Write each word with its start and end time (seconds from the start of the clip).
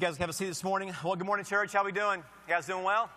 You 0.00 0.06
guys 0.06 0.16
have 0.16 0.30
a 0.30 0.32
seat 0.32 0.46
this 0.46 0.64
morning. 0.64 0.94
Well, 1.04 1.14
good 1.14 1.26
morning, 1.26 1.44
church. 1.44 1.74
How 1.74 1.84
we 1.84 1.92
doing? 1.92 2.20
You 2.48 2.54
guys 2.54 2.64
doing 2.64 2.84
well? 2.84 3.10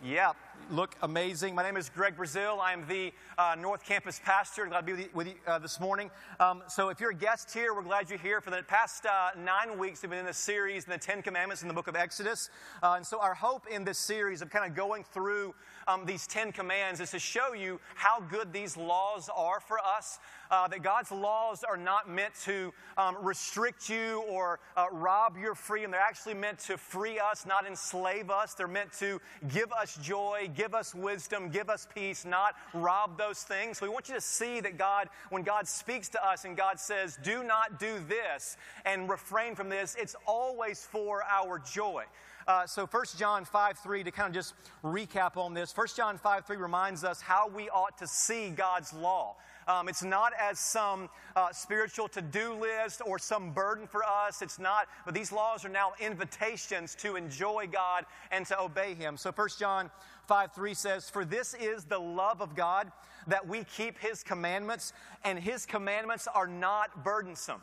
Yeah, 0.00 0.34
look 0.70 0.94
amazing. 1.02 1.54
My 1.54 1.62
name 1.62 1.76
is 1.76 1.88
Greg 1.88 2.16
Breazeale. 2.16 2.58
I'm 2.62 2.86
the 2.86 3.12
uh, 3.36 3.56
North 3.58 3.84
Campus 3.84 4.20
pastor. 4.24 4.66
glad 4.66 4.86
to 4.86 4.96
be 4.96 5.08
with 5.14 5.28
you, 5.28 5.34
uh, 5.46 5.58
this 5.58 5.80
morning. 5.80 6.10
Um, 6.40 6.62
so, 6.68 6.88
if 6.88 7.00
you're 7.00 7.10
a 7.10 7.14
guest 7.14 7.52
here, 7.52 7.74
we're 7.74 7.82
glad 7.82 8.10
you're 8.10 8.18
here. 8.18 8.40
For 8.40 8.50
the 8.50 8.62
past 8.62 9.06
uh, 9.06 9.30
nine 9.38 9.78
weeks, 9.78 10.02
we've 10.02 10.10
been 10.10 10.18
in 10.20 10.26
this 10.26 10.38
series 10.38 10.84
in 10.84 10.90
the 10.90 10.98
Ten 10.98 11.22
Commandments 11.22 11.62
in 11.62 11.68
the 11.68 11.74
book 11.74 11.88
of 11.88 11.96
Exodus. 11.96 12.50
Uh, 12.82 12.94
and 12.96 13.06
so, 13.06 13.20
our 13.20 13.34
hope 13.34 13.66
in 13.68 13.84
this 13.84 13.98
series 13.98 14.42
of 14.42 14.50
kind 14.50 14.68
of 14.68 14.76
going 14.76 15.04
through 15.04 15.54
um, 15.86 16.04
these 16.04 16.26
Ten 16.26 16.52
Commands 16.52 17.00
is 17.00 17.10
to 17.12 17.18
show 17.18 17.54
you 17.54 17.80
how 17.94 18.20
good 18.20 18.52
these 18.52 18.76
laws 18.76 19.30
are 19.34 19.60
for 19.60 19.78
us. 19.78 20.18
Uh, 20.50 20.66
that 20.66 20.82
God's 20.82 21.12
laws 21.12 21.62
are 21.62 21.76
not 21.76 22.08
meant 22.08 22.32
to 22.44 22.72
um, 22.96 23.18
restrict 23.20 23.90
you 23.90 24.24
or 24.30 24.60
uh, 24.78 24.86
rob 24.90 25.36
your 25.36 25.54
freedom. 25.54 25.90
They're 25.90 26.00
actually 26.00 26.34
meant 26.34 26.58
to 26.60 26.78
free 26.78 27.18
us, 27.18 27.44
not 27.44 27.66
enslave 27.66 28.30
us. 28.30 28.54
They're 28.54 28.66
meant 28.66 28.92
to 28.94 29.20
give 29.48 29.70
us 29.72 29.98
joy, 30.00 30.47
give 30.54 30.74
us 30.74 30.94
wisdom, 30.94 31.48
give 31.48 31.70
us 31.70 31.86
peace, 31.94 32.24
not 32.24 32.54
rob 32.74 33.18
those 33.18 33.42
things. 33.42 33.80
We 33.80 33.88
want 33.88 34.08
you 34.08 34.14
to 34.14 34.20
see 34.20 34.60
that 34.60 34.78
God, 34.78 35.08
when 35.30 35.42
God 35.42 35.66
speaks 35.68 36.08
to 36.10 36.26
us 36.26 36.44
and 36.44 36.56
God 36.56 36.78
says, 36.78 37.18
do 37.22 37.42
not 37.42 37.78
do 37.78 37.98
this 38.08 38.56
and 38.84 39.08
refrain 39.08 39.54
from 39.54 39.68
this, 39.68 39.96
it's 39.98 40.16
always 40.26 40.84
for 40.84 41.22
our 41.24 41.58
joy. 41.58 42.04
Uh, 42.48 42.66
so 42.66 42.86
1 42.86 43.04
John 43.18 43.44
5 43.44 43.78
3, 43.78 44.04
to 44.04 44.10
kind 44.10 44.28
of 44.28 44.34
just 44.34 44.54
recap 44.82 45.36
on 45.36 45.52
this, 45.52 45.76
1 45.76 45.86
John 45.94 46.16
5 46.16 46.46
3 46.46 46.56
reminds 46.56 47.04
us 47.04 47.20
how 47.20 47.46
we 47.46 47.68
ought 47.68 47.98
to 47.98 48.06
see 48.06 48.48
God's 48.48 48.94
law. 48.94 49.36
Um, 49.68 49.86
it's 49.86 50.02
not 50.02 50.32
as 50.40 50.58
some 50.58 51.10
uh, 51.36 51.52
spiritual 51.52 52.08
to 52.08 52.22
do 52.22 52.54
list 52.54 53.02
or 53.04 53.18
some 53.18 53.50
burden 53.52 53.86
for 53.86 54.02
us. 54.02 54.40
It's 54.40 54.58
not, 54.58 54.86
but 55.04 55.12
these 55.12 55.30
laws 55.30 55.62
are 55.66 55.68
now 55.68 55.92
invitations 56.00 56.94
to 56.96 57.16
enjoy 57.16 57.66
God 57.70 58.06
and 58.30 58.46
to 58.46 58.58
obey 58.58 58.94
Him. 58.94 59.18
So 59.18 59.30
1 59.30 59.48
John 59.60 59.90
5 60.28 60.52
3 60.52 60.74
says, 60.74 61.10
For 61.10 61.24
this 61.24 61.54
is 61.54 61.84
the 61.84 61.98
love 61.98 62.40
of 62.40 62.54
God, 62.54 62.92
that 63.26 63.48
we 63.48 63.64
keep 63.64 63.98
His 63.98 64.22
commandments, 64.22 64.92
and 65.24 65.38
His 65.38 65.66
commandments 65.66 66.28
are 66.32 66.46
not 66.46 67.02
burdensome. 67.02 67.62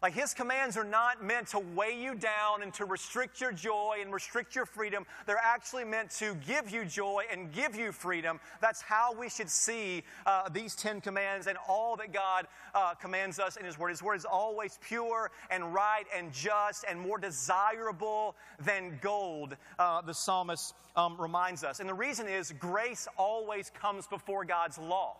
Like 0.00 0.12
his 0.12 0.32
commands 0.32 0.76
are 0.76 0.84
not 0.84 1.24
meant 1.24 1.48
to 1.48 1.58
weigh 1.58 2.00
you 2.00 2.14
down 2.14 2.62
and 2.62 2.72
to 2.74 2.84
restrict 2.84 3.40
your 3.40 3.50
joy 3.50 3.96
and 4.00 4.12
restrict 4.12 4.54
your 4.54 4.64
freedom. 4.64 5.04
They're 5.26 5.40
actually 5.42 5.84
meant 5.84 6.10
to 6.12 6.36
give 6.46 6.70
you 6.70 6.84
joy 6.84 7.24
and 7.32 7.50
give 7.50 7.74
you 7.74 7.90
freedom. 7.90 8.38
That's 8.60 8.80
how 8.80 9.12
we 9.12 9.28
should 9.28 9.50
see 9.50 10.04
uh, 10.24 10.48
these 10.50 10.76
Ten 10.76 11.00
Commands 11.00 11.48
and 11.48 11.58
all 11.68 11.96
that 11.96 12.12
God 12.12 12.46
uh, 12.76 12.94
commands 12.94 13.40
us 13.40 13.56
in 13.56 13.64
His 13.64 13.76
Word. 13.76 13.90
His 13.90 14.00
Word 14.00 14.14
is 14.14 14.24
always 14.24 14.78
pure 14.86 15.32
and 15.50 15.74
right 15.74 16.04
and 16.16 16.32
just 16.32 16.84
and 16.88 17.00
more 17.00 17.18
desirable 17.18 18.36
than 18.64 19.00
gold, 19.02 19.56
uh, 19.80 20.00
the 20.02 20.14
psalmist 20.14 20.74
um, 20.94 21.20
reminds 21.20 21.64
us. 21.64 21.80
And 21.80 21.88
the 21.88 21.94
reason 21.94 22.28
is 22.28 22.52
grace 22.52 23.08
always 23.16 23.70
comes 23.70 24.06
before 24.06 24.44
God's 24.44 24.78
law. 24.78 25.16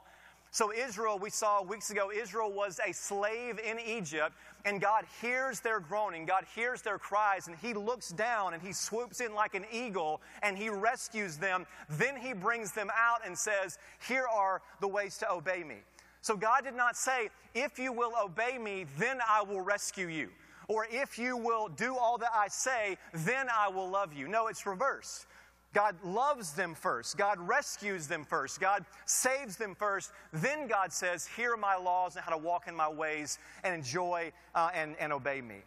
So, 0.50 0.72
Israel, 0.72 1.18
we 1.18 1.28
saw 1.28 1.62
weeks 1.62 1.90
ago, 1.90 2.10
Israel 2.10 2.50
was 2.50 2.80
a 2.86 2.92
slave 2.92 3.58
in 3.58 3.78
Egypt, 3.78 4.34
and 4.64 4.80
God 4.80 5.04
hears 5.20 5.60
their 5.60 5.80
groaning, 5.80 6.26
God 6.26 6.44
hears 6.54 6.82
their 6.82 6.98
cries, 6.98 7.48
and 7.48 7.56
He 7.56 7.74
looks 7.74 8.10
down 8.10 8.54
and 8.54 8.62
He 8.62 8.72
swoops 8.72 9.20
in 9.20 9.34
like 9.34 9.54
an 9.54 9.64
eagle 9.72 10.20
and 10.42 10.56
He 10.56 10.68
rescues 10.68 11.36
them. 11.36 11.66
Then 11.88 12.16
He 12.16 12.32
brings 12.32 12.72
them 12.72 12.90
out 12.96 13.20
and 13.24 13.36
says, 13.36 13.78
Here 14.06 14.26
are 14.26 14.62
the 14.80 14.88
ways 14.88 15.18
to 15.18 15.30
obey 15.30 15.64
me. 15.64 15.76
So, 16.20 16.36
God 16.36 16.64
did 16.64 16.74
not 16.74 16.96
say, 16.96 17.30
If 17.54 17.78
you 17.78 17.92
will 17.92 18.12
obey 18.22 18.58
me, 18.58 18.86
then 18.98 19.18
I 19.26 19.42
will 19.42 19.60
rescue 19.60 20.08
you. 20.08 20.30
Or 20.68 20.86
if 20.90 21.18
you 21.18 21.36
will 21.36 21.68
do 21.68 21.96
all 21.96 22.18
that 22.18 22.30
I 22.34 22.48
say, 22.48 22.98
then 23.14 23.46
I 23.50 23.68
will 23.68 23.88
love 23.88 24.12
you. 24.12 24.28
No, 24.28 24.48
it's 24.48 24.66
reversed. 24.66 25.26
God 25.74 25.96
loves 26.02 26.52
them 26.52 26.74
first. 26.74 27.16
God 27.16 27.38
rescues 27.38 28.06
them 28.06 28.24
first. 28.24 28.60
God 28.60 28.84
saves 29.04 29.56
them 29.56 29.74
first. 29.74 30.12
Then 30.32 30.66
God 30.66 30.92
says, 30.92 31.26
Here 31.26 31.52
are 31.52 31.58
my 31.58 31.76
laws 31.76 32.16
and 32.16 32.24
how 32.24 32.32
to 32.32 32.38
walk 32.38 32.68
in 32.68 32.74
my 32.74 32.88
ways 32.88 33.38
and 33.64 33.74
enjoy 33.74 34.32
uh, 34.54 34.70
and, 34.74 34.96
and 34.98 35.12
obey 35.12 35.40
me. 35.40 35.62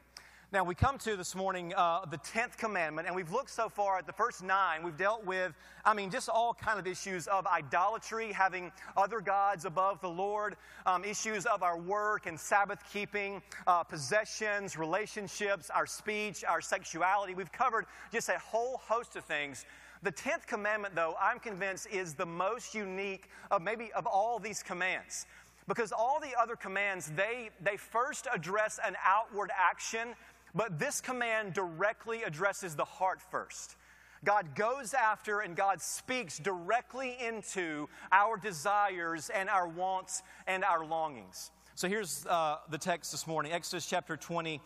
Now, 0.54 0.66
we 0.66 0.76
come 0.76 0.98
to 0.98 1.16
this 1.16 1.34
morning 1.34 1.74
uh, 1.78 2.04
the 2.04 2.18
10th 2.18 2.58
commandment, 2.58 3.08
and 3.08 3.16
we've 3.16 3.32
looked 3.32 3.52
so 3.52 3.70
far 3.70 3.98
at 3.98 4.06
the 4.06 4.12
first 4.12 4.44
nine. 4.44 4.84
We've 4.84 4.98
dealt 4.98 5.26
with, 5.26 5.54
I 5.86 5.94
mean, 5.94 6.10
just 6.10 6.28
all 6.28 6.54
kind 6.54 6.78
of 6.78 6.86
issues 6.86 7.28
of 7.28 7.48
idolatry, 7.48 8.34
having 8.34 8.74
other 8.98 9.22
gods 9.22 9.64
above 9.64 10.02
the 10.02 10.10
Lord, 10.10 10.58
um, 10.86 11.06
issues 11.06 11.46
of 11.46 11.64
our 11.64 11.78
work 11.80 12.26
and 12.26 12.38
Sabbath 12.38 12.80
keeping, 12.92 13.42
uh, 13.66 13.84
possessions, 13.84 14.78
relationships, 14.78 15.70
our 15.70 15.86
speech, 15.86 16.44
our 16.44 16.60
sexuality. 16.60 17.34
We've 17.34 17.54
covered 17.54 17.86
just 18.12 18.28
a 18.28 18.38
whole 18.38 18.82
host 18.84 19.16
of 19.16 19.24
things 19.24 19.64
the 20.04 20.12
10th 20.12 20.48
commandment, 20.48 20.96
though, 20.96 21.16
I'm 21.22 21.40
convinced 21.40 21.88
is 21.92 22.14
the 22.14 22.26
most 22.26 22.74
unique 22.74 23.30
of 23.52 23.62
maybe 23.62 23.92
of 23.94 24.08
all 24.08 24.40
these 24.40 24.64
commands. 24.64 25.26
Because 25.68 25.92
all 25.92 26.20
the 26.20 26.34
other 26.40 26.56
commands, 26.56 27.12
they, 27.16 27.50
they 27.62 27.78
first 27.78 28.28
address 28.34 28.80
an 28.86 28.96
outward 29.06 29.52
action, 29.56 30.16
but 30.56 30.80
this 30.80 31.02
command 31.02 31.54
directly 31.54 32.24
addresses 32.24 32.76
the 32.76 32.84
heart 32.86 33.22
first. 33.22 33.76
God 34.24 34.56
goes 34.56 34.94
after 34.94 35.40
and 35.40 35.56
God 35.56 35.82
speaks 35.82 36.38
directly 36.38 37.18
into 37.20 37.88
our 38.12 38.38
desires 38.38 39.30
and 39.34 39.50
our 39.50 39.68
wants 39.68 40.22
and 40.48 40.64
our 40.64 40.86
longings. 40.86 41.52
So 41.76 41.88
here's 41.88 42.26
uh, 42.28 42.58
the 42.70 42.78
text 42.78 43.12
this 43.12 43.26
morning 43.26 43.52
Exodus 43.52 43.88
chapter 43.88 44.18
20. 44.18 44.62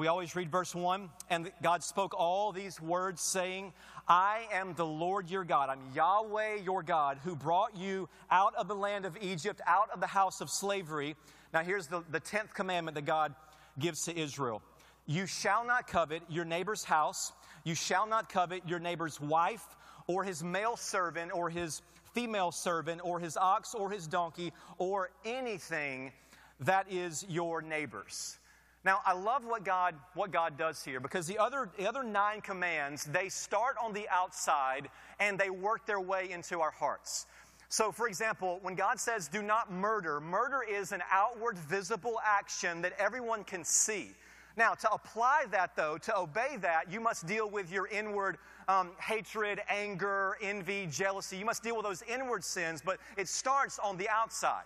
We 0.00 0.08
always 0.08 0.34
read 0.34 0.50
verse 0.50 0.74
1. 0.74 1.08
And 1.30 1.52
God 1.62 1.84
spoke 1.84 2.14
all 2.18 2.50
these 2.50 2.80
words, 2.80 3.22
saying, 3.22 3.72
I 4.08 4.48
am 4.52 4.74
the 4.74 4.84
Lord 4.84 5.30
your 5.30 5.44
God. 5.44 5.68
I'm 5.68 5.78
Yahweh 5.94 6.56
your 6.64 6.82
God 6.82 7.18
who 7.22 7.36
brought 7.36 7.76
you 7.76 8.08
out 8.28 8.56
of 8.56 8.66
the 8.66 8.74
land 8.74 9.04
of 9.04 9.16
Egypt, 9.20 9.60
out 9.68 9.90
of 9.90 10.00
the 10.00 10.08
house 10.08 10.40
of 10.40 10.50
slavery. 10.50 11.14
Now, 11.52 11.62
here's 11.62 11.86
the, 11.86 12.02
the 12.10 12.20
10th 12.20 12.52
commandment 12.54 12.96
that 12.96 13.04
God 13.04 13.36
gives 13.78 14.04
to 14.06 14.18
Israel 14.18 14.62
You 15.06 15.26
shall 15.26 15.64
not 15.64 15.86
covet 15.86 16.22
your 16.28 16.44
neighbor's 16.44 16.82
house, 16.82 17.32
you 17.62 17.76
shall 17.76 18.06
not 18.06 18.28
covet 18.28 18.68
your 18.68 18.80
neighbor's 18.80 19.20
wife, 19.20 19.76
or 20.08 20.24
his 20.24 20.42
male 20.42 20.76
servant, 20.76 21.30
or 21.32 21.50
his 21.50 21.82
female 22.14 22.50
servant, 22.50 23.00
or 23.04 23.20
his 23.20 23.36
ox, 23.36 23.76
or 23.76 23.92
his 23.92 24.08
donkey, 24.08 24.52
or 24.78 25.10
anything 25.24 26.10
that 26.58 26.90
is 26.90 27.24
your 27.28 27.62
neighbor's. 27.62 28.38
Now, 28.84 29.00
I 29.06 29.14
love 29.14 29.46
what 29.46 29.64
God, 29.64 29.94
what 30.12 30.30
God 30.30 30.58
does 30.58 30.84
here 30.84 31.00
because 31.00 31.26
the 31.26 31.38
other, 31.38 31.70
the 31.78 31.88
other 31.88 32.02
nine 32.02 32.42
commands, 32.42 33.04
they 33.04 33.30
start 33.30 33.76
on 33.82 33.94
the 33.94 34.06
outside 34.10 34.88
and 35.18 35.38
they 35.38 35.48
work 35.48 35.86
their 35.86 36.00
way 36.00 36.30
into 36.30 36.60
our 36.60 36.70
hearts. 36.70 37.26
So, 37.70 37.90
for 37.90 38.06
example, 38.06 38.58
when 38.62 38.74
God 38.74 39.00
says, 39.00 39.26
do 39.26 39.42
not 39.42 39.72
murder, 39.72 40.20
murder 40.20 40.62
is 40.62 40.92
an 40.92 41.02
outward 41.10 41.58
visible 41.58 42.20
action 42.24 42.82
that 42.82 42.92
everyone 42.98 43.42
can 43.42 43.64
see. 43.64 44.10
Now, 44.56 44.74
to 44.74 44.92
apply 44.92 45.46
that, 45.50 45.74
though, 45.74 45.98
to 45.98 46.16
obey 46.16 46.56
that, 46.60 46.92
you 46.92 47.00
must 47.00 47.26
deal 47.26 47.50
with 47.50 47.72
your 47.72 47.88
inward 47.88 48.38
um, 48.68 48.92
hatred, 49.00 49.60
anger, 49.68 50.36
envy, 50.40 50.86
jealousy. 50.90 51.36
You 51.36 51.44
must 51.44 51.62
deal 51.62 51.76
with 51.76 51.84
those 51.84 52.02
inward 52.02 52.44
sins, 52.44 52.82
but 52.84 52.98
it 53.16 53.28
starts 53.28 53.78
on 53.78 53.96
the 53.96 54.08
outside. 54.08 54.64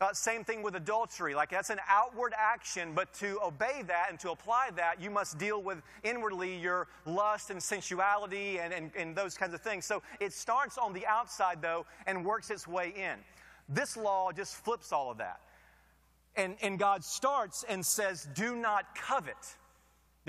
Uh, 0.00 0.14
same 0.14 0.44
thing 0.44 0.62
with 0.62 0.76
adultery. 0.76 1.34
Like 1.34 1.50
that's 1.50 1.68
an 1.68 1.80
outward 1.86 2.32
action, 2.34 2.92
but 2.94 3.12
to 3.14 3.38
obey 3.44 3.82
that 3.86 4.06
and 4.08 4.18
to 4.20 4.30
apply 4.30 4.70
that, 4.76 4.98
you 4.98 5.10
must 5.10 5.36
deal 5.36 5.62
with 5.62 5.82
inwardly 6.02 6.56
your 6.56 6.88
lust 7.04 7.50
and 7.50 7.62
sensuality 7.62 8.58
and, 8.60 8.72
and, 8.72 8.90
and 8.96 9.14
those 9.14 9.36
kinds 9.36 9.52
of 9.52 9.60
things. 9.60 9.84
So 9.84 10.02
it 10.18 10.32
starts 10.32 10.78
on 10.78 10.94
the 10.94 11.06
outside, 11.06 11.60
though, 11.60 11.84
and 12.06 12.24
works 12.24 12.50
its 12.50 12.66
way 12.66 12.94
in. 12.96 13.18
This 13.68 13.94
law 13.94 14.32
just 14.32 14.56
flips 14.56 14.90
all 14.90 15.10
of 15.10 15.18
that. 15.18 15.40
And, 16.34 16.56
and 16.62 16.78
God 16.78 17.04
starts 17.04 17.64
and 17.68 17.84
says, 17.84 18.26
Do 18.34 18.56
not 18.56 18.94
covet. 18.94 19.56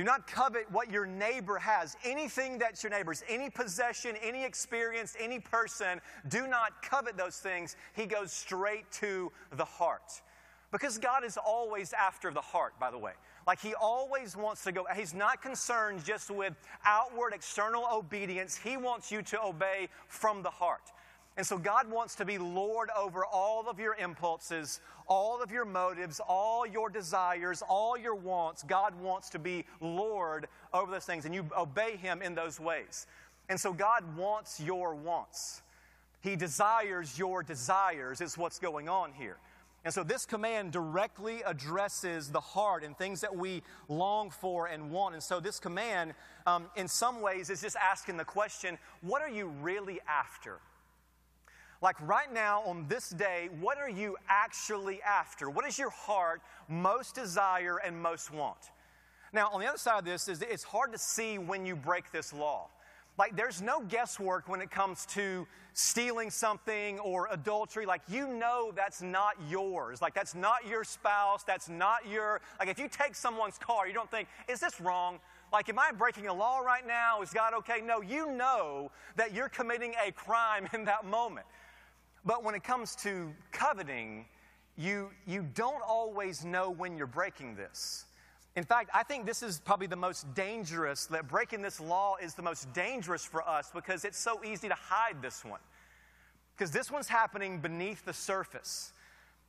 Do 0.02 0.06
not 0.06 0.26
covet 0.26 0.66
what 0.72 0.90
your 0.90 1.06
neighbor 1.06 1.60
has. 1.60 1.96
Anything 2.04 2.58
that's 2.58 2.82
your 2.82 2.90
neighbor's, 2.90 3.24
any 3.30 3.52
possession, 3.52 4.16
any 4.24 4.44
experience, 4.44 5.16
any 5.20 5.40
person, 5.40 6.02
do 6.28 6.48
not 6.48 6.82
covet 6.82 7.18
those 7.18 7.38
things. 7.38 7.76
He 7.94 8.08
goes 8.08 8.32
straight 8.32 8.92
to 8.94 9.32
the 9.58 9.64
heart. 9.64 10.24
Because 10.72 10.98
God 10.98 11.24
is 11.24 11.38
always 11.38 11.94
after 11.94 12.32
the 12.32 12.42
heart, 12.42 12.74
by 12.80 12.90
the 12.90 12.98
way. 12.98 13.12
Like 13.46 13.62
He 13.62 13.76
always 13.76 14.36
wants 14.36 14.64
to 14.64 14.72
go, 14.72 14.88
He's 14.96 15.14
not 15.14 15.40
concerned 15.40 16.04
just 16.04 16.32
with 16.32 16.56
outward, 16.84 17.34
external 17.36 17.86
obedience. 17.94 18.58
He 18.58 18.78
wants 18.78 19.12
you 19.12 19.22
to 19.22 19.44
obey 19.44 19.88
from 20.08 20.42
the 20.42 20.50
heart. 20.50 20.92
And 21.38 21.46
so 21.46 21.58
God 21.58 21.90
wants 21.90 22.16
to 22.16 22.26
be 22.26 22.38
Lord 22.38 22.90
over 22.98 23.26
all 23.26 23.70
of 23.70 23.80
your 23.80 23.96
impulses, 23.96 24.82
all 25.08 25.42
of 25.42 25.50
your 25.50 25.66
motives, 25.66 26.20
all 26.28 26.68
your 26.68 26.90
desires, 26.90 27.64
all 27.68 27.98
your 27.98 28.16
wants. 28.16 28.64
God 28.64 29.00
wants 29.00 29.30
to 29.30 29.40
be 29.40 29.66
Lord 29.80 30.48
over 30.74 30.92
those 30.92 31.06
things, 31.06 31.26
and 31.26 31.34
you 31.34 31.46
obey 31.58 31.96
Him 31.96 32.22
in 32.22 32.36
those 32.36 32.60
ways. 32.60 33.08
And 33.50 33.60
so 33.60 33.72
God 33.72 34.18
wants 34.18 34.60
your 34.60 34.94
wants. 34.94 35.62
He 36.22 36.36
desires 36.36 37.18
your 37.18 37.44
desires, 37.44 38.22
is 38.22 38.38
what's 38.38 38.60
going 38.60 38.90
on 38.90 39.14
here. 39.14 39.38
And 39.84 39.94
so 39.94 40.04
this 40.04 40.26
command 40.26 40.72
directly 40.72 41.42
addresses 41.46 42.30
the 42.30 42.40
heart 42.40 42.84
and 42.84 42.96
things 42.96 43.22
that 43.22 43.36
we 43.36 43.64
long 43.88 44.30
for 44.30 44.68
and 44.68 44.92
want. 44.92 45.16
And 45.16 45.24
so 45.24 45.40
this 45.40 45.60
command, 45.60 46.14
um, 46.46 46.68
in 46.76 46.88
some 46.88 47.22
ways, 47.22 47.50
is 47.50 47.62
just 47.62 47.76
asking 47.78 48.18
the 48.18 48.26
question 48.26 48.78
what 49.02 49.24
are 49.24 49.30
you 49.30 49.48
really 49.48 50.00
after? 50.08 50.60
Like 51.82 52.00
right 52.02 52.32
now, 52.32 52.62
on 52.66 52.86
this 52.88 53.10
day, 53.10 53.50
what 53.60 53.80
are 53.80 53.90
you 53.90 54.16
actually 54.30 55.02
after? 55.02 55.50
What 55.50 55.66
does 55.66 55.80
your 55.80 55.90
heart 55.90 56.42
most 56.70 57.16
desire 57.16 57.78
and 57.84 58.00
most 58.00 58.32
want? 58.32 58.72
Now, 59.34 59.50
on 59.52 59.62
the 59.62 59.68
other 59.68 59.80
side 59.80 60.00
of 60.00 60.06
this 60.06 60.28
is 60.28 60.44
it's 60.44 60.64
hard 60.64 60.92
to 60.92 61.00
see 61.00 61.40
when 61.40 61.66
you 61.66 61.76
break 61.76 62.12
this 62.12 62.34
law. 62.34 62.68
Like, 63.18 63.36
there's 63.36 63.62
no 63.62 63.82
guesswork 63.82 64.48
when 64.48 64.62
it 64.62 64.72
comes 64.72 65.06
to 65.08 65.48
stealing 65.74 66.30
something 66.30 67.00
or 67.00 67.28
adultery. 67.32 67.86
Like, 67.86 68.02
you 68.08 68.28
know 68.28 68.72
that's 68.76 69.02
not 69.02 69.36
yours. 69.50 70.02
Like, 70.02 70.14
that's 70.14 70.36
not 70.36 70.68
your 70.68 70.84
spouse. 70.84 71.44
That's 71.44 71.68
not 71.68 72.08
your. 72.08 72.42
Like, 72.60 72.70
if 72.70 72.78
you 72.80 72.88
take 72.88 73.16
someone's 73.16 73.58
car, 73.58 73.88
you 73.88 73.94
don't 73.94 74.10
think, 74.10 74.28
is 74.48 74.60
this 74.60 74.80
wrong? 74.80 75.20
Like, 75.52 75.68
am 75.68 75.80
I 75.80 75.92
breaking 75.92 76.28
a 76.28 76.34
law 76.34 76.60
right 76.60 76.86
now? 76.86 77.22
Is 77.22 77.32
God 77.32 77.54
okay? 77.56 77.82
No, 77.84 78.02
you 78.02 78.32
know 78.32 78.92
that 79.18 79.34
you're 79.34 79.50
committing 79.50 79.94
a 80.06 80.12
crime 80.12 80.68
in 80.74 80.86
that 80.86 81.06
moment. 81.06 81.46
But 82.26 82.44
when 82.44 82.56
it 82.56 82.64
comes 82.64 82.96
to 82.98 83.34
coveting, 83.52 84.26
you, 84.78 85.10
you 85.26 85.46
don't 85.54 85.82
always 85.82 86.46
know 86.46 86.70
when 86.70 86.98
you're 86.98 87.08
breaking 87.08 87.56
this. 87.56 88.06
In 88.56 88.64
fact, 88.64 88.90
I 88.94 89.04
think 89.04 89.26
this 89.26 89.44
is 89.44 89.62
probably 89.64 89.88
the 89.88 89.96
most 89.96 90.34
dangerous, 90.34 91.06
that 91.08 91.28
breaking 91.28 91.62
this 91.62 91.80
law 91.80 92.18
is 92.22 92.34
the 92.34 92.42
most 92.42 92.72
dangerous 92.74 93.24
for 93.24 93.48
us 93.48 93.72
because 93.74 94.04
it's 94.04 94.20
so 94.20 94.44
easy 94.44 94.68
to 94.68 94.76
hide 94.76 95.22
this 95.22 95.46
one. 95.46 95.62
Because 96.56 96.72
this 96.72 96.92
one's 96.92 97.08
happening 97.08 97.60
beneath 97.60 98.04
the 98.06 98.14
surface 98.14 98.92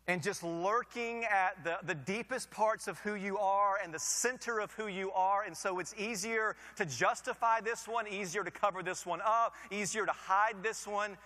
and 0.08 0.22
just 0.22 0.42
lurking 0.42 1.24
at 1.24 1.62
the, 1.64 1.78
the 1.84 1.94
deepest 1.94 2.50
parts 2.50 2.88
of 2.88 2.98
who 3.00 3.14
you 3.14 3.38
are 3.38 3.76
and 3.82 3.92
the 3.92 3.98
center 3.98 4.60
of 4.60 4.72
who 4.72 4.86
you 4.86 5.10
are. 5.12 5.44
And 5.44 5.56
so 5.56 5.78
it's 5.78 5.94
easier 5.98 6.56
to 6.76 6.86
justify 6.86 7.60
this 7.60 7.86
one, 7.86 8.06
easier 8.08 8.44
to 8.44 8.50
cover 8.50 8.82
this 8.82 9.04
one 9.04 9.20
up, 9.24 9.54
easier 9.70 10.06
to 10.06 10.12
hide 10.12 10.62
this 10.62 10.86
one. 10.86 11.16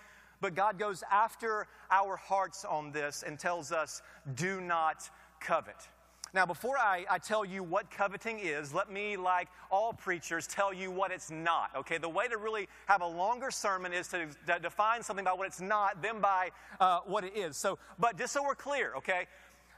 But 0.41 0.55
God 0.55 0.77
goes 0.77 1.03
after 1.11 1.67
our 1.91 2.15
hearts 2.15 2.65
on 2.65 2.91
this 2.91 3.23
and 3.25 3.39
tells 3.39 3.71
us, 3.71 4.01
do 4.35 4.61
not 4.61 5.09
covet. 5.39 5.87
Now, 6.33 6.45
before 6.45 6.77
I, 6.77 7.05
I, 7.09 7.19
tell 7.19 7.45
you 7.45 7.63
what 7.63 7.89
coveting 7.89 8.39
is, 8.39 8.73
let 8.73 8.91
me, 8.91 9.15
like 9.15 9.47
all 9.71 9.93
preachers, 9.93 10.45
tell 10.45 10.73
you 10.73 10.91
what 10.91 11.11
it's 11.11 11.31
not. 11.31 11.71
Okay, 11.75 11.97
the 11.97 12.09
way 12.09 12.27
to 12.27 12.37
really 12.37 12.67
have 12.85 13.01
a 13.01 13.07
longer 13.07 13.49
sermon 13.49 13.93
is 13.93 14.09
to, 14.09 14.27
define 14.61 15.01
something 15.01 15.23
by 15.23 15.33
what 15.33 15.47
it's 15.47 15.61
not, 15.61 16.01
then 16.01 16.19
by 16.19 16.49
uh, 16.79 16.99
what 17.05 17.23
it 17.23 17.35
is. 17.35 17.55
So, 17.55 17.79
but 17.97 18.17
just 18.17 18.33
so 18.33 18.43
we're 18.43 18.55
clear, 18.55 18.93
okay, 18.97 19.25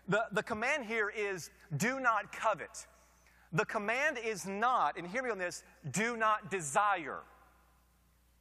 the, 0.07 0.25
the 0.31 0.43
command 0.43 0.85
here 0.85 1.09
is 1.15 1.51
do 1.77 1.99
not 1.99 2.31
covet. 2.31 2.87
The 3.53 3.65
command 3.65 4.17
is 4.23 4.45
not, 4.45 4.97
and 4.97 5.07
hear 5.07 5.23
me 5.23 5.29
on 5.29 5.37
this, 5.37 5.63
do 5.91 6.17
not 6.17 6.49
desire. 6.51 7.19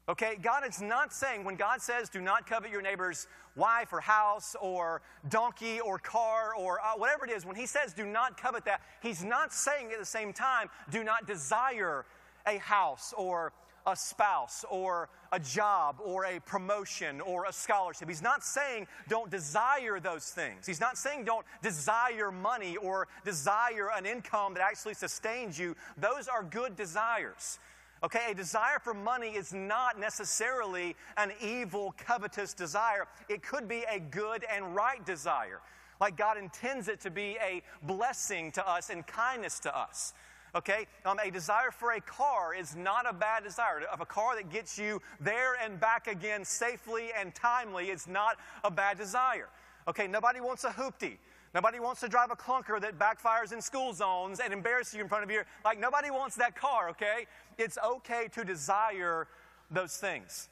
Okay, 0.09 0.37
God 0.41 0.67
is 0.67 0.81
not 0.81 1.13
saying, 1.13 1.45
when 1.45 1.57
God 1.57 1.83
says, 1.83 2.09
do 2.09 2.23
not 2.23 2.47
covet 2.47 2.71
your 2.71 2.81
neighbor's 2.81 3.27
wife 3.57 3.93
or 3.93 4.01
house 4.01 4.57
or 4.59 5.03
donkey 5.29 5.81
or 5.81 5.99
car 5.99 6.55
or 6.59 6.81
uh, 6.81 6.93
whatever 6.97 7.27
it 7.27 7.31
is, 7.31 7.45
when 7.45 7.57
He 7.57 7.67
says, 7.67 7.93
do 7.93 8.07
not 8.07 8.41
covet 8.41 8.65
that, 8.65 8.81
He's 9.03 9.23
not 9.23 9.53
saying 9.53 9.91
at 9.93 9.99
the 9.99 10.07
same 10.07 10.33
time, 10.33 10.71
do 10.91 11.05
not 11.05 11.27
desire 11.27 12.07
a 12.47 12.57
house 12.57 13.13
or 13.19 13.53
a 13.87 13.95
spouse 13.95 14.65
or 14.71 15.11
a 15.33 15.41
job 15.41 15.97
or 16.03 16.25
a 16.25 16.41
promotion 16.41 17.21
or 17.21 17.45
a 17.45 17.53
scholarship. 17.53 18.09
He's 18.09 18.23
not 18.23 18.43
saying 18.43 18.87
don't 19.09 19.31
desire 19.31 20.01
those 20.01 20.31
things. 20.31 20.67
He's 20.67 20.81
not 20.81 20.97
saying 20.97 21.25
don't 21.25 21.45
desire 21.63 22.31
money 22.31 22.77
or 22.77 23.09
desire 23.27 23.91
an 23.95 24.07
income 24.07 24.55
that 24.55 24.63
actually 24.63 24.95
sustains 24.95 25.59
you. 25.59 25.77
Those 25.99 26.29
are 26.29 26.43
good 26.43 26.77
desires. 26.77 27.59
Okay, 28.05 28.31
a 28.31 28.35
desire 28.35 28.79
for 28.79 28.95
money 28.95 29.31
is 29.31 29.53
not 29.53 29.99
necessarily 29.99 30.95
an 31.17 31.33
evil, 31.41 31.95
covetous 31.99 32.55
desire. 32.55 33.09
It 33.29 33.43
could 33.43 33.67
be 33.67 33.85
a 33.91 33.99
good 33.99 34.45
and 34.53 34.75
right 34.75 35.05
desire. 35.05 35.61
Like 36.01 36.17
God 36.17 36.39
intends 36.39 36.89
it 36.89 37.01
to 37.01 37.11
be 37.11 37.37
a 37.43 37.63
blessing 37.83 38.53
to 38.53 38.69
us 38.69 38.91
and 38.91 39.05
kindness 39.07 39.59
to 39.61 39.77
us. 39.77 40.15
Okay? 40.55 40.87
Um, 41.05 41.19
a 41.19 41.31
desire 41.31 41.71
for 41.71 41.93
a 41.93 42.01
car 42.01 42.55
is 42.55 42.77
not 42.77 43.09
a 43.09 43.13
bad 43.13 43.43
desire. 43.43 43.81
Of 43.93 44.01
a 44.01 44.07
car 44.07 44.37
that 44.37 44.51
gets 44.51 44.79
you 44.79 45.03
there 45.21 45.57
and 45.63 45.81
back 45.81 46.07
again 46.07 46.45
safely 46.45 47.09
and 47.19 47.35
timely 47.35 47.91
is 47.91 48.07
not 48.07 48.37
a 48.65 48.71
bad 48.71 48.97
desire. 48.97 49.49
Okay, 49.89 50.07
nobody 50.07 50.41
wants 50.41 50.65
a 50.65 50.71
hoopty. 50.71 51.17
Nobody 51.59 51.81
wants 51.81 52.01
to 52.03 52.09
drive 52.09 52.31
a 52.31 52.37
clunker 52.37 52.81
that 52.81 53.01
backfires 53.01 53.53
in 53.53 53.61
school 53.61 53.93
zones 53.93 54.39
and 54.39 54.53
embarrasses 54.53 54.95
you 54.95 55.03
in 55.03 55.09
front 55.09 55.25
of 55.25 55.31
your. 55.33 55.45
Like, 55.65 55.81
nobody 55.81 56.09
wants 56.09 56.37
that 56.37 56.55
car, 56.55 56.91
okay? 56.91 57.27
It's 57.59 57.77
okay 57.85 58.29
to 58.35 58.45
desire 58.45 59.27
those 59.69 59.97
things. 59.97 60.49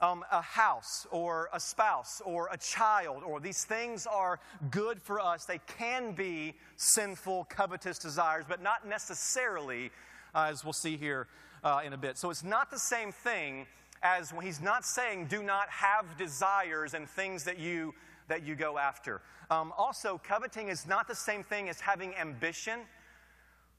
Um, 0.00 0.24
a 0.32 0.40
house 0.40 1.06
or 1.10 1.50
a 1.52 1.60
spouse 1.60 2.22
or 2.24 2.48
a 2.50 2.56
child, 2.56 3.24
or 3.24 3.40
these 3.40 3.62
things 3.64 4.06
are 4.06 4.40
good 4.70 5.02
for 5.02 5.20
us. 5.20 5.44
They 5.44 5.60
can 5.66 6.12
be 6.12 6.54
sinful, 6.78 7.48
covetous 7.50 7.98
desires, 7.98 8.46
but 8.48 8.62
not 8.62 8.88
necessarily, 8.88 9.90
uh, 10.34 10.48
as 10.50 10.64
we'll 10.64 10.72
see 10.72 10.96
here 10.96 11.26
uh, 11.62 11.82
in 11.84 11.92
a 11.92 11.98
bit. 11.98 12.16
So 12.16 12.30
it's 12.30 12.42
not 12.42 12.70
the 12.70 12.78
same 12.78 13.12
thing 13.12 13.66
as 14.02 14.32
when 14.32 14.46
he's 14.46 14.62
not 14.62 14.86
saying 14.86 15.26
do 15.26 15.42
not 15.42 15.68
have 15.68 16.16
desires 16.16 16.94
and 16.94 17.06
things 17.06 17.44
that 17.44 17.58
you 17.58 17.92
that 18.28 18.44
you 18.44 18.54
go 18.54 18.78
after. 18.78 19.20
Um, 19.50 19.72
also, 19.76 20.20
coveting 20.22 20.68
is 20.68 20.86
not 20.86 21.08
the 21.08 21.14
same 21.14 21.42
thing 21.42 21.68
as 21.68 21.80
having 21.80 22.14
ambition. 22.14 22.80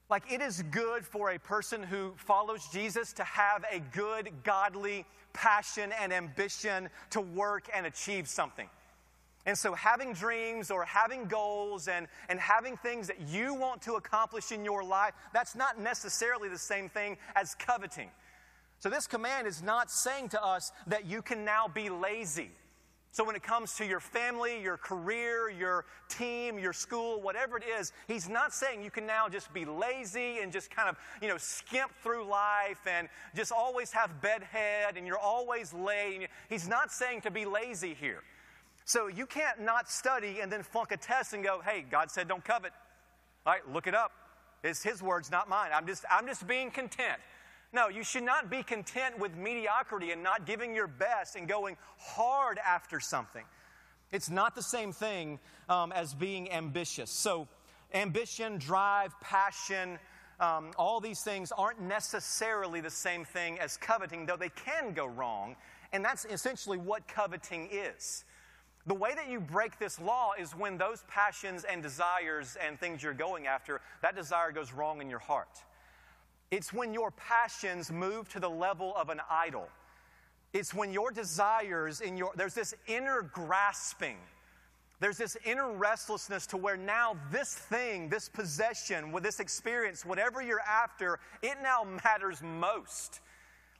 Like, 0.08 0.30
it 0.30 0.40
is 0.40 0.62
good 0.70 1.06
for 1.06 1.30
a 1.30 1.38
person 1.38 1.82
who 1.82 2.12
follows 2.16 2.66
Jesus 2.72 3.12
to 3.14 3.24
have 3.24 3.64
a 3.72 3.78
good, 3.78 4.30
godly 4.42 5.06
passion 5.32 5.92
and 6.00 6.12
ambition 6.12 6.90
to 7.10 7.20
work 7.20 7.68
and 7.72 7.86
achieve 7.86 8.28
something. 8.28 8.68
And 9.46 9.56
so, 9.56 9.72
having 9.72 10.12
dreams 10.12 10.70
or 10.70 10.84
having 10.84 11.24
goals 11.24 11.88
and, 11.88 12.08
and 12.28 12.38
having 12.38 12.76
things 12.76 13.06
that 13.06 13.20
you 13.28 13.54
want 13.54 13.82
to 13.82 13.94
accomplish 13.94 14.52
in 14.52 14.64
your 14.64 14.84
life, 14.84 15.14
that's 15.32 15.54
not 15.54 15.80
necessarily 15.80 16.48
the 16.48 16.58
same 16.58 16.88
thing 16.88 17.16
as 17.34 17.54
coveting. 17.54 18.10
So, 18.80 18.90
this 18.90 19.06
command 19.06 19.46
is 19.46 19.62
not 19.62 19.90
saying 19.90 20.30
to 20.30 20.44
us 20.44 20.72
that 20.88 21.06
you 21.06 21.22
can 21.22 21.44
now 21.44 21.68
be 21.68 21.88
lazy. 21.88 22.50
So, 23.12 23.24
when 23.24 23.34
it 23.34 23.42
comes 23.42 23.74
to 23.74 23.84
your 23.84 23.98
family, 23.98 24.62
your 24.62 24.76
career, 24.76 25.50
your 25.50 25.84
team, 26.08 26.60
your 26.60 26.72
school, 26.72 27.20
whatever 27.20 27.56
it 27.56 27.64
is, 27.64 27.92
he's 28.06 28.28
not 28.28 28.54
saying 28.54 28.84
you 28.84 28.90
can 28.90 29.04
now 29.04 29.28
just 29.28 29.52
be 29.52 29.64
lazy 29.64 30.38
and 30.38 30.52
just 30.52 30.70
kind 30.70 30.88
of, 30.88 30.96
you 31.20 31.26
know, 31.26 31.36
skimp 31.36 31.90
through 32.02 32.24
life 32.24 32.78
and 32.86 33.08
just 33.34 33.50
always 33.50 33.90
have 33.90 34.20
bedhead 34.22 34.96
and 34.96 35.08
you're 35.08 35.18
always 35.18 35.74
late. 35.74 36.28
He's 36.48 36.68
not 36.68 36.92
saying 36.92 37.22
to 37.22 37.32
be 37.32 37.44
lazy 37.44 37.94
here. 37.94 38.22
So, 38.84 39.08
you 39.08 39.26
can't 39.26 39.60
not 39.60 39.90
study 39.90 40.38
and 40.40 40.50
then 40.50 40.62
flunk 40.62 40.92
a 40.92 40.96
test 40.96 41.32
and 41.32 41.42
go, 41.42 41.60
hey, 41.64 41.84
God 41.90 42.12
said 42.12 42.28
don't 42.28 42.44
covet. 42.44 42.72
All 43.44 43.52
right, 43.52 43.72
look 43.72 43.88
it 43.88 43.94
up. 43.94 44.12
It's 44.62 44.84
his 44.84 45.02
words, 45.02 45.32
not 45.32 45.48
mine. 45.48 45.70
I'm 45.74 45.86
just, 45.86 46.04
I'm 46.08 46.26
just 46.26 46.46
being 46.46 46.70
content. 46.70 47.18
No, 47.72 47.88
you 47.88 48.02
should 48.02 48.24
not 48.24 48.50
be 48.50 48.62
content 48.62 49.18
with 49.18 49.36
mediocrity 49.36 50.10
and 50.10 50.22
not 50.22 50.44
giving 50.44 50.74
your 50.74 50.88
best 50.88 51.36
and 51.36 51.46
going 51.46 51.76
hard 51.98 52.58
after 52.58 52.98
something. 52.98 53.44
It's 54.12 54.28
not 54.28 54.56
the 54.56 54.62
same 54.62 54.92
thing 54.92 55.38
um, 55.68 55.92
as 55.92 56.12
being 56.14 56.50
ambitious. 56.50 57.10
So, 57.10 57.46
ambition, 57.94 58.58
drive, 58.58 59.12
passion, 59.20 60.00
um, 60.40 60.72
all 60.76 61.00
these 61.00 61.22
things 61.22 61.52
aren't 61.52 61.80
necessarily 61.80 62.80
the 62.80 62.90
same 62.90 63.24
thing 63.24 63.60
as 63.60 63.76
coveting, 63.76 64.26
though 64.26 64.36
they 64.36 64.48
can 64.48 64.92
go 64.92 65.06
wrong. 65.06 65.54
And 65.92 66.04
that's 66.04 66.24
essentially 66.24 66.78
what 66.78 67.06
coveting 67.06 67.68
is. 67.70 68.24
The 68.86 68.94
way 68.94 69.14
that 69.14 69.28
you 69.28 69.38
break 69.40 69.78
this 69.78 70.00
law 70.00 70.32
is 70.38 70.52
when 70.52 70.78
those 70.78 71.04
passions 71.08 71.64
and 71.64 71.82
desires 71.82 72.56
and 72.64 72.80
things 72.80 73.02
you're 73.02 73.12
going 73.12 73.46
after, 73.46 73.80
that 74.02 74.16
desire 74.16 74.50
goes 74.50 74.72
wrong 74.72 75.00
in 75.00 75.10
your 75.10 75.18
heart. 75.18 75.62
It's 76.50 76.72
when 76.72 76.92
your 76.92 77.12
passions 77.12 77.92
move 77.92 78.28
to 78.30 78.40
the 78.40 78.50
level 78.50 78.92
of 78.96 79.08
an 79.08 79.20
idol. 79.30 79.68
It's 80.52 80.74
when 80.74 80.92
your 80.92 81.12
desires 81.12 82.00
in 82.00 82.16
your 82.16 82.32
there's 82.34 82.54
this 82.54 82.74
inner 82.86 83.22
grasping. 83.22 84.16
There's 84.98 85.16
this 85.16 85.36
inner 85.46 85.72
restlessness 85.72 86.46
to 86.48 86.58
where 86.58 86.76
now 86.76 87.16
this 87.30 87.54
thing, 87.54 88.10
this 88.10 88.28
possession, 88.28 89.12
with 89.12 89.22
this 89.22 89.40
experience, 89.40 90.04
whatever 90.04 90.42
you're 90.42 90.60
after, 90.60 91.18
it 91.40 91.56
now 91.62 91.86
matters 92.04 92.42
most. 92.42 93.20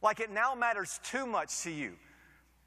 Like 0.00 0.20
it 0.20 0.30
now 0.30 0.54
matters 0.54 0.98
too 1.04 1.26
much 1.26 1.60
to 1.64 1.70
you. 1.70 1.92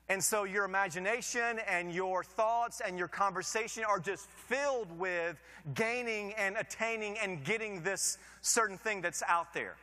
And 0.10 0.24
so 0.24 0.44
your 0.44 0.66
imagination 0.66 1.60
and 1.68 1.92
your 1.94 2.24
thoughts 2.24 2.82
and 2.86 2.98
your 2.98 3.08
conversation 3.08 3.86
are 3.86 4.00
just 4.00 4.30
filled 4.30 4.92
with 5.00 5.42
gaining 5.74 6.34
and 6.34 6.58
attaining 6.58 7.18
and 7.18 7.44
getting 7.44 7.82
this 7.82 8.18
certain 8.42 8.78
thing 8.78 9.02
that's 9.02 9.24
out 9.28 9.54
there. 9.54 9.78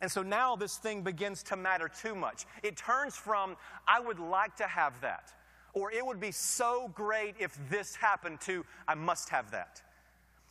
And 0.00 0.10
so 0.10 0.22
now 0.22 0.56
this 0.56 0.76
thing 0.76 1.02
begins 1.02 1.42
to 1.44 1.56
matter 1.56 1.88
too 1.88 2.14
much. 2.14 2.44
It 2.62 2.76
turns 2.76 3.16
from, 3.16 3.56
I 3.88 4.00
would 4.00 4.18
like 4.18 4.56
to 4.56 4.66
have 4.66 5.00
that, 5.00 5.32
or 5.72 5.90
it 5.90 6.04
would 6.04 6.20
be 6.20 6.32
so 6.32 6.90
great 6.94 7.34
if 7.38 7.58
this 7.70 7.94
happened 7.94 8.40
to, 8.42 8.64
I 8.86 8.94
must 8.94 9.30
have 9.30 9.50
that. 9.52 9.80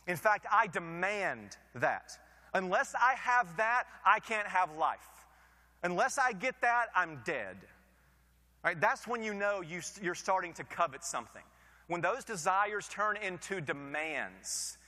In 0.06 0.16
fact, 0.16 0.46
I 0.50 0.66
demand 0.66 1.56
that. 1.74 2.12
Unless 2.54 2.94
I 2.94 3.14
have 3.14 3.56
that, 3.56 3.84
I 4.04 4.20
can't 4.20 4.46
have 4.46 4.76
life. 4.76 4.98
Unless 5.82 6.18
I 6.18 6.32
get 6.32 6.60
that, 6.62 6.86
I'm 6.94 7.20
dead. 7.24 7.56
Right? 8.64 8.80
That's 8.80 9.06
when 9.06 9.22
you 9.22 9.34
know 9.34 9.60
you, 9.60 9.80
you're 10.02 10.14
starting 10.14 10.52
to 10.54 10.64
covet 10.64 11.04
something. 11.04 11.42
When 11.86 12.00
those 12.00 12.24
desires 12.24 12.88
turn 12.88 13.16
into 13.16 13.60
demands, 13.60 14.78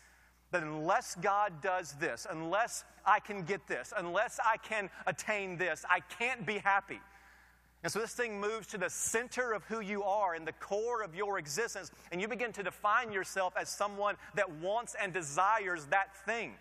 that 0.50 0.62
unless 0.62 1.14
God 1.17 1.61
does 1.61 1.93
this, 2.00 2.26
unless 2.31 2.85
I 3.05 3.21
can 3.21 3.43
get 3.43 3.67
this, 3.67 3.93
unless 3.97 4.38
I 4.45 4.57
can 4.57 4.88
attain 5.07 5.57
this, 5.57 5.85
I 5.88 6.00
can't 6.00 6.47
be 6.47 6.59
happy. 6.59 7.00
And 7.83 7.93
so 7.93 8.00
this 8.00 8.12
thing 8.12 8.40
moves 8.40 8.67
to 8.69 8.78
the 8.78 8.90
center 8.90 9.52
of 9.52 9.62
who 9.64 9.81
you 9.81 10.02
are 10.02 10.35
and 10.35 10.47
the 10.47 10.52
core 10.52 11.02
of 11.02 11.14
your 11.14 11.38
existence, 11.38 11.93
and 12.11 12.21
you 12.21 12.26
begin 12.26 12.52
to 12.52 12.62
define 12.62 13.12
yourself 13.12 13.55
as 13.57 13.69
someone 13.69 14.17
that 14.35 14.50
wants 14.50 14.97
and 15.00 15.12
desires 15.12 15.85
that 15.87 16.17
thing. 16.25 16.55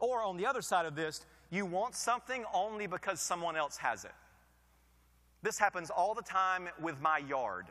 Or 0.00 0.22
on 0.22 0.36
the 0.36 0.46
other 0.46 0.62
side 0.62 0.86
of 0.86 0.94
this, 0.94 1.26
you 1.50 1.66
want 1.66 1.94
something 1.94 2.44
only 2.54 2.86
because 2.86 3.20
someone 3.20 3.56
else 3.56 3.76
has 3.78 4.04
it. 4.04 4.12
This 5.42 5.58
happens 5.58 5.90
all 5.90 6.14
the 6.14 6.22
time 6.22 6.68
with 6.80 7.00
my 7.00 7.18
yard. 7.18 7.66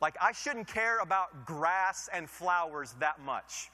Like, 0.00 0.16
I 0.20 0.32
shouldn't 0.32 0.68
care 0.68 1.00
about 1.00 1.44
grass 1.44 2.08
and 2.12 2.28
flowers 2.28 2.94
that 3.00 3.20
much. 3.20 3.70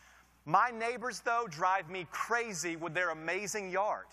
My 0.46 0.70
neighbors, 0.70 1.20
though, 1.24 1.46
drive 1.50 1.90
me 1.90 2.06
crazy 2.10 2.76
with 2.76 2.94
their 2.94 3.10
amazing 3.10 3.70
yard. 3.70 4.06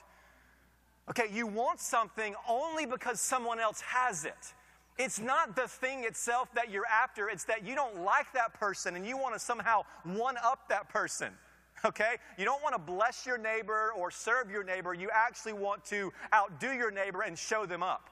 Okay, 1.10 1.28
you 1.34 1.48
want 1.48 1.80
something 1.80 2.36
only 2.48 2.86
because 2.86 3.20
someone 3.20 3.60
else 3.60 3.82
has 3.82 4.26
it. 4.26 4.54
It's 4.98 5.20
not 5.20 5.56
the 5.56 5.68
thing 5.68 6.04
itself 6.04 6.50
that 6.54 6.70
you're 6.70 6.86
after, 6.86 7.30
it's 7.30 7.46
that 7.46 7.66
you 7.66 7.76
don't 7.76 8.04
like 8.04 8.32
that 8.34 8.54
person 8.54 8.96
and 8.96 9.06
you 9.06 9.18
want 9.18 9.34
to 9.34 9.40
somehow 9.40 9.84
one 10.04 10.36
up 10.44 10.70
that 10.70 10.90
person. 10.90 11.34
Okay? 11.84 12.18
You 12.38 12.46
don't 12.46 12.62
want 12.62 12.76
to 12.76 12.80
bless 12.80 13.26
your 13.26 13.40
neighbor 13.40 13.92
or 13.98 14.12
serve 14.12 14.52
your 14.52 14.64
neighbor. 14.64 14.94
You 14.94 15.10
actually 15.12 15.54
want 15.54 15.84
to 15.86 16.14
outdo 16.32 16.74
your 16.74 16.92
neighbor 16.92 17.24
and 17.24 17.36
show 17.36 17.66
them 17.66 17.82
up. 17.82 18.12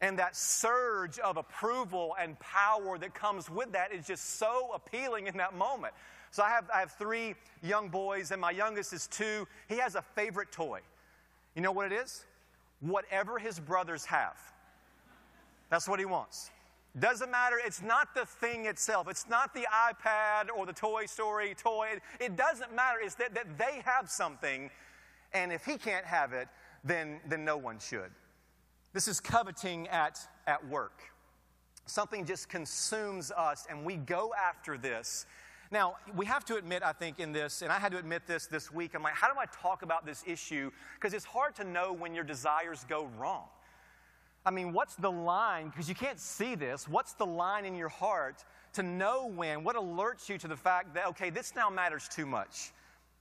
And 0.00 0.18
that 0.18 0.36
surge 0.36 1.18
of 1.18 1.36
approval 1.36 2.14
and 2.20 2.38
power 2.38 2.98
that 2.98 3.14
comes 3.14 3.50
with 3.50 3.72
that 3.72 3.92
is 3.92 4.06
just 4.06 4.38
so 4.38 4.70
appealing 4.72 5.26
in 5.26 5.36
that 5.38 5.56
moment. 5.56 5.92
So 6.30 6.42
I 6.42 6.50
have, 6.50 6.70
I 6.72 6.80
have 6.80 6.92
three 6.92 7.34
young 7.62 7.88
boys, 7.88 8.30
and 8.30 8.40
my 8.40 8.50
youngest 8.50 8.92
is 8.92 9.06
two. 9.08 9.48
He 9.68 9.76
has 9.78 9.94
a 9.94 10.02
favorite 10.02 10.52
toy. 10.52 10.80
You 11.56 11.62
know 11.62 11.72
what 11.72 11.90
it 11.90 11.94
is? 11.94 12.24
Whatever 12.80 13.38
his 13.38 13.58
brothers 13.58 14.04
have. 14.04 14.36
That's 15.70 15.88
what 15.88 15.98
he 15.98 16.04
wants. 16.04 16.50
Doesn't 16.98 17.30
matter, 17.30 17.56
it's 17.64 17.82
not 17.82 18.14
the 18.14 18.24
thing 18.24 18.66
itself. 18.66 19.08
It's 19.08 19.28
not 19.28 19.54
the 19.54 19.66
iPad 19.72 20.48
or 20.56 20.66
the 20.66 20.72
Toy 20.72 21.06
Story 21.06 21.54
toy. 21.54 21.98
It 22.18 22.36
doesn't 22.36 22.74
matter. 22.74 22.98
It's 23.02 23.14
that, 23.16 23.34
that 23.34 23.58
they 23.58 23.82
have 23.84 24.10
something, 24.10 24.70
and 25.32 25.52
if 25.52 25.64
he 25.64 25.76
can't 25.76 26.06
have 26.06 26.32
it, 26.32 26.48
then, 26.84 27.20
then 27.28 27.44
no 27.44 27.56
one 27.56 27.78
should. 27.78 28.10
This 28.98 29.06
is 29.06 29.20
coveting 29.20 29.86
at, 29.90 30.18
at 30.48 30.66
work. 30.66 31.02
Something 31.86 32.24
just 32.24 32.48
consumes 32.48 33.30
us, 33.30 33.64
and 33.70 33.84
we 33.84 33.94
go 33.94 34.34
after 34.34 34.76
this 34.76 35.24
now, 35.70 35.96
we 36.16 36.26
have 36.26 36.44
to 36.46 36.56
admit, 36.56 36.82
I 36.82 36.92
think, 36.92 37.20
in 37.20 37.30
this, 37.30 37.62
and 37.62 37.70
I 37.70 37.78
had 37.78 37.92
to 37.92 37.98
admit 37.98 38.26
this 38.26 38.46
this 38.46 38.72
week. 38.72 38.94
I'm 38.94 39.02
like, 39.04 39.14
how 39.14 39.32
do 39.32 39.38
I 39.38 39.44
talk 39.62 39.82
about 39.82 40.04
this 40.04 40.24
issue? 40.26 40.72
Because 40.94 41.14
it's 41.14 41.24
hard 41.24 41.54
to 41.56 41.64
know 41.64 41.92
when 41.92 42.12
your 42.12 42.24
desires 42.24 42.84
go 42.88 43.08
wrong. 43.18 43.44
I 44.44 44.50
mean, 44.50 44.72
what's 44.72 44.96
the 44.96 45.12
line? 45.12 45.68
Because 45.68 45.88
you 45.88 45.94
can't 45.94 46.18
see 46.18 46.56
this. 46.56 46.88
What's 46.88 47.12
the 47.12 47.26
line 47.26 47.66
in 47.66 47.76
your 47.76 47.90
heart 47.90 48.44
to 48.72 48.82
know 48.82 49.26
when? 49.28 49.62
What 49.62 49.76
alerts 49.76 50.28
you 50.28 50.38
to 50.38 50.48
the 50.48 50.56
fact 50.56 50.94
that, 50.94 51.06
okay, 51.08 51.30
this 51.30 51.54
now 51.54 51.70
matters 51.70 52.08
too 52.08 52.26
much? 52.26 52.72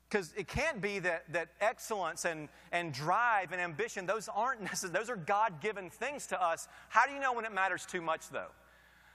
Because 0.09 0.33
it 0.37 0.47
can't 0.47 0.81
be 0.81 0.99
that, 0.99 1.23
that 1.33 1.49
excellence 1.59 2.23
and, 2.23 2.47
and 2.71 2.93
drive 2.93 3.51
and 3.51 3.59
ambition, 3.59 4.05
those 4.05 4.29
aren't 4.33 4.61
necessary. 4.61 4.93
Those 4.93 5.09
are 5.09 5.17
God 5.17 5.59
given 5.61 5.89
things 5.89 6.27
to 6.27 6.41
us. 6.41 6.67
How 6.89 7.05
do 7.05 7.13
you 7.13 7.19
know 7.19 7.33
when 7.33 7.45
it 7.45 7.53
matters 7.53 7.85
too 7.85 8.01
much, 8.01 8.29
though? 8.29 8.51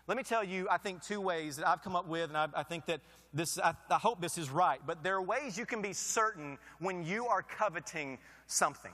Let 0.07 0.17
me 0.17 0.23
tell 0.23 0.45
you, 0.45 0.69
I 0.71 0.79
think, 0.79 1.03
two 1.03 1.21
ways 1.21 1.57
that 1.57 1.67
I've 1.67 1.83
come 1.83 1.97
up 1.97 2.07
with, 2.07 2.29
and 2.29 2.37
I, 2.37 2.49
I 2.55 2.63
think 2.63 2.87
that 2.87 3.01
this, 3.33 3.59
I, 3.59 3.75
I 3.89 3.99
hope 3.99 4.21
this 4.21 4.37
is 4.37 4.51
right, 4.51 4.81
but 4.87 5.03
there 5.03 5.15
are 5.15 5.23
ways 5.23 5.57
you 5.57 5.65
can 5.65 5.81
be 5.81 5.93
certain 5.93 6.59
when 6.81 7.05
you 7.05 7.27
are 7.27 7.43
coveting 7.43 8.19
something. 8.47 8.93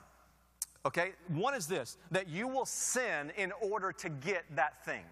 Okay? 0.87 1.13
One 1.29 1.55
is 1.55 1.67
this 1.67 1.97
that 2.11 2.29
you 2.29 2.47
will 2.47 2.67
sin 2.67 3.33
in 3.37 3.53
order 3.61 3.91
to 3.93 4.09
get 4.09 4.45
that 4.55 4.85
thing. 4.85 5.03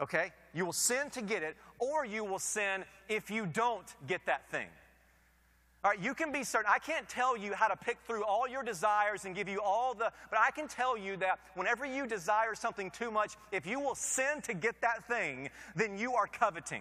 Okay? 0.00 0.32
You 0.52 0.66
will 0.66 0.72
sin 0.72 1.08
to 1.10 1.22
get 1.22 1.42
it, 1.42 1.56
or 1.78 2.04
you 2.04 2.24
will 2.24 2.38
sin 2.38 2.84
if 3.08 3.30
you 3.30 3.46
don't 3.46 3.86
get 4.06 4.26
that 4.26 4.50
thing. 4.50 4.66
All 5.84 5.90
right, 5.90 6.00
you 6.00 6.14
can 6.14 6.32
be 6.32 6.44
certain. 6.44 6.70
I 6.74 6.78
can't 6.78 7.06
tell 7.10 7.36
you 7.36 7.52
how 7.52 7.68
to 7.68 7.76
pick 7.76 7.98
through 8.06 8.24
all 8.24 8.48
your 8.48 8.62
desires 8.62 9.26
and 9.26 9.34
give 9.34 9.50
you 9.50 9.60
all 9.60 9.92
the, 9.92 10.10
but 10.30 10.38
I 10.38 10.50
can 10.50 10.66
tell 10.66 10.96
you 10.96 11.18
that 11.18 11.38
whenever 11.56 11.84
you 11.84 12.06
desire 12.06 12.54
something 12.54 12.90
too 12.90 13.10
much, 13.10 13.36
if 13.52 13.66
you 13.66 13.78
will 13.78 13.94
sin 13.94 14.40
to 14.44 14.54
get 14.54 14.80
that 14.80 15.06
thing, 15.06 15.50
then 15.76 15.98
you 15.98 16.14
are 16.14 16.26
coveting. 16.26 16.80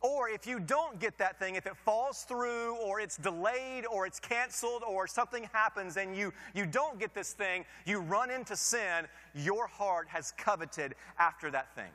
Or 0.00 0.30
if 0.30 0.46
you 0.46 0.60
don't 0.60 0.98
get 0.98 1.18
that 1.18 1.38
thing, 1.38 1.56
if 1.56 1.66
it 1.66 1.76
falls 1.84 2.22
through 2.22 2.76
or 2.76 3.00
it's 3.00 3.18
delayed 3.18 3.84
or 3.84 4.06
it's 4.06 4.18
canceled 4.18 4.82
or 4.82 5.06
something 5.06 5.46
happens 5.52 5.98
and 5.98 6.16
you, 6.16 6.32
you 6.54 6.64
don't 6.64 6.98
get 6.98 7.14
this 7.14 7.34
thing, 7.34 7.66
you 7.84 8.00
run 8.00 8.30
into 8.30 8.56
sin, 8.56 9.06
your 9.34 9.66
heart 9.66 10.08
has 10.08 10.32
coveted 10.38 10.94
after 11.18 11.50
that 11.50 11.74
thing. 11.74 11.90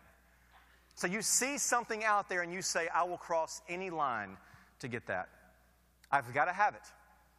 So 0.94 1.08
you 1.08 1.24
see 1.24 1.58
something 1.58 2.04
out 2.04 2.30
there 2.30 2.44
and 2.44 2.54
you 2.54 2.62
say, 2.62 2.88
I 2.94 3.06
will 3.06 3.18
cross 3.18 3.64
any 3.68 3.90
line 3.90 4.38
to 4.82 4.88
get 4.88 5.08
that. 5.08 5.30
I've 6.12 6.34
got 6.34 6.46
to 6.46 6.54
have 6.54 6.76
it. 6.76 6.82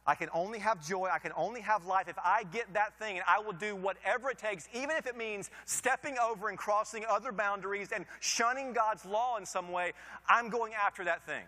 I 0.05 0.15
can 0.15 0.29
only 0.33 0.59
have 0.59 0.85
joy. 0.87 1.07
I 1.13 1.19
can 1.19 1.31
only 1.35 1.61
have 1.61 1.85
life 1.85 2.07
if 2.07 2.17
I 2.17 2.43
get 2.51 2.73
that 2.73 2.97
thing, 2.97 3.17
and 3.17 3.25
I 3.27 3.39
will 3.39 3.53
do 3.53 3.75
whatever 3.75 4.31
it 4.31 4.39
takes, 4.39 4.67
even 4.73 4.91
if 4.91 5.05
it 5.05 5.15
means 5.15 5.51
stepping 5.65 6.17
over 6.17 6.49
and 6.49 6.57
crossing 6.57 7.05
other 7.07 7.31
boundaries 7.31 7.89
and 7.93 8.05
shunning 8.19 8.73
God's 8.73 9.05
law 9.05 9.37
in 9.37 9.45
some 9.45 9.71
way. 9.71 9.93
I'm 10.27 10.49
going 10.49 10.73
after 10.73 11.05
that 11.05 11.25
thing. 11.27 11.43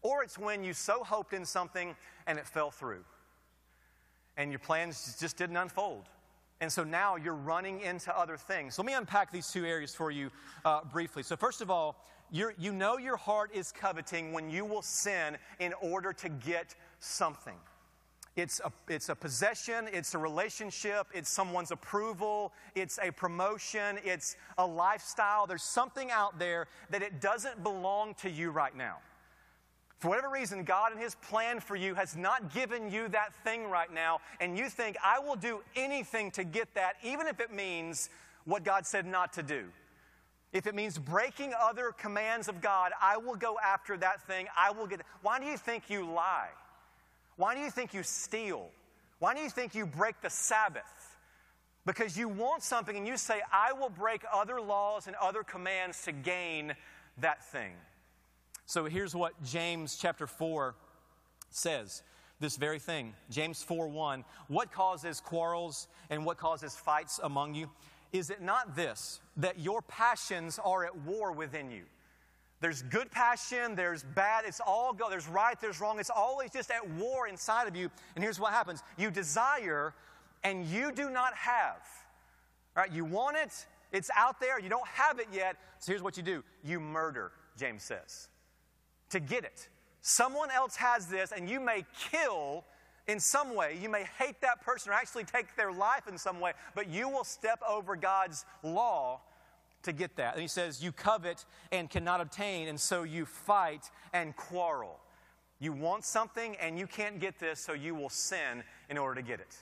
Or 0.00 0.22
it's 0.22 0.38
when 0.38 0.64
you 0.64 0.72
so 0.72 1.04
hoped 1.04 1.34
in 1.34 1.44
something 1.44 1.94
and 2.26 2.38
it 2.38 2.46
fell 2.46 2.70
through, 2.70 3.04
and 4.36 4.50
your 4.50 4.60
plans 4.60 5.16
just 5.20 5.36
didn't 5.36 5.56
unfold. 5.56 6.04
And 6.60 6.72
so 6.72 6.84
now 6.84 7.16
you're 7.16 7.34
running 7.34 7.80
into 7.80 8.16
other 8.16 8.36
things. 8.38 8.78
Let 8.78 8.86
me 8.86 8.94
unpack 8.94 9.30
these 9.30 9.50
two 9.50 9.66
areas 9.66 9.94
for 9.94 10.10
you 10.10 10.30
uh, 10.64 10.80
briefly. 10.90 11.22
So, 11.22 11.36
first 11.36 11.60
of 11.60 11.70
all, 11.70 11.96
you're, 12.34 12.52
you 12.58 12.72
know 12.72 12.98
your 12.98 13.16
heart 13.16 13.52
is 13.54 13.70
coveting 13.70 14.32
when 14.32 14.50
you 14.50 14.64
will 14.64 14.82
sin 14.82 15.38
in 15.60 15.72
order 15.80 16.12
to 16.14 16.28
get 16.28 16.74
something. 16.98 17.54
It's 18.34 18.60
a, 18.64 18.72
it's 18.88 19.08
a 19.08 19.14
possession, 19.14 19.88
it's 19.92 20.16
a 20.16 20.18
relationship, 20.18 21.06
it's 21.14 21.30
someone's 21.30 21.70
approval, 21.70 22.52
it's 22.74 22.98
a 23.00 23.12
promotion, 23.12 24.00
it's 24.04 24.34
a 24.58 24.66
lifestyle. 24.66 25.46
There's 25.46 25.62
something 25.62 26.10
out 26.10 26.40
there 26.40 26.66
that 26.90 27.02
it 27.02 27.20
doesn't 27.20 27.62
belong 27.62 28.14
to 28.14 28.28
you 28.28 28.50
right 28.50 28.76
now. 28.76 28.96
For 30.00 30.08
whatever 30.08 30.28
reason, 30.28 30.64
God 30.64 30.90
and 30.90 31.00
His 31.00 31.14
plan 31.14 31.60
for 31.60 31.76
you 31.76 31.94
has 31.94 32.16
not 32.16 32.52
given 32.52 32.90
you 32.90 33.06
that 33.10 33.32
thing 33.44 33.70
right 33.70 33.94
now, 33.94 34.18
and 34.40 34.58
you 34.58 34.68
think, 34.68 34.96
I 35.04 35.20
will 35.20 35.36
do 35.36 35.62
anything 35.76 36.32
to 36.32 36.42
get 36.42 36.74
that, 36.74 36.94
even 37.04 37.28
if 37.28 37.38
it 37.38 37.52
means 37.52 38.10
what 38.44 38.64
God 38.64 38.86
said 38.86 39.06
not 39.06 39.32
to 39.34 39.44
do. 39.44 39.66
If 40.54 40.68
it 40.68 40.74
means 40.74 40.98
breaking 40.98 41.52
other 41.60 41.90
commands 41.90 42.48
of 42.48 42.60
God, 42.60 42.92
I 43.02 43.16
will 43.16 43.34
go 43.34 43.58
after 43.62 43.96
that 43.98 44.22
thing. 44.22 44.46
I 44.56 44.70
will 44.70 44.86
get. 44.86 45.00
Why 45.20 45.40
do 45.40 45.46
you 45.46 45.58
think 45.58 45.90
you 45.90 46.06
lie? 46.06 46.48
Why 47.36 47.56
do 47.56 47.60
you 47.60 47.70
think 47.70 47.92
you 47.92 48.04
steal? 48.04 48.70
Why 49.18 49.34
do 49.34 49.40
you 49.40 49.50
think 49.50 49.74
you 49.74 49.84
break 49.84 50.20
the 50.22 50.30
Sabbath? 50.30 51.18
Because 51.84 52.16
you 52.16 52.28
want 52.28 52.62
something 52.62 52.96
and 52.96 53.06
you 53.06 53.16
say, 53.16 53.42
I 53.52 53.72
will 53.72 53.90
break 53.90 54.22
other 54.32 54.60
laws 54.60 55.08
and 55.08 55.16
other 55.16 55.42
commands 55.42 56.02
to 56.04 56.12
gain 56.12 56.74
that 57.18 57.44
thing. 57.46 57.72
So 58.64 58.84
here's 58.84 59.14
what 59.14 59.32
James 59.42 59.98
chapter 60.00 60.26
4 60.26 60.76
says 61.50 62.02
this 62.38 62.56
very 62.56 62.78
thing. 62.78 63.14
James 63.28 63.62
4 63.62 63.88
1. 63.88 64.24
What 64.46 64.70
causes 64.70 65.20
quarrels 65.20 65.88
and 66.10 66.24
what 66.24 66.38
causes 66.38 66.76
fights 66.76 67.18
among 67.22 67.56
you? 67.56 67.70
Is 68.12 68.30
it 68.30 68.40
not 68.40 68.76
this, 68.76 69.20
that 69.36 69.58
your 69.58 69.82
passions 69.82 70.58
are 70.64 70.84
at 70.84 70.96
war 70.98 71.32
within 71.32 71.70
you? 71.70 71.84
There's 72.60 72.82
good 72.82 73.10
passion, 73.10 73.74
there's 73.74 74.04
bad, 74.14 74.44
it's 74.46 74.60
all 74.64 74.92
go, 74.92 75.10
there's 75.10 75.28
right, 75.28 75.60
there's 75.60 75.80
wrong, 75.80 75.98
it's 75.98 76.10
always 76.10 76.50
just 76.50 76.70
at 76.70 76.88
war 76.92 77.28
inside 77.28 77.68
of 77.68 77.76
you. 77.76 77.90
And 78.14 78.24
here's 78.24 78.40
what 78.40 78.52
happens 78.52 78.82
you 78.96 79.10
desire 79.10 79.94
and 80.44 80.64
you 80.66 80.92
do 80.92 81.10
not 81.10 81.34
have. 81.34 81.82
Right? 82.74 82.90
You 82.90 83.04
want 83.04 83.36
it, 83.36 83.66
it's 83.92 84.10
out 84.16 84.40
there, 84.40 84.58
you 84.58 84.68
don't 84.68 84.86
have 84.88 85.18
it 85.18 85.28
yet. 85.32 85.56
So 85.78 85.92
here's 85.92 86.02
what 86.02 86.16
you 86.16 86.22
do 86.22 86.42
you 86.62 86.80
murder, 86.80 87.32
James 87.58 87.82
says, 87.82 88.28
to 89.10 89.20
get 89.20 89.44
it. 89.44 89.68
Someone 90.00 90.50
else 90.50 90.76
has 90.76 91.06
this, 91.06 91.32
and 91.32 91.48
you 91.48 91.60
may 91.60 91.84
kill 92.10 92.64
in 93.06 93.20
some 93.20 93.54
way. 93.54 93.78
You 93.80 93.88
may 93.88 94.04
hate 94.18 94.40
that 94.40 94.62
person 94.62 94.90
or 94.90 94.94
actually 94.94 95.24
take 95.24 95.56
their 95.56 95.72
life 95.72 96.08
in 96.08 96.18
some 96.18 96.40
way, 96.40 96.52
but 96.74 96.88
you 96.88 97.08
will 97.08 97.24
step 97.24 97.60
over 97.68 97.96
God's 97.96 98.44
law 98.62 99.20
to 99.82 99.92
get 99.92 100.16
that. 100.16 100.34
And 100.34 100.42
he 100.42 100.48
says, 100.48 100.82
You 100.82 100.92
covet 100.92 101.44
and 101.70 101.88
cannot 101.88 102.20
obtain, 102.20 102.68
and 102.68 102.80
so 102.80 103.02
you 103.02 103.26
fight 103.26 103.90
and 104.12 104.34
quarrel. 104.36 104.98
You 105.60 105.72
want 105.72 106.04
something 106.04 106.56
and 106.56 106.78
you 106.78 106.86
can't 106.86 107.20
get 107.20 107.38
this, 107.38 107.60
so 107.60 107.72
you 107.72 107.94
will 107.94 108.10
sin 108.10 108.64
in 108.90 108.98
order 108.98 109.20
to 109.20 109.26
get 109.26 109.40
it. 109.40 109.56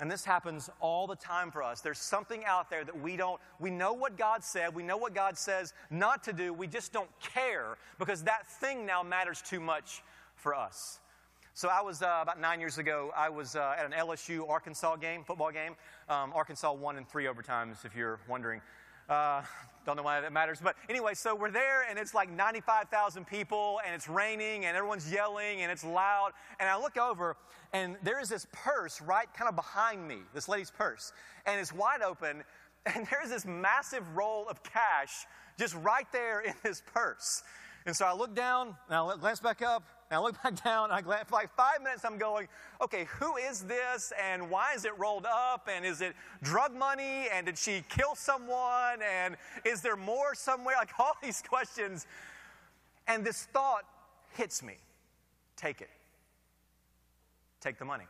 And 0.00 0.10
this 0.10 0.24
happens 0.24 0.70
all 0.80 1.06
the 1.06 1.16
time 1.16 1.50
for 1.50 1.62
us. 1.62 1.82
There's 1.82 1.98
something 1.98 2.44
out 2.46 2.70
there 2.70 2.82
that 2.82 2.98
we 2.98 3.16
don't, 3.16 3.38
we 3.60 3.70
know 3.70 3.92
what 3.92 4.16
God 4.16 4.42
said, 4.42 4.74
we 4.74 4.82
know 4.82 4.96
what 4.96 5.14
God 5.14 5.36
says 5.36 5.74
not 5.90 6.24
to 6.24 6.32
do, 6.32 6.52
we 6.52 6.66
just 6.66 6.92
don't 6.92 7.10
care 7.20 7.76
because 7.98 8.24
that 8.24 8.46
thing 8.46 8.86
now 8.86 9.02
matters 9.02 9.42
too 9.42 9.60
much 9.60 10.02
for 10.34 10.54
us. 10.54 10.98
So 11.54 11.68
I 11.68 11.82
was 11.82 12.00
uh, 12.00 12.20
about 12.22 12.40
nine 12.40 12.60
years 12.60 12.78
ago. 12.78 13.10
I 13.14 13.28
was 13.28 13.56
uh, 13.56 13.74
at 13.78 13.84
an 13.84 13.92
LSU 13.92 14.48
Arkansas 14.48 14.96
game, 14.96 15.22
football 15.22 15.50
game. 15.50 15.74
Um, 16.08 16.32
Arkansas 16.34 16.72
won 16.72 16.96
in 16.96 17.04
three 17.04 17.26
overtimes, 17.26 17.84
if 17.84 17.94
you're 17.94 18.20
wondering. 18.26 18.62
Uh, 19.06 19.42
don't 19.84 19.96
know 19.96 20.02
why 20.02 20.22
that 20.22 20.32
matters. 20.32 20.60
But 20.62 20.76
anyway, 20.88 21.12
so 21.12 21.34
we're 21.34 21.50
there 21.50 21.84
and 21.90 21.98
it's 21.98 22.14
like 22.14 22.30
95,000 22.30 23.26
people 23.26 23.80
and 23.84 23.94
it's 23.94 24.08
raining 24.08 24.64
and 24.64 24.74
everyone's 24.74 25.12
yelling 25.12 25.60
and 25.60 25.70
it's 25.70 25.84
loud. 25.84 26.30
And 26.58 26.70
I 26.70 26.78
look 26.78 26.96
over 26.96 27.36
and 27.74 27.96
there 28.02 28.18
is 28.18 28.30
this 28.30 28.46
purse 28.52 29.02
right 29.02 29.28
kind 29.34 29.50
of 29.50 29.54
behind 29.54 30.08
me, 30.08 30.20
this 30.32 30.48
lady's 30.48 30.70
purse. 30.70 31.12
And 31.44 31.60
it's 31.60 31.72
wide 31.72 32.00
open 32.00 32.44
and 32.86 33.06
there's 33.10 33.28
this 33.28 33.44
massive 33.44 34.16
roll 34.16 34.48
of 34.48 34.62
cash 34.62 35.26
just 35.58 35.74
right 35.76 36.06
there 36.12 36.40
in 36.40 36.54
this 36.62 36.82
purse. 36.94 37.42
And 37.84 37.94
so 37.94 38.06
I 38.06 38.14
look 38.14 38.34
down 38.34 38.74
and 38.88 38.96
I 38.96 39.16
glance 39.16 39.40
back 39.40 39.60
up 39.60 39.82
and 40.12 40.18
I 40.18 40.22
look 40.22 40.42
back 40.42 40.62
down 40.62 40.84
and 40.84 40.92
I 40.92 41.00
glance, 41.00 41.30
for 41.30 41.36
like 41.36 41.54
five 41.56 41.82
minutes 41.82 42.04
I'm 42.04 42.18
going, 42.18 42.46
okay, 42.82 43.06
who 43.18 43.38
is 43.38 43.62
this 43.62 44.12
and 44.22 44.50
why 44.50 44.74
is 44.74 44.84
it 44.84 44.92
rolled 44.98 45.24
up 45.24 45.70
and 45.74 45.86
is 45.86 46.02
it 46.02 46.14
drug 46.42 46.74
money 46.74 47.28
and 47.32 47.46
did 47.46 47.56
she 47.56 47.82
kill 47.88 48.14
someone 48.14 49.00
and 49.00 49.36
is 49.64 49.80
there 49.80 49.96
more 49.96 50.34
somewhere? 50.34 50.74
Like 50.78 50.90
all 50.98 51.16
these 51.22 51.40
questions. 51.40 52.06
And 53.08 53.24
this 53.24 53.44
thought 53.54 53.84
hits 54.34 54.62
me 54.62 54.74
take 55.56 55.80
it. 55.80 55.88
Take 57.62 57.78
the 57.78 57.86
money. 57.86 58.06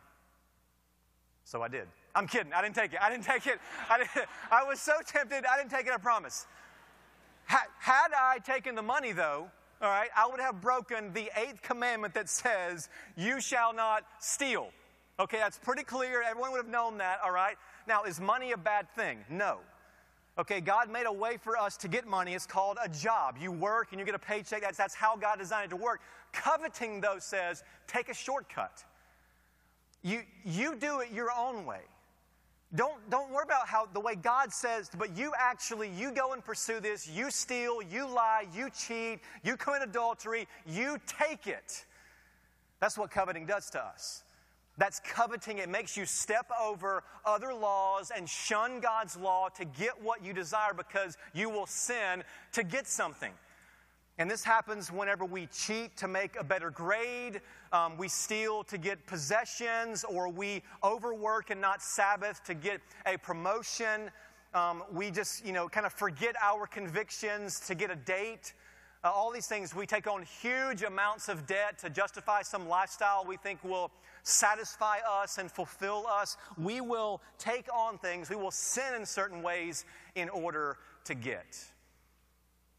So 1.45 1.63
I 1.63 1.69
did. 1.69 1.87
I'm 2.17 2.27
kidding. 2.27 2.53
I 2.53 2.63
didn't 2.63 2.75
take 2.75 2.95
it. 2.95 2.99
I 3.01 3.11
didn't 3.11 3.25
take 3.33 3.47
it. 3.47 3.61
I, 3.89 3.99
didn't, 3.99 4.29
I 4.51 4.65
was 4.65 4.81
so 4.81 4.95
tempted. 5.07 5.45
I 5.47 5.57
didn't 5.57 5.71
take 5.71 5.87
it, 5.87 5.93
I 5.93 5.99
promise. 5.99 6.47
Had 7.45 8.11
I 8.17 8.39
taken 8.39 8.75
the 8.75 8.83
money, 8.83 9.13
though, 9.13 9.51
all 9.83 9.89
right, 9.89 10.11
I 10.17 10.29
would 10.29 10.39
have 10.39 10.61
broken 10.61 11.13
the 11.13 11.29
eighth 11.37 11.61
commandment 11.63 12.15
that 12.15 12.29
says, 12.29 12.89
You 13.17 13.41
shall 13.41 13.75
not 13.75 14.05
steal. 14.21 14.69
Okay, 15.19 15.39
that's 15.39 15.59
pretty 15.59 15.83
clear. 15.83 16.23
Everyone 16.23 16.53
would 16.53 16.59
have 16.59 16.69
known 16.69 16.99
that, 16.99 17.19
all 17.25 17.33
right? 17.33 17.57
Now, 17.89 18.05
is 18.05 18.21
money 18.21 18.53
a 18.53 18.57
bad 18.57 18.89
thing? 18.95 19.19
No. 19.29 19.59
Okay, 20.39 20.61
God 20.61 20.89
made 20.91 21.07
a 21.07 21.13
way 21.13 21.37
for 21.37 21.59
us 21.59 21.77
to 21.79 21.89
get 21.89 22.07
money. 22.07 22.33
It's 22.33 22.47
called 22.47 22.79
a 22.83 22.89
job. 22.89 23.37
You 23.41 23.53
work 23.53 23.89
and 23.91 23.99
you 23.99 24.07
get 24.07 24.15
a 24.15 24.21
paycheck. 24.21 24.63
That's, 24.63 24.79
that's 24.79 24.95
how 24.95 25.17
God 25.17 25.39
designed 25.39 25.67
it 25.67 25.71
to 25.71 25.77
work. 25.77 26.01
Coveting, 26.33 27.01
though, 27.01 27.19
says 27.19 27.63
take 27.87 28.09
a 28.09 28.15
shortcut. 28.15 28.85
You, 30.03 30.23
you 30.45 30.77
do 30.77 31.01
it 31.01 31.11
your 31.13 31.31
own 31.37 31.67
way. 31.67 31.81
Don't, 32.75 33.11
don't 33.11 33.31
worry 33.31 33.45
about 33.45 33.67
how 33.67 33.87
the 33.93 34.01
way 34.01 34.15
God 34.15 34.53
says, 34.53 34.91
but 34.97 35.17
you 35.17 35.33
actually, 35.39 35.91
you 35.91 36.11
go 36.11 36.33
and 36.33 36.43
pursue 36.43 36.81
this. 36.81 37.07
You 37.07 37.31
steal, 37.31 37.83
you 37.83 38.09
lie, 38.09 38.47
you 38.55 38.71
cheat, 38.71 39.21
you 39.43 39.57
commit 39.59 39.83
adultery, 39.83 40.49
you 40.67 40.99
take 41.07 41.47
it. 41.47 41.85
That's 42.81 42.97
what 42.97 43.11
coveting 43.11 43.45
does 43.45 43.69
to 43.71 43.85
us. 43.85 44.25
That's 44.79 45.01
coveting. 45.01 45.59
It 45.59 45.69
makes 45.69 45.99
you 45.99 46.07
step 46.07 46.51
over 46.61 47.05
other 47.27 47.53
laws 47.53 48.11
and 48.15 48.27
shun 48.29 48.81
God's 48.81 49.19
law 49.19 49.49
to 49.51 49.67
get 49.67 50.03
what 50.03 50.25
you 50.25 50.33
desire 50.33 50.73
because 50.75 51.19
you 51.35 51.51
will 51.51 51.67
sin 51.67 52.25
to 52.53 52.65
get 52.65 52.87
something. 52.87 53.33
And 54.19 54.31
this 54.31 54.45
happens 54.45 54.91
whenever 54.91 55.25
we 55.25 55.47
cheat 55.47 55.97
to 55.99 56.09
make 56.09 56.37
a 56.39 56.45
better 56.45 56.71
grade, 56.71 57.41
um, 57.73 57.97
we 57.97 58.09
steal 58.09 58.65
to 58.65 58.79
get 58.79 59.07
possessions, 59.07 60.05
or 60.05 60.29
we 60.29 60.63
overwork 60.85 61.51
and 61.51 61.61
not 61.61 61.83
Sabbath 61.83 62.45
to 62.45 62.55
get 62.55 62.81
a 63.07 63.17
promotion. 63.17 64.11
Um, 64.55 64.83
we 64.93 65.11
just, 65.11 65.45
you 65.45 65.53
know, 65.53 65.69
kind 65.69 65.87
of 65.87 65.93
forget 65.93 66.35
our 66.43 66.67
convictions 66.67 67.61
to 67.61 67.75
get 67.75 67.91
a 67.91 67.97
date. 67.97 68.53
Uh, 69.03 69.11
all 69.11 69.33
these 69.33 69.47
things, 69.47 69.75
we 69.75 69.87
take 69.87 70.07
on 70.07 70.23
huge 70.43 70.83
amounts 70.83 71.29
of 71.29 71.47
debt 71.47 71.79
to 71.79 71.91
justify 71.91 72.43
some 72.43 72.69
lifestyle 72.69 73.25
we 73.27 73.37
think 73.37 73.65
will 73.65 73.91
satisfy 74.23 74.99
us 75.09 75.39
and 75.39 75.51
fulfill 75.51 76.07
us. 76.07 76.37
We 76.57 76.81
will 76.81 77.21
take 77.39 77.67
on 77.75 77.99
things, 77.99 78.31
we 78.31 78.37
will 78.37 78.51
sin 78.51 78.95
in 78.95 79.07
certain 79.07 79.43
ways 79.43 79.85
in 80.15 80.29
order 80.29 80.77
to 81.05 81.15
get. 81.15 81.59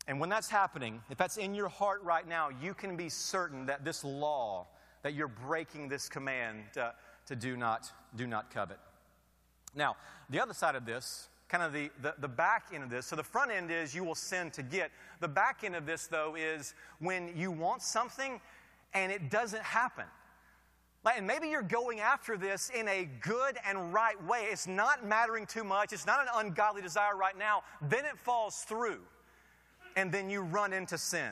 And 0.08 0.20
when 0.20 0.30
that's 0.30 0.50
happening, 0.50 1.02
if 1.10 1.18
that's 1.18 1.38
in 1.38 1.56
your 1.56 1.70
heart 1.70 2.04
right 2.04 2.28
now, 2.28 2.50
you 2.62 2.74
can 2.74 2.96
be 2.96 3.10
certain 3.10 3.66
that 3.68 3.86
this 3.86 4.04
law, 4.04 4.68
that 5.04 5.14
you're 5.14 5.28
breaking 5.28 5.90
this 5.90 6.10
command 6.10 6.64
uh, 6.80 6.92
to 7.28 7.36
do 7.36 7.56
not, 7.56 7.92
do 8.16 8.26
not 8.26 8.52
covet. 8.52 8.80
Now, 9.76 9.96
the 10.30 10.42
other 10.42 10.54
side 10.54 10.76
of 10.76 10.86
this, 10.86 11.28
kind 11.50 11.64
of 11.64 11.74
the, 11.74 11.92
the, 12.02 12.16
the 12.20 12.28
back 12.28 12.70
end 12.74 12.84
of 12.84 12.90
this, 12.90 13.06
so 13.06 13.16
the 13.16 13.24
front 13.24 13.52
end 13.52 13.70
is 13.70 13.94
you 13.94 14.04
will 14.04 14.16
sin 14.16 14.50
to 14.52 14.64
get. 14.64 14.92
The 15.20 15.28
back 15.28 15.64
end 15.64 15.76
of 15.76 15.86
this, 15.86 16.08
though, 16.08 16.36
is 16.36 16.74
when 17.00 17.36
you 17.36 17.52
want 17.52 17.82
something 17.82 18.42
and 18.94 19.12
it 19.12 19.30
doesn't 19.30 19.64
happen. 19.64 20.06
And 21.16 21.28
maybe 21.28 21.50
you're 21.50 21.62
going 21.62 22.00
after 22.00 22.38
this 22.38 22.72
in 22.74 22.88
a 22.88 23.10
good 23.22 23.58
and 23.68 23.94
right 23.94 24.22
way. 24.26 24.48
It's 24.50 24.68
not 24.68 25.06
mattering 25.06 25.46
too 25.46 25.66
much. 25.66 25.92
It's 25.92 26.06
not 26.06 26.22
an 26.22 26.28
ungodly 26.34 26.82
desire 26.82 27.16
right 27.18 27.38
now. 27.38 27.64
Then 27.82 28.06
it 28.06 28.18
falls 28.18 28.60
through 28.60 29.02
and 29.96 30.12
then 30.12 30.30
you 30.30 30.42
run 30.42 30.72
into 30.74 30.98
sin. 30.98 31.32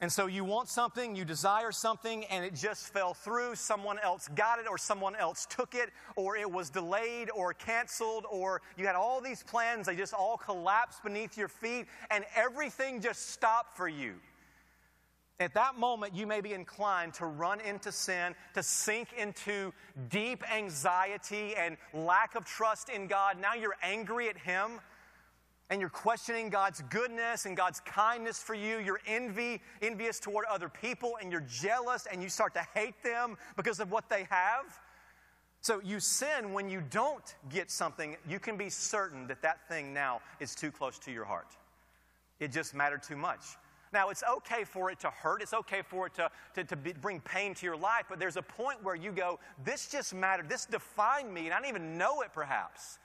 And 0.00 0.12
so 0.12 0.26
you 0.26 0.44
want 0.44 0.68
something, 0.68 1.16
you 1.16 1.24
desire 1.24 1.72
something, 1.72 2.24
and 2.26 2.44
it 2.44 2.54
just 2.54 2.92
fell 2.92 3.14
through. 3.14 3.56
Someone 3.56 3.98
else 3.98 4.28
got 4.36 4.60
it, 4.60 4.66
or 4.68 4.78
someone 4.78 5.16
else 5.16 5.44
took 5.50 5.74
it, 5.74 5.90
or 6.14 6.36
it 6.36 6.48
was 6.48 6.70
delayed 6.70 7.30
or 7.34 7.52
canceled, 7.52 8.24
or 8.30 8.62
you 8.76 8.86
had 8.86 8.94
all 8.94 9.20
these 9.20 9.42
plans, 9.42 9.86
they 9.86 9.96
just 9.96 10.14
all 10.14 10.36
collapsed 10.36 11.02
beneath 11.02 11.36
your 11.36 11.48
feet, 11.48 11.86
and 12.12 12.24
everything 12.36 13.00
just 13.00 13.30
stopped 13.30 13.76
for 13.76 13.88
you. 13.88 14.14
At 15.40 15.54
that 15.54 15.76
moment, 15.78 16.14
you 16.14 16.26
may 16.26 16.40
be 16.40 16.52
inclined 16.52 17.14
to 17.14 17.26
run 17.26 17.60
into 17.60 17.90
sin, 17.90 18.34
to 18.54 18.62
sink 18.62 19.08
into 19.16 19.72
deep 20.10 20.42
anxiety 20.52 21.54
and 21.56 21.76
lack 21.92 22.36
of 22.36 22.44
trust 22.44 22.88
in 22.88 23.08
God. 23.08 23.40
Now 23.40 23.54
you're 23.54 23.76
angry 23.82 24.28
at 24.28 24.36
Him 24.36 24.80
and 25.70 25.80
you're 25.80 25.90
questioning 25.90 26.48
God's 26.48 26.82
goodness 26.88 27.44
and 27.46 27.56
God's 27.56 27.80
kindness 27.80 28.38
for 28.38 28.54
you, 28.54 28.78
you're 28.78 29.00
envy, 29.06 29.60
envious 29.82 30.18
toward 30.18 30.46
other 30.46 30.68
people, 30.68 31.18
and 31.20 31.30
you're 31.30 31.44
jealous 31.48 32.06
and 32.10 32.22
you 32.22 32.28
start 32.28 32.54
to 32.54 32.66
hate 32.74 33.02
them 33.02 33.36
because 33.56 33.78
of 33.80 33.90
what 33.90 34.08
they 34.08 34.26
have. 34.30 34.80
So 35.60 35.80
you 35.84 36.00
sin 36.00 36.52
when 36.52 36.70
you 36.70 36.82
don't 36.88 37.34
get 37.50 37.70
something, 37.70 38.16
you 38.28 38.38
can 38.38 38.56
be 38.56 38.70
certain 38.70 39.26
that 39.26 39.42
that 39.42 39.68
thing 39.68 39.92
now 39.92 40.20
is 40.40 40.54
too 40.54 40.70
close 40.70 40.98
to 41.00 41.12
your 41.12 41.24
heart. 41.24 41.48
It 42.40 42.52
just 42.52 42.74
mattered 42.74 43.02
too 43.02 43.16
much. 43.16 43.40
Now, 43.92 44.10
it's 44.10 44.22
okay 44.36 44.64
for 44.64 44.90
it 44.90 45.00
to 45.00 45.10
hurt. 45.10 45.42
It's 45.42 45.54
okay 45.54 45.82
for 45.82 46.06
it 46.06 46.14
to, 46.14 46.30
to, 46.54 46.64
to 46.64 46.76
be, 46.76 46.92
bring 46.92 47.20
pain 47.20 47.54
to 47.54 47.66
your 47.66 47.76
life, 47.76 48.04
but 48.08 48.18
there's 48.18 48.36
a 48.36 48.42
point 48.42 48.82
where 48.84 48.94
you 48.94 49.12
go, 49.12 49.38
this 49.64 49.90
just 49.90 50.14
mattered. 50.14 50.48
This 50.48 50.66
defined 50.66 51.32
me, 51.32 51.46
and 51.46 51.54
I 51.54 51.56
didn't 51.56 51.70
even 51.70 51.98
know 51.98 52.20
it 52.20 52.28
perhaps. 52.34 52.98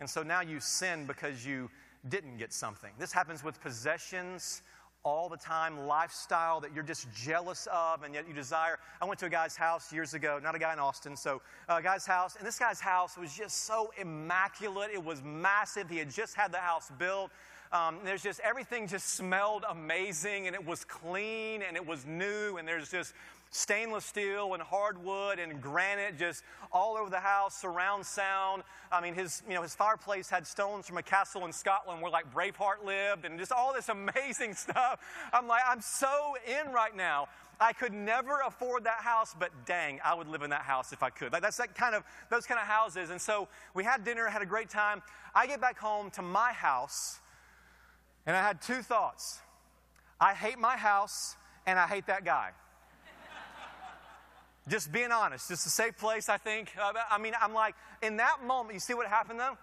And 0.00 0.08
so 0.08 0.22
now 0.22 0.40
you 0.40 0.60
sin 0.60 1.06
because 1.06 1.46
you 1.46 1.70
didn't 2.08 2.36
get 2.36 2.52
something. 2.52 2.90
This 2.98 3.12
happens 3.12 3.42
with 3.42 3.60
possessions 3.60 4.62
all 5.04 5.28
the 5.28 5.36
time, 5.36 5.86
lifestyle 5.86 6.60
that 6.60 6.74
you're 6.74 6.82
just 6.82 7.06
jealous 7.14 7.68
of 7.70 8.02
and 8.02 8.14
yet 8.14 8.26
you 8.26 8.32
desire. 8.32 8.78
I 9.02 9.04
went 9.04 9.20
to 9.20 9.26
a 9.26 9.30
guy's 9.30 9.54
house 9.54 9.92
years 9.92 10.14
ago, 10.14 10.40
not 10.42 10.54
a 10.54 10.58
guy 10.58 10.72
in 10.72 10.78
Austin, 10.78 11.14
so 11.14 11.42
a 11.68 11.82
guy's 11.82 12.06
house, 12.06 12.36
and 12.36 12.46
this 12.46 12.58
guy's 12.58 12.80
house 12.80 13.18
was 13.18 13.34
just 13.34 13.64
so 13.64 13.92
immaculate. 14.00 14.90
It 14.92 15.04
was 15.04 15.22
massive. 15.22 15.90
He 15.90 15.98
had 15.98 16.10
just 16.10 16.34
had 16.34 16.52
the 16.52 16.58
house 16.58 16.90
built. 16.98 17.30
Um, 17.70 17.98
there's 18.02 18.22
just 18.22 18.40
everything 18.40 18.86
just 18.86 19.08
smelled 19.10 19.64
amazing 19.68 20.46
and 20.46 20.54
it 20.54 20.64
was 20.64 20.84
clean 20.84 21.62
and 21.62 21.76
it 21.76 21.86
was 21.86 22.06
new 22.06 22.56
and 22.56 22.66
there's 22.66 22.90
just 22.90 23.14
stainless 23.54 24.04
steel 24.04 24.52
and 24.54 24.62
hardwood 24.62 25.38
and 25.38 25.62
granite 25.62 26.18
just 26.18 26.42
all 26.72 26.96
over 26.96 27.08
the 27.08 27.20
house, 27.20 27.54
surround 27.54 28.04
sound. 28.04 28.64
I 28.90 29.00
mean, 29.00 29.14
his, 29.14 29.44
you 29.48 29.54
know, 29.54 29.62
his 29.62 29.76
fireplace 29.76 30.28
had 30.28 30.44
stones 30.44 30.88
from 30.88 30.98
a 30.98 31.02
castle 31.02 31.46
in 31.46 31.52
Scotland 31.52 32.02
where 32.02 32.10
like 32.10 32.32
Braveheart 32.34 32.84
lived 32.84 33.24
and 33.24 33.38
just 33.38 33.52
all 33.52 33.72
this 33.72 33.88
amazing 33.88 34.54
stuff. 34.54 34.98
I'm 35.32 35.46
like, 35.46 35.62
I'm 35.68 35.80
so 35.80 36.34
in 36.46 36.72
right 36.72 36.94
now. 36.96 37.28
I 37.60 37.72
could 37.72 37.92
never 37.92 38.40
afford 38.44 38.82
that 38.84 39.00
house, 39.02 39.36
but 39.38 39.50
dang, 39.64 40.00
I 40.04 40.14
would 40.14 40.26
live 40.26 40.42
in 40.42 40.50
that 40.50 40.62
house 40.62 40.92
if 40.92 41.04
I 41.04 41.10
could. 41.10 41.32
Like 41.32 41.42
that's 41.42 41.56
that 41.58 41.76
kind 41.76 41.94
of 41.94 42.02
those 42.28 42.46
kind 42.46 42.60
of 42.60 42.66
houses. 42.66 43.10
And 43.10 43.20
so 43.20 43.46
we 43.72 43.84
had 43.84 44.02
dinner, 44.02 44.26
had 44.26 44.42
a 44.42 44.46
great 44.46 44.68
time. 44.68 45.00
I 45.32 45.46
get 45.46 45.60
back 45.60 45.78
home 45.78 46.10
to 46.12 46.22
my 46.22 46.52
house, 46.52 47.20
and 48.26 48.36
I 48.36 48.42
had 48.42 48.60
two 48.60 48.82
thoughts. 48.82 49.38
I 50.20 50.34
hate 50.34 50.58
my 50.58 50.76
house 50.76 51.36
and 51.66 51.78
I 51.78 51.86
hate 51.86 52.06
that 52.06 52.24
guy. 52.24 52.50
Just 54.68 54.92
being 54.92 55.12
honest. 55.12 55.48
Just 55.48 55.66
a 55.66 55.70
safe 55.70 55.98
place, 55.98 56.28
I 56.28 56.38
think. 56.38 56.72
Uh, 56.80 56.92
I 57.10 57.18
mean, 57.18 57.34
I'm 57.40 57.52
like, 57.52 57.74
in 58.02 58.16
that 58.16 58.44
moment, 58.46 58.74
you 58.74 58.80
see 58.80 58.94
what 58.94 59.06
happened 59.06 59.38
though? 59.38 59.58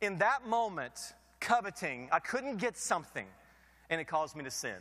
In 0.00 0.18
that 0.18 0.46
moment, 0.46 0.94
coveting. 1.40 2.08
I 2.12 2.20
couldn't 2.20 2.58
get 2.58 2.76
something, 2.76 3.26
and 3.88 4.00
it 4.00 4.04
caused 4.04 4.36
me 4.36 4.44
to 4.44 4.50
sin. 4.50 4.76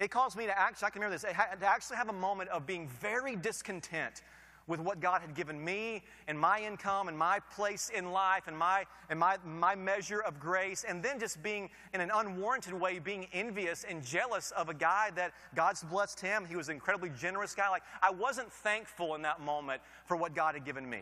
It 0.00 0.10
caused 0.10 0.36
me 0.36 0.46
to 0.46 0.58
actually, 0.58 0.86
I 0.86 0.90
can 0.90 1.02
remember 1.02 1.18
this, 1.18 1.30
to 1.30 1.66
actually 1.66 1.96
have 1.96 2.08
a 2.08 2.14
moment 2.14 2.50
of 2.50 2.66
being 2.66 2.88
very 3.00 3.36
discontent 3.36 4.22
with 4.66 4.80
what 4.80 5.00
God 5.00 5.20
had 5.20 5.34
given 5.34 5.62
me 5.62 6.02
and 6.28 6.38
my 6.38 6.60
income 6.60 7.08
and 7.08 7.18
my 7.18 7.40
place 7.54 7.90
in 7.94 8.12
life 8.12 8.44
and 8.46 8.56
my, 8.56 8.84
and 9.10 9.18
my, 9.18 9.36
my 9.44 9.74
measure 9.74 10.20
of 10.20 10.40
grace, 10.40 10.84
and 10.88 11.02
then 11.02 11.18
just 11.18 11.42
being, 11.42 11.70
in 11.92 12.00
an 12.00 12.10
unwarranted 12.14 12.72
way, 12.72 12.98
being 12.98 13.26
envious 13.32 13.84
and 13.88 14.04
jealous 14.04 14.50
of 14.52 14.68
a 14.68 14.74
guy 14.74 15.10
that 15.16 15.32
God's 15.54 15.82
blessed 15.82 16.20
him. 16.20 16.46
He 16.46 16.56
was 16.56 16.68
an 16.68 16.74
incredibly 16.74 17.10
generous 17.10 17.54
guy. 17.54 17.68
Like, 17.68 17.82
I 18.02 18.10
wasn't 18.10 18.50
thankful 18.52 19.14
in 19.14 19.22
that 19.22 19.40
moment 19.40 19.82
for 20.06 20.16
what 20.16 20.34
God 20.34 20.54
had 20.54 20.64
given 20.64 20.88
me. 20.88 21.00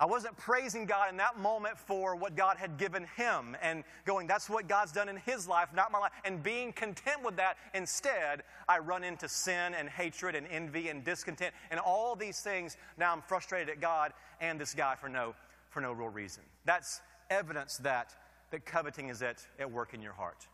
I 0.00 0.06
wasn't 0.06 0.36
praising 0.36 0.86
God 0.86 1.10
in 1.10 1.16
that 1.16 1.40
moment 1.40 1.76
for 1.76 2.14
what 2.14 2.36
God 2.36 2.56
had 2.56 2.78
given 2.78 3.04
him 3.16 3.56
and 3.60 3.82
going, 4.04 4.28
that's 4.28 4.48
what 4.48 4.68
God's 4.68 4.92
done 4.92 5.08
in 5.08 5.16
his 5.16 5.48
life, 5.48 5.70
not 5.74 5.90
my 5.90 5.98
life, 5.98 6.12
and 6.24 6.40
being 6.40 6.72
content 6.72 7.24
with 7.24 7.36
that. 7.36 7.56
Instead, 7.74 8.44
I 8.68 8.78
run 8.78 9.02
into 9.02 9.28
sin 9.28 9.74
and 9.74 9.88
hatred 9.88 10.36
and 10.36 10.46
envy 10.46 10.88
and 10.88 11.04
discontent 11.04 11.52
and 11.72 11.80
all 11.80 12.14
these 12.14 12.38
things. 12.40 12.76
Now 12.96 13.12
I'm 13.12 13.22
frustrated 13.22 13.70
at 13.70 13.80
God 13.80 14.12
and 14.40 14.60
this 14.60 14.72
guy 14.72 14.94
for 14.94 15.08
no, 15.08 15.34
for 15.70 15.80
no 15.80 15.90
real 15.90 16.10
reason. 16.10 16.44
That's 16.64 17.00
evidence 17.28 17.78
that, 17.78 18.14
that 18.52 18.64
coveting 18.64 19.08
is 19.08 19.20
at, 19.20 19.44
at 19.58 19.70
work 19.70 19.94
in 19.94 20.00
your 20.00 20.12
heart. 20.12 20.46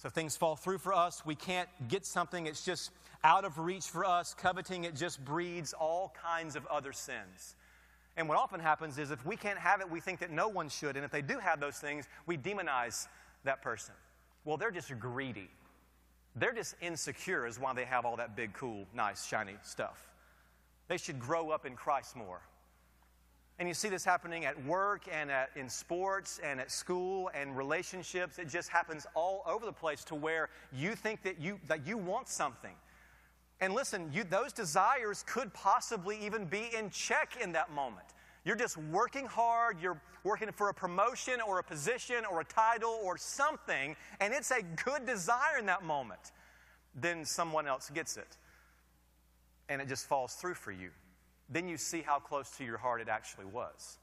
So 0.00 0.08
things 0.08 0.38
fall 0.38 0.56
through 0.56 0.78
for 0.78 0.94
us. 0.94 1.26
We 1.26 1.34
can't 1.34 1.68
get 1.88 2.06
something, 2.06 2.46
it's 2.46 2.64
just 2.64 2.92
out 3.24 3.44
of 3.44 3.58
reach 3.58 3.84
for 3.84 4.06
us. 4.06 4.32
Coveting, 4.32 4.84
it 4.84 4.94
just 4.94 5.22
breeds 5.22 5.74
all 5.74 6.14
kinds 6.22 6.56
of 6.56 6.64
other 6.66 6.92
sins. 6.92 7.56
And 8.18 8.28
what 8.28 8.36
often 8.36 8.58
happens 8.58 8.98
is 8.98 9.12
if 9.12 9.24
we 9.24 9.36
can't 9.36 9.60
have 9.60 9.80
it, 9.80 9.88
we 9.88 10.00
think 10.00 10.18
that 10.18 10.32
no 10.32 10.48
one 10.48 10.68
should. 10.68 10.96
And 10.96 11.04
if 11.04 11.12
they 11.12 11.22
do 11.22 11.38
have 11.38 11.60
those 11.60 11.76
things, 11.76 12.08
we 12.26 12.36
demonize 12.36 13.06
that 13.44 13.62
person. 13.62 13.94
Well, 14.44 14.56
they're 14.56 14.72
just 14.72 14.90
greedy. 14.98 15.48
They're 16.34 16.52
just 16.52 16.74
insecure, 16.82 17.46
is 17.46 17.60
why 17.60 17.74
they 17.74 17.84
have 17.84 18.04
all 18.04 18.16
that 18.16 18.34
big, 18.34 18.52
cool, 18.54 18.86
nice, 18.92 19.24
shiny 19.24 19.54
stuff. 19.62 20.08
They 20.88 20.96
should 20.96 21.20
grow 21.20 21.50
up 21.50 21.64
in 21.64 21.76
Christ 21.76 22.16
more. 22.16 22.40
And 23.60 23.68
you 23.68 23.74
see 23.74 23.88
this 23.88 24.04
happening 24.04 24.44
at 24.44 24.64
work 24.64 25.02
and 25.12 25.30
at, 25.30 25.50
in 25.54 25.68
sports 25.68 26.40
and 26.42 26.58
at 26.58 26.72
school 26.72 27.30
and 27.34 27.56
relationships. 27.56 28.40
It 28.40 28.48
just 28.48 28.68
happens 28.68 29.06
all 29.14 29.42
over 29.46 29.64
the 29.64 29.72
place 29.72 30.02
to 30.04 30.16
where 30.16 30.48
you 30.72 30.96
think 30.96 31.22
that 31.22 31.40
you, 31.40 31.60
that 31.68 31.86
you 31.86 31.96
want 31.96 32.28
something. 32.28 32.74
And 33.60 33.74
listen, 33.74 34.10
you, 34.12 34.24
those 34.24 34.52
desires 34.52 35.24
could 35.26 35.52
possibly 35.52 36.18
even 36.24 36.44
be 36.44 36.68
in 36.76 36.90
check 36.90 37.38
in 37.42 37.52
that 37.52 37.72
moment. 37.72 38.06
You're 38.44 38.56
just 38.56 38.76
working 38.76 39.26
hard, 39.26 39.80
you're 39.80 40.00
working 40.24 40.50
for 40.52 40.68
a 40.68 40.74
promotion 40.74 41.40
or 41.46 41.58
a 41.58 41.62
position 41.62 42.24
or 42.30 42.40
a 42.40 42.44
title 42.44 42.98
or 43.02 43.18
something, 43.18 43.96
and 44.20 44.32
it's 44.32 44.50
a 44.50 44.62
good 44.84 45.06
desire 45.06 45.58
in 45.58 45.66
that 45.66 45.82
moment. 45.84 46.32
Then 46.94 47.24
someone 47.24 47.66
else 47.66 47.90
gets 47.90 48.16
it, 48.16 48.36
and 49.68 49.82
it 49.82 49.88
just 49.88 50.06
falls 50.06 50.34
through 50.34 50.54
for 50.54 50.72
you. 50.72 50.90
Then 51.48 51.68
you 51.68 51.76
see 51.76 52.02
how 52.02 52.18
close 52.18 52.50
to 52.58 52.64
your 52.64 52.78
heart 52.78 53.00
it 53.00 53.08
actually 53.08 53.46
was. 53.46 53.98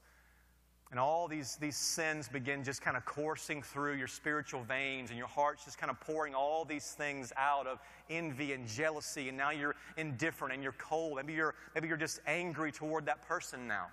And 0.92 1.00
all 1.00 1.26
these, 1.26 1.56
these 1.56 1.76
sins 1.76 2.28
begin 2.28 2.62
just 2.62 2.80
kind 2.80 2.96
of 2.96 3.04
coursing 3.04 3.60
through 3.60 3.94
your 3.94 4.06
spiritual 4.06 4.62
veins, 4.62 5.10
and 5.10 5.18
your 5.18 5.26
heart's 5.26 5.64
just 5.64 5.78
kind 5.78 5.90
of 5.90 5.98
pouring 5.98 6.34
all 6.34 6.64
these 6.64 6.92
things 6.92 7.32
out 7.36 7.66
of 7.66 7.80
envy 8.08 8.52
and 8.52 8.68
jealousy, 8.68 9.28
and 9.28 9.36
now 9.36 9.50
you're 9.50 9.74
indifferent 9.96 10.54
and 10.54 10.62
you're 10.62 10.76
cold. 10.78 11.16
Maybe 11.16 11.32
you're, 11.32 11.54
maybe 11.74 11.88
you're 11.88 11.96
just 11.96 12.20
angry 12.26 12.70
toward 12.70 13.06
that 13.06 13.26
person 13.26 13.66
now. 13.66 13.86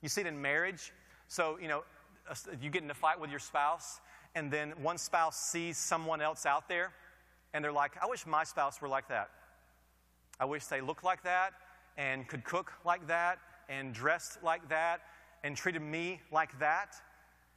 You 0.00 0.08
see 0.08 0.22
it 0.22 0.26
in 0.26 0.40
marriage. 0.40 0.92
So, 1.28 1.58
you 1.60 1.68
know, 1.68 1.84
you 2.60 2.70
get 2.70 2.82
in 2.82 2.90
a 2.90 2.94
fight 2.94 3.20
with 3.20 3.30
your 3.30 3.38
spouse, 3.38 4.00
and 4.34 4.50
then 4.50 4.72
one 4.82 4.96
spouse 4.96 5.36
sees 5.36 5.76
someone 5.76 6.22
else 6.22 6.46
out 6.46 6.68
there, 6.70 6.92
and 7.52 7.62
they're 7.62 7.70
like, 7.70 8.02
I 8.02 8.06
wish 8.06 8.26
my 8.26 8.44
spouse 8.44 8.80
were 8.80 8.88
like 8.88 9.08
that. 9.08 9.28
I 10.40 10.46
wish 10.46 10.64
they 10.66 10.80
looked 10.80 11.04
like 11.04 11.22
that, 11.24 11.52
and 11.98 12.26
could 12.26 12.44
cook 12.44 12.72
like 12.82 13.06
that, 13.08 13.38
and 13.68 13.92
dressed 13.92 14.42
like 14.42 14.68
that 14.70 15.02
and 15.44 15.56
treated 15.56 15.82
me 15.82 16.20
like 16.32 16.58
that. 16.58 16.96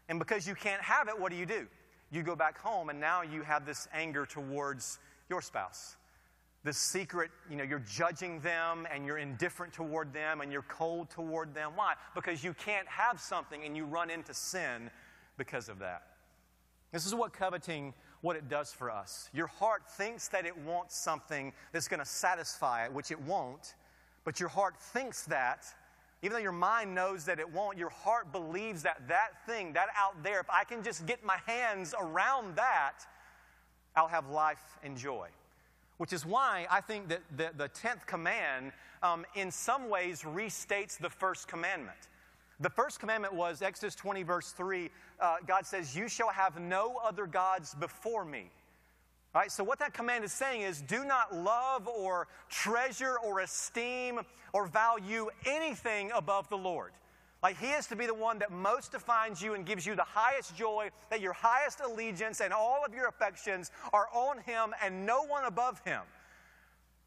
And 0.10 0.20
because 0.20 0.48
you 0.48 0.54
can't 0.54 0.82
have 0.84 1.08
it, 1.08 1.20
what 1.20 1.32
do 1.32 1.38
you 1.38 1.48
do? 1.48 1.66
You 2.12 2.22
go 2.22 2.36
back 2.36 2.60
home, 2.60 2.90
and 2.90 3.00
now 3.00 3.24
you 3.24 3.42
have 3.42 3.66
this 3.66 3.88
anger 3.94 4.26
towards 4.26 5.00
your 5.30 5.42
spouse. 5.42 5.96
This 6.64 6.78
secret, 6.78 7.32
you 7.50 7.56
know, 7.56 7.64
you're 7.64 7.80
judging 7.80 8.42
them 8.42 8.88
and 8.94 9.06
you're 9.06 9.18
indifferent 9.18 9.74
toward 9.74 10.12
them 10.12 10.42
and 10.42 10.52
you're 10.52 10.64
cold 10.64 11.10
toward 11.10 11.54
them. 11.54 11.72
Why? 11.76 11.94
Because 12.14 12.44
you 12.44 12.54
can't 12.54 12.88
have 12.88 13.22
something 13.22 13.64
and 13.64 13.78
you 13.78 13.86
run 13.86 14.10
into 14.10 14.34
sin 14.34 14.90
because 15.38 15.70
of 15.70 15.80
that. 15.80 16.04
This 16.92 17.06
is 17.06 17.16
what 17.16 17.32
coveting 17.32 17.94
what 18.22 18.36
it 18.36 18.50
does 18.50 18.74
for 18.74 18.90
us. 18.90 19.30
Your 19.34 19.48
heart 19.48 19.90
thinks 19.92 20.28
that 20.30 20.46
it 20.46 20.58
wants 20.58 20.98
something 20.98 21.54
that's 21.72 21.88
going 21.88 22.00
to 22.00 22.06
satisfy 22.06 22.86
it, 22.86 22.92
which 22.92 23.12
it 23.12 23.22
won't, 23.22 23.76
but 24.26 24.40
your 24.40 24.50
heart 24.50 24.78
thinks 24.78 25.24
that 25.26 25.64
even 26.24 26.34
though 26.34 26.42
your 26.42 26.52
mind 26.52 26.96
knows 26.96 27.26
that 27.26 27.40
it 27.40 27.52
won't, 27.52 27.78
your 27.78 27.90
heart 27.90 28.32
believes 28.32 28.84
that 28.84 29.08
that 29.08 29.46
thing, 29.46 29.74
that 29.74 29.90
out 29.96 30.24
there, 30.24 30.40
if 30.40 30.50
I 30.50 30.64
can 30.64 30.84
just 30.84 31.06
get 31.06 31.24
my 31.24 31.38
hands 31.46 31.94
around 32.00 32.56
that, 32.56 33.00
I'll 33.96 34.08
have 34.08 34.30
life 34.30 34.78
and 34.84 34.98
joy. 34.98 35.28
Which 35.98 36.14
is 36.14 36.26
why 36.26 36.68
I 36.70 36.82
think 36.82 37.10
that 37.10 37.22
the, 37.36 37.52
the 37.58 37.70
10th 37.70 38.06
command, 38.06 38.72
um, 39.02 39.26
in 39.36 39.52
some 39.52 39.90
ways, 39.90 40.22
restates 40.22 40.98
the 40.98 41.10
first 41.10 41.48
commandment. 41.48 41.98
The 42.60 42.70
first 42.70 43.00
commandment 43.00 43.34
was 43.36 43.62
Exodus 43.62 43.94
20, 43.94 44.24
verse 44.24 44.52
3. 44.52 44.90
Uh, 45.20 45.36
God 45.46 45.66
says, 45.66 45.96
You 45.96 46.08
shall 46.08 46.30
have 46.30 46.60
no 46.60 47.00
other 47.04 47.28
gods 47.28 47.76
before 47.76 48.26
me. 48.26 48.50
Right, 49.36 49.52
so 49.52 49.64
what 49.64 49.80
that 49.80 49.94
command 49.94 50.24
is 50.24 50.32
saying 50.32 50.62
is 50.62 50.82
do 50.82 51.06
not 51.06 51.36
love 51.36 51.88
or 51.88 52.28
treasure 52.50 53.18
or 53.24 53.42
esteem 53.42 54.22
or 54.52 54.66
value 54.66 55.30
anything 55.46 56.12
above 56.16 56.50
the 56.50 56.58
Lord. 56.58 56.92
Like 57.44 57.60
He 57.60 57.68
is 57.68 57.86
to 57.88 57.96
be 57.96 58.08
the 58.08 58.16
one 58.16 58.40
that 58.40 58.52
most 58.52 58.92
defines 58.92 59.42
you 59.42 59.54
and 59.54 59.66
gives 59.66 59.86
you 59.86 59.96
the 59.96 60.04
highest 60.04 60.56
joy, 60.56 60.90
that 61.12 61.22
your 61.22 61.34
highest 61.34 61.82
allegiance 61.82 62.42
and 62.42 62.52
all 62.52 62.84
of 62.84 62.96
your 62.96 63.08
affections 63.08 63.70
are 63.94 64.08
on 64.12 64.40
Him 64.40 64.74
and 64.84 65.06
no 65.06 65.24
one 65.24 65.46
above 65.46 65.82
Him. 65.86 66.02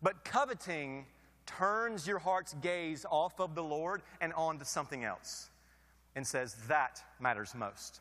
But 0.02 0.24
coveting 0.24 1.06
turns 1.46 2.06
your 2.06 2.20
heart's 2.20 2.54
gaze 2.62 3.04
off 3.10 3.40
of 3.40 3.56
the 3.56 3.62
Lord 3.62 4.02
and 4.20 4.32
onto 4.34 4.64
something 4.64 5.02
else 5.02 5.50
and 6.14 6.24
says 6.24 6.54
that 6.68 7.02
matters 7.18 7.54
most. 7.56 8.00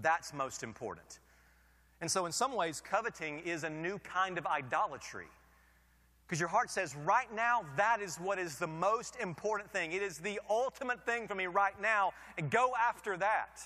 That's 0.00 0.34
most 0.34 0.64
important. 0.64 1.19
And 2.00 2.10
so, 2.10 2.26
in 2.26 2.32
some 2.32 2.54
ways, 2.54 2.80
coveting 2.80 3.40
is 3.40 3.64
a 3.64 3.70
new 3.70 3.98
kind 3.98 4.38
of 4.38 4.46
idolatry. 4.46 5.26
Because 6.26 6.40
your 6.40 6.48
heart 6.48 6.70
says, 6.70 6.94
right 6.94 7.32
now, 7.34 7.64
that 7.76 8.00
is 8.00 8.16
what 8.16 8.38
is 8.38 8.56
the 8.56 8.66
most 8.66 9.16
important 9.20 9.70
thing. 9.72 9.92
It 9.92 10.02
is 10.02 10.18
the 10.18 10.40
ultimate 10.48 11.04
thing 11.04 11.26
for 11.26 11.34
me 11.34 11.46
right 11.46 11.78
now, 11.82 12.12
and 12.38 12.50
go 12.50 12.72
after 12.80 13.16
that. 13.16 13.60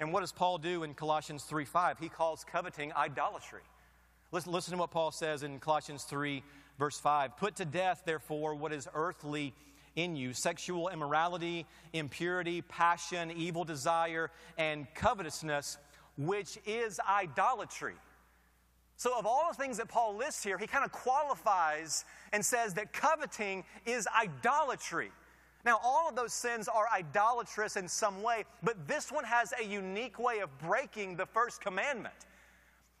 And 0.00 0.12
what 0.12 0.20
does 0.20 0.32
Paul 0.32 0.58
do 0.58 0.82
in 0.82 0.94
Colossians 0.94 1.44
3 1.44 1.64
5? 1.64 1.98
He 1.98 2.08
calls 2.08 2.44
coveting 2.44 2.92
idolatry. 2.94 3.62
Listen, 4.32 4.52
listen 4.52 4.72
to 4.72 4.78
what 4.78 4.90
Paul 4.90 5.12
says 5.12 5.42
in 5.42 5.58
Colossians 5.60 6.02
3, 6.04 6.42
verse 6.78 6.98
5. 6.98 7.36
Put 7.36 7.56
to 7.56 7.64
death, 7.64 8.02
therefore, 8.04 8.54
what 8.54 8.72
is 8.72 8.88
earthly 8.94 9.54
in 9.94 10.14
you 10.14 10.34
sexual 10.34 10.88
immorality, 10.88 11.66
impurity, 11.92 12.62
passion, 12.62 13.30
evil 13.30 13.64
desire, 13.64 14.30
and 14.58 14.86
covetousness 14.94 15.78
which 16.16 16.58
is 16.66 17.00
idolatry. 17.08 17.94
So, 18.96 19.18
of 19.18 19.26
all 19.26 19.48
the 19.50 19.56
things 19.56 19.76
that 19.76 19.88
Paul 19.88 20.16
lists 20.16 20.42
here, 20.42 20.56
he 20.56 20.66
kind 20.66 20.84
of 20.84 20.90
qualifies 20.90 22.04
and 22.32 22.44
says 22.44 22.74
that 22.74 22.92
coveting 22.92 23.64
is 23.84 24.08
idolatry. 24.18 25.10
Now, 25.66 25.80
all 25.82 26.08
of 26.08 26.16
those 26.16 26.32
sins 26.32 26.68
are 26.68 26.86
idolatrous 26.94 27.76
in 27.76 27.88
some 27.88 28.22
way, 28.22 28.44
but 28.62 28.88
this 28.88 29.12
one 29.12 29.24
has 29.24 29.52
a 29.60 29.64
unique 29.64 30.18
way 30.18 30.38
of 30.38 30.56
breaking 30.58 31.16
the 31.16 31.26
first 31.26 31.60
commandment. 31.60 32.14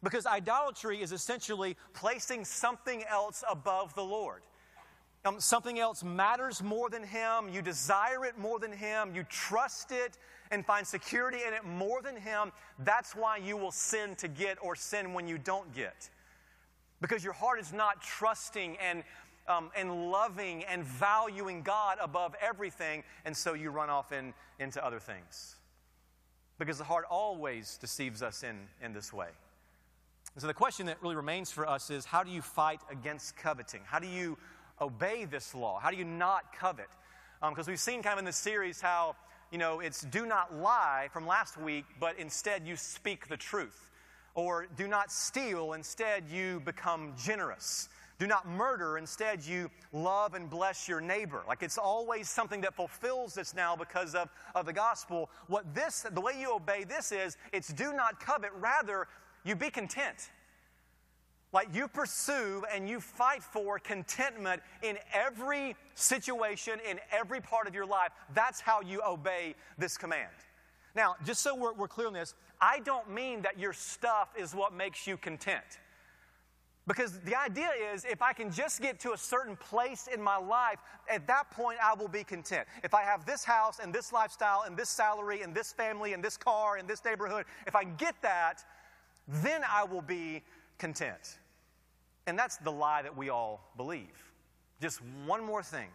Because 0.02 0.26
idolatry 0.26 1.00
is 1.00 1.12
essentially 1.12 1.76
placing 1.94 2.44
something 2.44 3.04
else 3.04 3.42
above 3.48 3.94
the 3.94 4.04
Lord. 4.04 4.42
Um, 5.26 5.40
something 5.40 5.80
else 5.80 6.04
matters 6.04 6.62
more 6.62 6.88
than 6.88 7.02
Him. 7.02 7.48
You 7.50 7.60
desire 7.60 8.24
it 8.24 8.38
more 8.38 8.60
than 8.60 8.70
Him. 8.70 9.12
You 9.12 9.24
trust 9.24 9.90
it 9.90 10.18
and 10.52 10.64
find 10.64 10.86
security 10.86 11.38
in 11.46 11.52
it 11.52 11.64
more 11.64 12.00
than 12.00 12.16
Him. 12.16 12.52
That's 12.78 13.16
why 13.16 13.38
you 13.38 13.56
will 13.56 13.72
sin 13.72 14.14
to 14.16 14.28
get 14.28 14.56
or 14.62 14.76
sin 14.76 15.14
when 15.14 15.26
you 15.26 15.36
don't 15.36 15.74
get. 15.74 16.08
Because 17.00 17.24
your 17.24 17.32
heart 17.32 17.58
is 17.58 17.72
not 17.72 18.00
trusting 18.00 18.76
and, 18.76 19.02
um, 19.48 19.70
and 19.76 20.12
loving 20.12 20.62
and 20.64 20.84
valuing 20.84 21.62
God 21.62 21.98
above 22.00 22.36
everything, 22.40 23.02
and 23.24 23.36
so 23.36 23.54
you 23.54 23.70
run 23.70 23.90
off 23.90 24.12
in, 24.12 24.32
into 24.60 24.84
other 24.84 25.00
things. 25.00 25.56
Because 26.60 26.78
the 26.78 26.84
heart 26.84 27.04
always 27.10 27.78
deceives 27.78 28.22
us 28.22 28.44
in, 28.44 28.56
in 28.80 28.92
this 28.92 29.12
way. 29.12 29.28
And 30.36 30.40
so 30.42 30.46
the 30.46 30.54
question 30.54 30.86
that 30.86 31.02
really 31.02 31.16
remains 31.16 31.50
for 31.50 31.68
us 31.68 31.90
is 31.90 32.04
how 32.04 32.22
do 32.22 32.30
you 32.30 32.42
fight 32.42 32.80
against 32.90 33.36
coveting? 33.36 33.80
How 33.84 33.98
do 33.98 34.06
you 34.06 34.38
obey 34.80 35.24
this 35.24 35.54
law? 35.54 35.78
How 35.78 35.90
do 35.90 35.96
you 35.96 36.04
not 36.04 36.52
covet? 36.54 36.88
Because 37.40 37.68
um, 37.68 37.72
we've 37.72 37.80
seen 37.80 38.02
kind 38.02 38.14
of 38.14 38.18
in 38.20 38.24
this 38.24 38.36
series 38.36 38.80
how 38.80 39.16
you 39.52 39.58
know, 39.58 39.80
it's 39.80 40.02
do 40.02 40.26
not 40.26 40.54
lie 40.54 41.08
from 41.12 41.26
last 41.26 41.56
week, 41.56 41.84
but 42.00 42.18
instead 42.18 42.66
you 42.66 42.76
speak 42.76 43.28
the 43.28 43.36
truth. 43.36 43.90
Or 44.34 44.66
do 44.76 44.86
not 44.86 45.10
steal, 45.12 45.72
instead 45.72 46.24
you 46.30 46.60
become 46.60 47.14
generous. 47.16 47.88
Do 48.18 48.26
not 48.26 48.48
murder, 48.48 48.98
instead 48.98 49.44
you 49.44 49.70
love 49.92 50.34
and 50.34 50.48
bless 50.48 50.88
your 50.88 51.00
neighbor. 51.00 51.42
Like 51.46 51.62
it's 51.62 51.78
always 51.78 52.28
something 52.28 52.60
that 52.62 52.74
fulfills 52.74 53.34
this 53.34 53.54
now 53.54 53.76
because 53.76 54.14
of, 54.14 54.30
of 54.54 54.66
the 54.66 54.72
gospel. 54.72 55.30
What 55.48 55.74
this, 55.74 56.04
the 56.10 56.20
way 56.20 56.32
you 56.38 56.54
obey 56.54 56.84
this 56.84 57.12
is, 57.12 57.36
it's 57.52 57.72
do 57.72 57.92
not 57.92 58.20
covet, 58.20 58.50
rather 58.58 59.06
you 59.44 59.54
be 59.54 59.70
content. 59.70 60.30
Like 61.56 61.74
you 61.74 61.88
pursue 61.88 62.64
and 62.70 62.86
you 62.86 63.00
fight 63.00 63.42
for 63.42 63.78
contentment 63.78 64.60
in 64.82 64.98
every 65.10 65.74
situation, 65.94 66.74
in 66.86 67.00
every 67.10 67.40
part 67.40 67.66
of 67.66 67.74
your 67.74 67.86
life. 67.86 68.10
That's 68.34 68.60
how 68.60 68.82
you 68.82 69.00
obey 69.02 69.54
this 69.78 69.96
command. 69.96 70.28
Now, 70.94 71.16
just 71.24 71.40
so 71.40 71.54
we're, 71.54 71.72
we're 71.72 71.88
clear 71.88 72.08
on 72.08 72.12
this, 72.12 72.34
I 72.60 72.80
don't 72.80 73.08
mean 73.08 73.40
that 73.40 73.58
your 73.58 73.72
stuff 73.72 74.34
is 74.38 74.54
what 74.54 74.74
makes 74.74 75.06
you 75.06 75.16
content. 75.16 75.64
Because 76.86 77.20
the 77.20 77.34
idea 77.34 77.70
is 77.94 78.04
if 78.04 78.20
I 78.20 78.34
can 78.34 78.52
just 78.52 78.82
get 78.82 79.00
to 79.00 79.14
a 79.14 79.16
certain 79.16 79.56
place 79.56 80.10
in 80.12 80.20
my 80.20 80.36
life, 80.36 80.80
at 81.10 81.26
that 81.26 81.50
point 81.52 81.78
I 81.82 81.94
will 81.94 82.08
be 82.08 82.22
content. 82.22 82.68
If 82.84 82.92
I 82.92 83.00
have 83.00 83.24
this 83.24 83.44
house 83.44 83.78
and 83.82 83.94
this 83.94 84.12
lifestyle 84.12 84.64
and 84.66 84.76
this 84.76 84.90
salary 84.90 85.40
and 85.40 85.54
this 85.54 85.72
family 85.72 86.12
and 86.12 86.22
this 86.22 86.36
car 86.36 86.76
and 86.76 86.86
this 86.86 87.02
neighborhood, 87.02 87.46
if 87.66 87.74
I 87.74 87.84
get 87.84 88.14
that, 88.20 88.62
then 89.26 89.62
I 89.66 89.84
will 89.84 90.02
be 90.02 90.42
content. 90.76 91.38
And 92.26 92.38
that's 92.38 92.56
the 92.56 92.72
lie 92.72 93.02
that 93.02 93.16
we 93.16 93.30
all 93.30 93.72
believe. 93.76 94.32
Just 94.80 95.00
one 95.24 95.44
more 95.44 95.62
thing. 95.62 95.88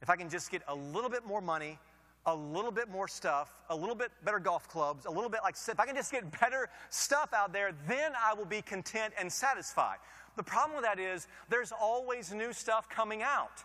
If 0.00 0.10
I 0.10 0.16
can 0.16 0.28
just 0.28 0.50
get 0.50 0.62
a 0.68 0.74
little 0.74 1.10
bit 1.10 1.24
more 1.24 1.40
money, 1.40 1.78
a 2.26 2.34
little 2.34 2.70
bit 2.70 2.88
more 2.88 3.08
stuff, 3.08 3.52
a 3.68 3.76
little 3.76 3.94
bit 3.94 4.10
better 4.24 4.38
golf 4.38 4.68
clubs, 4.68 5.06
a 5.06 5.10
little 5.10 5.30
bit 5.30 5.40
like, 5.42 5.56
if 5.66 5.80
I 5.80 5.86
can 5.86 5.96
just 5.96 6.12
get 6.12 6.40
better 6.40 6.68
stuff 6.90 7.30
out 7.32 7.52
there, 7.52 7.72
then 7.88 8.12
I 8.22 8.34
will 8.34 8.44
be 8.44 8.62
content 8.62 9.14
and 9.18 9.32
satisfied. 9.32 9.98
The 10.36 10.42
problem 10.42 10.76
with 10.76 10.84
that 10.84 10.98
is 10.98 11.26
there's 11.48 11.72
always 11.72 12.32
new 12.32 12.52
stuff 12.52 12.88
coming 12.88 13.22
out. 13.22 13.64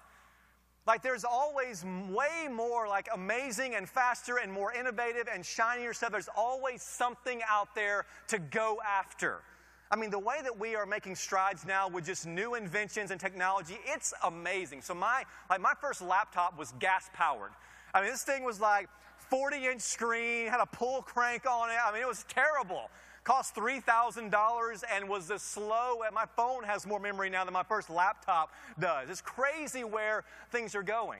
Like 0.85 1.01
there's 1.03 1.25
always 1.25 1.83
way 2.09 2.47
more 2.49 2.87
like 2.87 3.09
amazing 3.13 3.75
and 3.75 3.87
faster 3.87 4.37
and 4.37 4.51
more 4.51 4.73
innovative 4.73 5.27
and 5.31 5.45
shinier 5.45 5.93
stuff. 5.93 6.11
There's 6.11 6.29
always 6.35 6.81
something 6.81 7.41
out 7.47 7.75
there 7.75 8.05
to 8.29 8.39
go 8.39 8.79
after. 8.87 9.41
I 9.89 9.95
mean, 9.95 10.09
the 10.09 10.19
way 10.19 10.37
that 10.43 10.59
we 10.59 10.75
are 10.75 10.85
making 10.85 11.15
strides 11.15 11.65
now 11.65 11.87
with 11.87 12.05
just 12.05 12.27
new 12.27 12.55
inventions 12.55 13.11
and 13.11 13.19
technology, 13.19 13.77
it's 13.85 14.13
amazing. 14.23 14.81
So 14.81 14.93
my 14.93 15.23
like 15.49 15.61
my 15.61 15.73
first 15.79 16.01
laptop 16.01 16.57
was 16.57 16.73
gas 16.79 17.09
powered. 17.13 17.51
I 17.93 18.01
mean, 18.01 18.11
this 18.11 18.23
thing 18.23 18.43
was 18.43 18.59
like 18.59 18.89
40 19.29 19.65
inch 19.65 19.81
screen, 19.81 20.47
had 20.47 20.59
a 20.59 20.65
pull 20.65 21.01
crank 21.01 21.45
on 21.45 21.69
it. 21.69 21.77
I 21.83 21.91
mean, 21.93 22.01
it 22.01 22.07
was 22.07 22.25
terrible. 22.27 22.89
Cost 23.23 23.55
$3,000 23.55 24.83
and 24.95 25.09
was 25.09 25.29
as 25.31 25.41
slow. 25.41 25.99
My 26.13 26.25
phone 26.37 26.63
has 26.63 26.87
more 26.87 26.99
memory 26.99 27.29
now 27.29 27.43
than 27.43 27.53
my 27.53 27.63
first 27.63 27.89
laptop 27.89 28.53
does. 28.79 29.09
It's 29.09 29.19
crazy 29.19 29.83
where 29.83 30.23
things 30.49 30.75
are 30.75 30.83
going. 30.83 31.19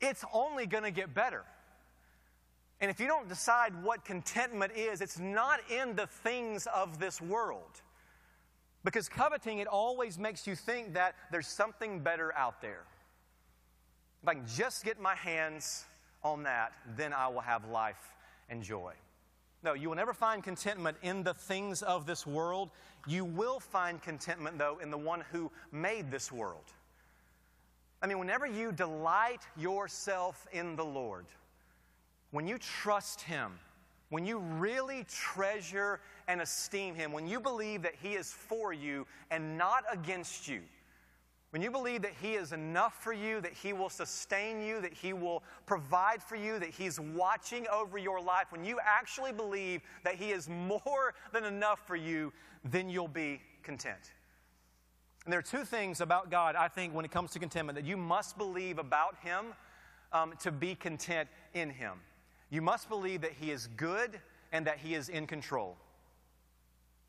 It's 0.00 0.24
only 0.32 0.64
going 0.64 0.84
to 0.84 0.90
get 0.90 1.12
better. 1.12 1.42
And 2.82 2.90
if 2.90 2.98
you 2.98 3.06
don't 3.06 3.28
decide 3.28 3.80
what 3.84 4.04
contentment 4.04 4.72
is, 4.74 5.00
it's 5.00 5.20
not 5.20 5.60
in 5.70 5.94
the 5.94 6.08
things 6.08 6.66
of 6.66 6.98
this 6.98 7.20
world. 7.20 7.80
Because 8.82 9.08
coveting, 9.08 9.60
it 9.60 9.68
always 9.68 10.18
makes 10.18 10.48
you 10.48 10.56
think 10.56 10.94
that 10.94 11.14
there's 11.30 11.46
something 11.46 12.00
better 12.00 12.34
out 12.34 12.60
there. 12.60 12.82
If 14.24 14.28
I 14.28 14.34
can 14.34 14.46
just 14.48 14.84
get 14.84 15.00
my 15.00 15.14
hands 15.14 15.84
on 16.24 16.42
that, 16.42 16.72
then 16.96 17.12
I 17.12 17.28
will 17.28 17.40
have 17.40 17.68
life 17.68 18.14
and 18.50 18.64
joy. 18.64 18.94
No, 19.62 19.74
you 19.74 19.88
will 19.88 19.96
never 19.96 20.12
find 20.12 20.42
contentment 20.42 20.96
in 21.02 21.22
the 21.22 21.34
things 21.34 21.82
of 21.82 22.04
this 22.04 22.26
world. 22.26 22.70
You 23.06 23.24
will 23.24 23.60
find 23.60 24.02
contentment, 24.02 24.58
though, 24.58 24.80
in 24.82 24.90
the 24.90 24.98
one 24.98 25.22
who 25.30 25.52
made 25.70 26.10
this 26.10 26.32
world. 26.32 26.64
I 28.02 28.08
mean, 28.08 28.18
whenever 28.18 28.44
you 28.44 28.72
delight 28.72 29.42
yourself 29.56 30.48
in 30.52 30.74
the 30.74 30.84
Lord, 30.84 31.26
when 32.32 32.46
you 32.46 32.58
trust 32.58 33.20
Him, 33.22 33.52
when 34.08 34.26
you 34.26 34.38
really 34.38 35.06
treasure 35.08 36.00
and 36.26 36.40
esteem 36.40 36.94
Him, 36.94 37.12
when 37.12 37.26
you 37.26 37.40
believe 37.40 37.82
that 37.82 37.94
He 38.02 38.14
is 38.14 38.32
for 38.32 38.72
you 38.72 39.06
and 39.30 39.56
not 39.56 39.84
against 39.90 40.48
you, 40.48 40.60
when 41.50 41.60
you 41.60 41.70
believe 41.70 42.00
that 42.02 42.14
He 42.20 42.32
is 42.32 42.52
enough 42.52 43.02
for 43.02 43.12
you, 43.12 43.40
that 43.42 43.52
He 43.52 43.74
will 43.74 43.90
sustain 43.90 44.62
you, 44.62 44.80
that 44.80 44.94
He 44.94 45.12
will 45.12 45.42
provide 45.66 46.22
for 46.22 46.34
you, 46.34 46.58
that 46.58 46.70
He's 46.70 46.98
watching 46.98 47.66
over 47.68 47.98
your 47.98 48.20
life, 48.20 48.46
when 48.50 48.64
you 48.64 48.78
actually 48.82 49.32
believe 49.32 49.82
that 50.02 50.14
He 50.14 50.30
is 50.30 50.48
more 50.48 51.14
than 51.32 51.44
enough 51.44 51.86
for 51.86 51.96
you, 51.96 52.32
then 52.64 52.88
you'll 52.88 53.08
be 53.08 53.42
content. 53.62 54.12
And 55.24 55.32
there 55.32 55.38
are 55.38 55.42
two 55.42 55.64
things 55.64 56.00
about 56.00 56.30
God, 56.30 56.56
I 56.56 56.68
think, 56.68 56.94
when 56.94 57.04
it 57.04 57.10
comes 57.10 57.30
to 57.32 57.38
contentment, 57.38 57.76
that 57.76 57.84
you 57.84 57.98
must 57.98 58.38
believe 58.38 58.78
about 58.78 59.16
Him 59.22 59.52
um, 60.12 60.32
to 60.40 60.50
be 60.50 60.74
content 60.74 61.28
in 61.52 61.68
Him. 61.68 62.00
You 62.52 62.60
must 62.60 62.90
believe 62.90 63.22
that 63.22 63.32
He 63.40 63.50
is 63.50 63.66
good 63.78 64.20
and 64.52 64.66
that 64.66 64.76
He 64.78 64.94
is 64.94 65.08
in 65.08 65.26
control. 65.26 65.74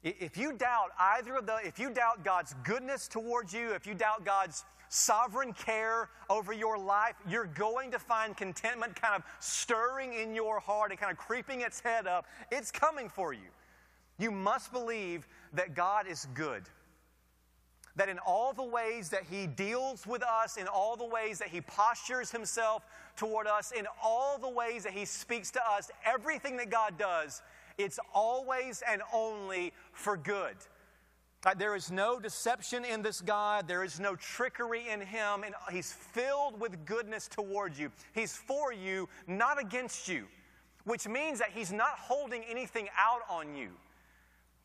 If 0.02 0.38
you 0.38 0.54
doubt 0.54 0.92
either 0.98 1.36
of 1.36 1.46
the, 1.46 1.58
if 1.66 1.78
you 1.78 1.90
doubt 1.90 2.24
God's 2.24 2.56
goodness 2.64 3.10
towards 3.10 3.54
you, 3.54 3.74
if 3.74 3.86
you 3.86 3.94
doubt 3.94 4.24
God's 4.24 4.64
sovereign 4.88 5.52
care 5.52 6.10
over 6.30 6.54
your 6.54 6.78
life, 6.78 7.16
you're 7.28 7.46
going 7.46 7.92
to 7.92 8.00
find 8.00 8.38
contentment 8.38 8.96
kind 8.96 9.16
of 9.16 9.24
stirring 9.40 10.14
in 10.14 10.34
your 10.34 10.62
heart 10.62 10.92
and 10.92 11.00
kind 11.00 11.12
of 11.12 11.18
creeping 11.18 11.60
its 11.60 11.82
head 11.82 12.08
up. 12.08 12.26
It's 12.50 12.72
coming 12.72 13.10
for 13.10 13.34
you. 13.34 13.50
You 14.20 14.32
must 14.32 14.72
believe 14.72 15.28
that 15.54 15.76
God 15.76 16.08
is 16.08 16.26
good 16.34 16.64
that 17.96 18.10
in 18.10 18.18
all 18.20 18.54
the 18.54 18.64
ways 18.64 19.10
that 19.10 19.24
He 19.30 19.48
deals 19.48 20.08
with 20.08 20.24
us, 20.24 20.58
in 20.58 20.68
all 20.68 20.96
the 20.96 21.06
ways 21.06 21.38
that 21.40 21.50
He 21.50 21.62
postures 21.62 22.32
Himself 22.32 22.84
toward 23.16 23.48
us, 23.48 23.72
in 23.72 23.86
all 24.02 24.38
the 24.38 24.50
ways 24.50 24.84
that 24.84 24.94
He 24.94 25.06
speaks 25.06 25.52
to 25.52 25.62
us, 25.66 25.92
everything 26.06 26.58
that 26.58 26.70
God 26.70 26.98
does, 26.98 27.42
it's 27.78 28.00
always 28.14 28.84
and 28.90 29.02
only 29.14 29.74
for 29.92 30.18
good. 30.18 30.56
There 31.58 31.76
is 31.76 31.92
no 31.92 32.20
deception 32.20 32.86
in 32.86 33.02
this 33.02 33.20
God. 33.20 33.68
There 33.68 33.84
is 33.84 34.00
no 34.00 34.16
trickery 34.16 34.88
in 34.90 35.02
Him. 35.02 35.44
And 35.44 35.54
He's 35.72 35.92
filled 35.92 36.60
with 36.60 36.86
goodness 36.86 37.28
towards 37.28 37.80
you. 37.80 37.92
He's 38.14 38.36
for 38.36 38.72
you, 38.72 39.10
not 39.28 39.60
against 39.60 40.08
you, 40.08 40.28
which 40.86 41.08
means 41.08 41.40
that 41.40 41.50
He's 41.54 41.72
not 41.72 42.00
holding 42.00 42.44
anything 42.50 42.88
out 42.98 43.22
on 43.30 43.56
you. 43.56 43.70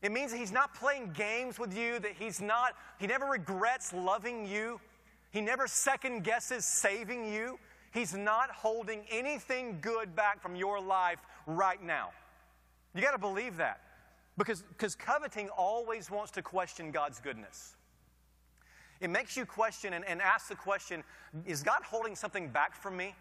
It 0.01 0.11
means 0.11 0.31
that 0.31 0.37
he's 0.37 0.51
not 0.51 0.73
playing 0.73 1.11
games 1.11 1.59
with 1.59 1.75
you, 1.75 1.99
that 1.99 2.13
he's 2.17 2.39
not, 2.39 2.73
he 2.99 3.07
never 3.07 3.25
regrets 3.25 3.91
loving 3.93 4.47
you. 4.47 4.79
He 5.31 5.41
never 5.41 5.67
second 5.67 6.23
guesses 6.23 6.65
saving 6.65 7.31
you. 7.31 7.59
He's 7.91 8.13
not 8.13 8.51
holding 8.51 9.01
anything 9.09 9.79
good 9.81 10.15
back 10.15 10.41
from 10.41 10.55
your 10.55 10.79
life 10.79 11.19
right 11.47 11.81
now. 11.83 12.09
You 12.93 13.01
got 13.01 13.11
to 13.11 13.17
believe 13.17 13.57
that. 13.57 13.81
Because 14.37 14.61
because 14.61 14.95
coveting 14.95 15.49
always 15.49 16.09
wants 16.09 16.31
to 16.31 16.41
question 16.41 16.91
God's 16.91 17.19
goodness. 17.19 17.75
It 19.01 19.09
makes 19.09 19.35
you 19.35 19.45
question 19.45 19.93
and, 19.93 20.05
and 20.05 20.21
ask 20.21 20.47
the 20.47 20.55
question 20.55 21.03
is 21.45 21.63
God 21.63 21.81
holding 21.83 22.15
something 22.15 22.49
back 22.49 22.75
from 22.75 22.95
me? 22.95 23.15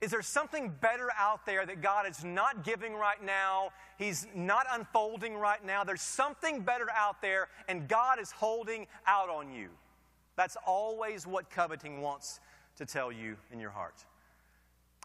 Is 0.00 0.10
there 0.10 0.22
something 0.22 0.74
better 0.80 1.08
out 1.18 1.46
there 1.46 1.64
that 1.64 1.80
God 1.80 2.06
is 2.06 2.22
not 2.22 2.64
giving 2.64 2.94
right 2.94 3.22
now? 3.24 3.70
He's 3.96 4.26
not 4.34 4.66
unfolding 4.70 5.36
right 5.36 5.64
now. 5.64 5.84
There's 5.84 6.02
something 6.02 6.60
better 6.60 6.86
out 6.94 7.22
there, 7.22 7.48
and 7.66 7.88
God 7.88 8.20
is 8.20 8.30
holding 8.30 8.86
out 9.06 9.30
on 9.30 9.50
you. 9.50 9.70
That's 10.36 10.56
always 10.66 11.26
what 11.26 11.48
coveting 11.48 12.02
wants 12.02 12.40
to 12.76 12.86
tell 12.86 13.10
you 13.10 13.36
in 13.52 13.60
your 13.60 13.70
heart. 13.70 14.04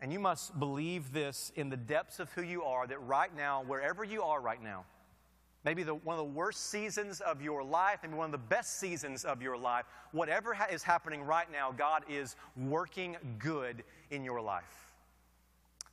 And 0.02 0.12
you 0.12 0.20
must 0.20 0.58
believe 0.60 1.14
this 1.14 1.52
in 1.56 1.70
the 1.70 1.78
depths 1.78 2.20
of 2.20 2.32
who 2.32 2.42
you 2.42 2.64
are 2.64 2.88
that 2.88 3.02
right 3.04 3.36
now, 3.36 3.64
wherever 3.64 4.04
you 4.04 4.24
are 4.24 4.42
right 4.42 4.62
now, 4.62 4.86
maybe 5.64 5.84
the, 5.84 5.94
one 5.94 6.18
of 6.18 6.26
the 6.26 6.34
worst 6.34 6.72
seasons 6.72 7.22
of 7.22 7.42
your 7.42 7.64
life, 7.64 8.00
maybe 8.02 8.16
one 8.16 8.26
of 8.26 8.32
the 8.32 8.38
best 8.38 8.80
seasons 8.80 9.26
of 9.26 9.44
your 9.44 9.58
life, 9.58 9.86
whatever 10.12 10.56
ha- 10.56 10.68
is 10.72 10.82
happening 10.82 11.22
right 11.22 11.52
now, 11.52 11.72
God 11.72 12.04
is 12.10 12.36
working 12.58 13.16
good 13.38 13.84
in 14.10 14.24
your 14.24 14.42
life. 14.42 14.90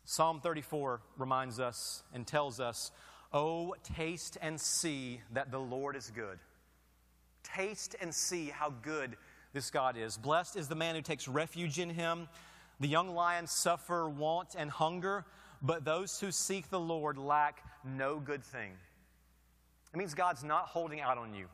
Psalm 0.07 0.41
34 0.41 1.03
reminds 1.19 1.61
us 1.61 2.03
and 2.14 2.27
tells 2.27 2.61
us, 2.61 2.91
Oh, 3.31 3.75
taste 3.95 4.38
and 4.41 4.59
see 4.59 5.21
that 5.35 5.51
the 5.51 5.59
Lord 5.59 5.97
is 5.97 6.11
good. 6.11 6.38
Taste 7.43 7.95
and 8.01 8.14
see 8.14 8.47
how 8.47 8.71
good 8.83 9.19
this 9.52 9.70
God 9.70 9.96
is. 9.96 10.16
Blessed 10.16 10.56
is 10.56 10.68
the 10.68 10.74
man 10.74 10.94
who 10.94 11.02
takes 11.02 11.28
refuge 11.28 11.78
in 11.78 11.90
him. 11.90 12.28
The 12.80 12.88
young 12.88 13.14
lions 13.14 13.50
suffer 13.50 14.08
want 14.08 14.54
and 14.56 14.70
hunger, 14.70 15.24
but 15.62 15.84
those 15.84 16.20
who 16.20 16.30
seek 16.30 16.70
the 16.70 16.80
Lord 16.80 17.18
lack 17.18 17.62
no 17.84 18.18
good 18.18 18.44
thing. 18.44 18.72
It 19.92 19.96
means 19.96 20.14
God's 20.14 20.44
not 20.44 20.66
holding 20.66 21.00
out 21.00 21.18
on 21.18 21.34
you. 21.34 21.46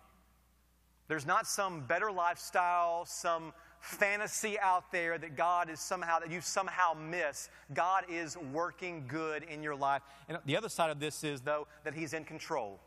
There's 1.07 1.27
not 1.27 1.47
some 1.47 1.83
better 1.83 2.11
lifestyle, 2.11 3.05
some 3.05 3.53
fantasy 3.81 4.59
out 4.59 4.91
there 4.91 5.19
that 5.19 5.37
God 5.37 5.69
is 5.69 5.79
somehow, 5.79 6.19
that 6.19 6.31
you 6.31 6.41
somehow 6.41 6.95
miss. 6.95 7.51
God 7.75 8.05
is 8.09 8.37
working 8.53 9.05
good 9.07 9.43
in 9.43 9.63
your 9.63 9.77
life. 9.77 10.03
And 10.29 10.39
the 10.47 10.57
other 10.57 10.71
side 10.71 10.91
of 10.91 11.01
this 11.01 11.23
is, 11.23 11.43
though, 11.43 11.67
that 11.85 11.95
He's 11.95 12.15
in 12.15 12.25
control. 12.25 12.81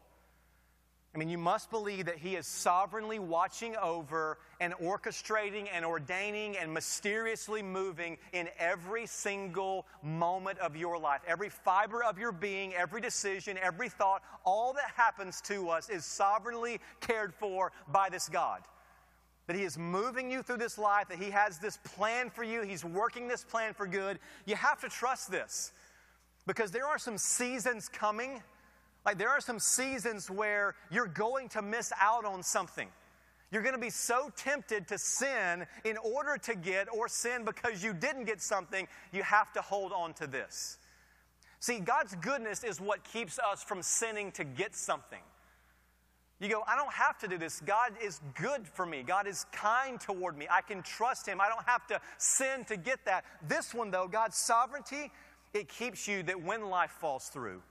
I 1.17 1.19
mean, 1.19 1.29
you 1.29 1.39
must 1.39 1.71
believe 1.71 2.05
that 2.05 2.19
He 2.19 2.35
is 2.35 2.45
sovereignly 2.45 3.17
watching 3.17 3.75
over 3.77 4.37
and 4.59 4.71
orchestrating 4.75 5.67
and 5.73 5.83
ordaining 5.83 6.55
and 6.57 6.71
mysteriously 6.71 7.63
moving 7.63 8.19
in 8.33 8.49
every 8.59 9.07
single 9.07 9.87
moment 10.03 10.59
of 10.59 10.75
your 10.75 10.99
life. 10.99 11.21
Every 11.25 11.49
fiber 11.49 12.03
of 12.03 12.19
your 12.19 12.31
being, 12.31 12.75
every 12.75 13.01
decision, 13.01 13.57
every 13.59 13.89
thought, 13.89 14.21
all 14.45 14.73
that 14.73 14.91
happens 14.95 15.41
to 15.45 15.69
us 15.69 15.89
is 15.89 16.05
sovereignly 16.05 16.79
cared 16.99 17.33
for 17.33 17.71
by 17.91 18.09
this 18.09 18.29
God. 18.29 18.61
That 19.47 19.55
He 19.55 19.63
is 19.63 19.75
moving 19.75 20.29
you 20.29 20.43
through 20.43 20.57
this 20.57 20.77
life, 20.77 21.07
that 21.07 21.17
He 21.17 21.31
has 21.31 21.57
this 21.57 21.77
plan 21.77 22.29
for 22.29 22.43
you, 22.43 22.61
He's 22.61 22.85
working 22.85 23.27
this 23.27 23.43
plan 23.43 23.73
for 23.73 23.87
good. 23.87 24.19
You 24.45 24.55
have 24.55 24.81
to 24.81 24.87
trust 24.87 25.31
this 25.31 25.71
because 26.45 26.69
there 26.69 26.85
are 26.85 26.99
some 26.99 27.17
seasons 27.17 27.89
coming 27.89 28.43
like 29.07 29.17
there 29.17 29.29
are 29.29 29.39
some 29.39 29.57
seasons 29.57 30.29
where 30.29 30.75
you're 30.91 31.07
going 31.07 31.47
to 31.47 31.61
miss 31.61 31.93
out 32.01 32.25
on 32.25 32.43
something. 32.43 32.89
You're 33.53 33.61
going 33.61 33.73
to 33.73 33.79
be 33.79 33.89
so 33.89 34.29
tempted 34.35 34.89
to 34.89 34.97
sin 34.97 35.65
in 35.85 35.95
order 35.95 36.37
to 36.43 36.55
get, 36.55 36.89
or 36.93 37.07
sin 37.07 37.45
because 37.45 37.81
you 37.81 37.93
didn't 37.93 38.25
get 38.25 38.41
something, 38.41 38.85
you 39.13 39.23
have 39.23 39.53
to 39.53 39.61
hold 39.61 39.93
on 39.93 40.13
to 40.15 40.27
this. 40.27 40.77
See, 41.61 41.79
God's 41.79 42.15
goodness 42.15 42.65
is 42.65 42.81
what 42.81 43.05
keeps 43.05 43.39
us 43.39 43.63
from 43.63 43.81
sinning 43.81 44.33
to 44.33 44.43
get 44.43 44.75
something. 44.75 45.21
You 46.41 46.49
go, 46.49 46.63
I 46.67 46.75
don't 46.75 46.91
have 46.91 47.17
to 47.19 47.29
do 47.29 47.37
this. 47.37 47.61
God 47.61 47.93
is 48.03 48.19
good 48.35 48.67
for 48.67 48.85
me. 48.85 49.03
God 49.03 49.25
is 49.25 49.45
kind 49.53 50.01
toward 50.01 50.37
me. 50.37 50.47
I 50.51 50.59
can 50.59 50.83
trust 50.83 51.25
Him. 51.25 51.39
I 51.39 51.47
don't 51.47 51.65
have 51.65 51.87
to 51.87 52.01
sin 52.17 52.65
to 52.65 52.75
get 52.75 53.05
that. 53.05 53.23
This 53.47 53.73
one, 53.73 53.89
though, 53.89 54.09
God's 54.09 54.35
sovereignty, 54.37 55.13
it 55.53 55.69
keeps 55.69 56.09
you 56.09 56.23
that 56.23 56.43
when 56.43 56.69
life 56.69 56.91
falls 56.91 57.29
through, 57.29 57.61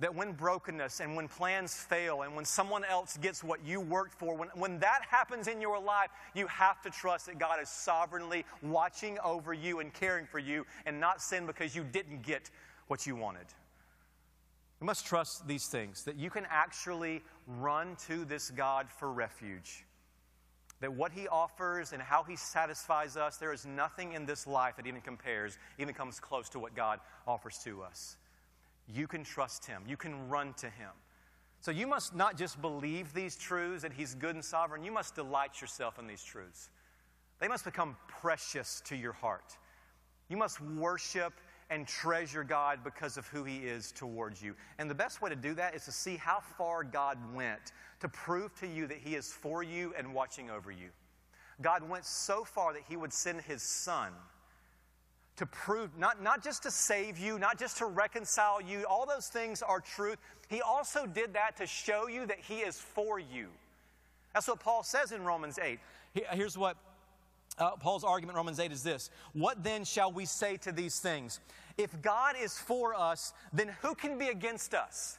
that 0.00 0.14
when 0.14 0.32
brokenness 0.32 1.00
and 1.00 1.16
when 1.16 1.26
plans 1.26 1.74
fail 1.74 2.22
and 2.22 2.34
when 2.36 2.44
someone 2.44 2.84
else 2.84 3.16
gets 3.16 3.42
what 3.42 3.64
you 3.64 3.80
worked 3.80 4.14
for, 4.14 4.36
when, 4.36 4.48
when 4.54 4.78
that 4.78 5.00
happens 5.08 5.48
in 5.48 5.60
your 5.60 5.80
life, 5.80 6.10
you 6.34 6.46
have 6.46 6.80
to 6.82 6.90
trust 6.90 7.26
that 7.26 7.38
God 7.38 7.60
is 7.60 7.68
sovereignly 7.68 8.44
watching 8.62 9.18
over 9.24 9.52
you 9.52 9.80
and 9.80 9.92
caring 9.92 10.26
for 10.26 10.38
you 10.38 10.64
and 10.86 11.00
not 11.00 11.20
sin 11.20 11.46
because 11.46 11.74
you 11.74 11.82
didn't 11.82 12.22
get 12.22 12.50
what 12.86 13.06
you 13.06 13.16
wanted. 13.16 13.46
You 14.80 14.86
must 14.86 15.04
trust 15.04 15.48
these 15.48 15.66
things 15.66 16.04
that 16.04 16.16
you 16.16 16.30
can 16.30 16.46
actually 16.48 17.22
run 17.46 17.96
to 18.06 18.24
this 18.24 18.50
God 18.50 18.86
for 18.88 19.10
refuge. 19.10 19.84
That 20.80 20.92
what 20.92 21.10
He 21.10 21.26
offers 21.26 21.92
and 21.92 22.00
how 22.00 22.22
He 22.22 22.36
satisfies 22.36 23.16
us, 23.16 23.38
there 23.38 23.52
is 23.52 23.66
nothing 23.66 24.12
in 24.12 24.26
this 24.26 24.46
life 24.46 24.76
that 24.76 24.86
even 24.86 25.00
compares, 25.00 25.58
even 25.76 25.92
comes 25.92 26.20
close 26.20 26.48
to 26.50 26.60
what 26.60 26.76
God 26.76 27.00
offers 27.26 27.58
to 27.64 27.82
us 27.82 28.16
you 28.92 29.06
can 29.06 29.24
trust 29.24 29.66
Him, 29.66 29.82
you 29.86 29.96
can 29.96 30.28
run 30.28 30.54
to 30.54 30.66
Him. 30.66 30.90
So 31.60 31.70
you 31.70 31.86
must 31.86 32.14
not 32.14 32.36
just 32.38 32.60
believe 32.62 33.12
these 33.12 33.36
truths 33.36 33.82
that 33.82 33.92
He's 33.92 34.14
good 34.14 34.34
and 34.34 34.44
sovereign, 34.44 34.84
you 34.84 34.92
must 34.92 35.14
delight 35.14 35.60
yourself 35.60 35.98
in 35.98 36.06
these 36.06 36.22
truths. 36.22 36.70
They 37.40 37.48
must 37.48 37.64
become 37.64 37.96
precious 38.08 38.82
to 38.86 38.96
your 38.96 39.12
heart. 39.12 39.56
You 40.28 40.36
must 40.36 40.60
worship 40.60 41.32
and 41.70 41.86
treasure 41.86 42.44
God 42.44 42.80
because 42.82 43.16
of 43.16 43.26
who 43.28 43.44
He 43.44 43.58
is 43.58 43.92
towards 43.92 44.42
you. 44.42 44.54
And 44.78 44.90
the 44.90 44.94
best 44.94 45.20
way 45.20 45.30
to 45.30 45.36
do 45.36 45.54
that 45.54 45.74
is 45.74 45.84
to 45.84 45.92
see 45.92 46.16
how 46.16 46.40
far 46.56 46.82
God 46.82 47.18
went 47.34 47.72
to 48.00 48.08
prove 48.08 48.54
to 48.60 48.66
you 48.66 48.86
that 48.86 48.98
He 48.98 49.14
is 49.14 49.32
for 49.32 49.62
you 49.62 49.92
and 49.98 50.14
watching 50.14 50.50
over 50.50 50.70
you. 50.70 50.88
God 51.60 51.88
went 51.88 52.04
so 52.04 52.44
far 52.44 52.72
that 52.72 52.82
He 52.88 52.96
would 52.96 53.12
send 53.12 53.42
His 53.42 53.62
Son 53.62 54.12
to 55.38 55.46
prove, 55.46 55.96
not, 55.96 56.22
not 56.22 56.42
just 56.42 56.64
to 56.64 56.70
save 56.70 57.18
you, 57.18 57.38
not 57.38 57.58
just 57.58 57.78
to 57.78 57.86
reconcile 57.86 58.60
you, 58.60 58.84
all 58.84 59.06
those 59.06 59.28
things 59.28 59.62
are 59.62 59.80
truth. 59.80 60.18
He 60.48 60.60
also 60.60 61.06
did 61.06 61.34
that 61.34 61.56
to 61.56 61.66
show 61.66 62.08
you 62.08 62.26
that 62.26 62.38
He 62.40 62.58
is 62.58 62.78
for 62.78 63.18
you. 63.18 63.46
That's 64.34 64.48
what 64.48 64.60
Paul 64.60 64.82
says 64.82 65.12
in 65.12 65.24
Romans 65.24 65.58
8. 65.58 65.78
Here's 66.32 66.58
what 66.58 66.76
uh, 67.58 67.70
Paul's 67.76 68.04
argument 68.04 68.34
in 68.34 68.38
Romans 68.38 68.60
8 68.60 68.72
is 68.72 68.82
this 68.82 69.10
What 69.32 69.62
then 69.62 69.84
shall 69.84 70.12
we 70.12 70.24
say 70.24 70.56
to 70.58 70.72
these 70.72 70.98
things? 70.98 71.40
If 71.76 72.00
God 72.02 72.34
is 72.40 72.58
for 72.58 72.94
us, 72.94 73.32
then 73.52 73.74
who 73.82 73.94
can 73.94 74.18
be 74.18 74.28
against 74.28 74.74
us? 74.74 75.18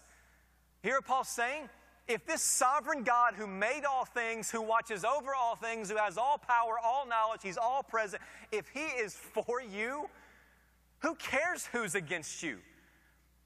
What 0.84 1.06
Paul's 1.06 1.30
saying? 1.30 1.70
If 2.10 2.26
this 2.26 2.42
sovereign 2.42 3.04
God 3.04 3.36
who 3.36 3.46
made 3.46 3.86
all 3.86 4.04
things, 4.04 4.50
who 4.50 4.62
watches 4.62 5.06
over 5.06 5.36
all 5.36 5.56
things, 5.56 5.92
who 5.92 5.96
has 5.96 6.18
all 6.18 6.40
power, 6.40 6.78
all 6.84 7.08
knowledge, 7.08 7.42
he's 7.44 7.58
all 7.58 7.84
present, 7.84 8.22
if 8.52 8.68
he 8.70 8.82
is 8.82 9.14
for 9.14 9.62
you, 9.62 10.10
who 11.00 11.14
cares 11.16 11.68
who's 11.68 11.94
against 11.94 12.42
you? 12.42 12.58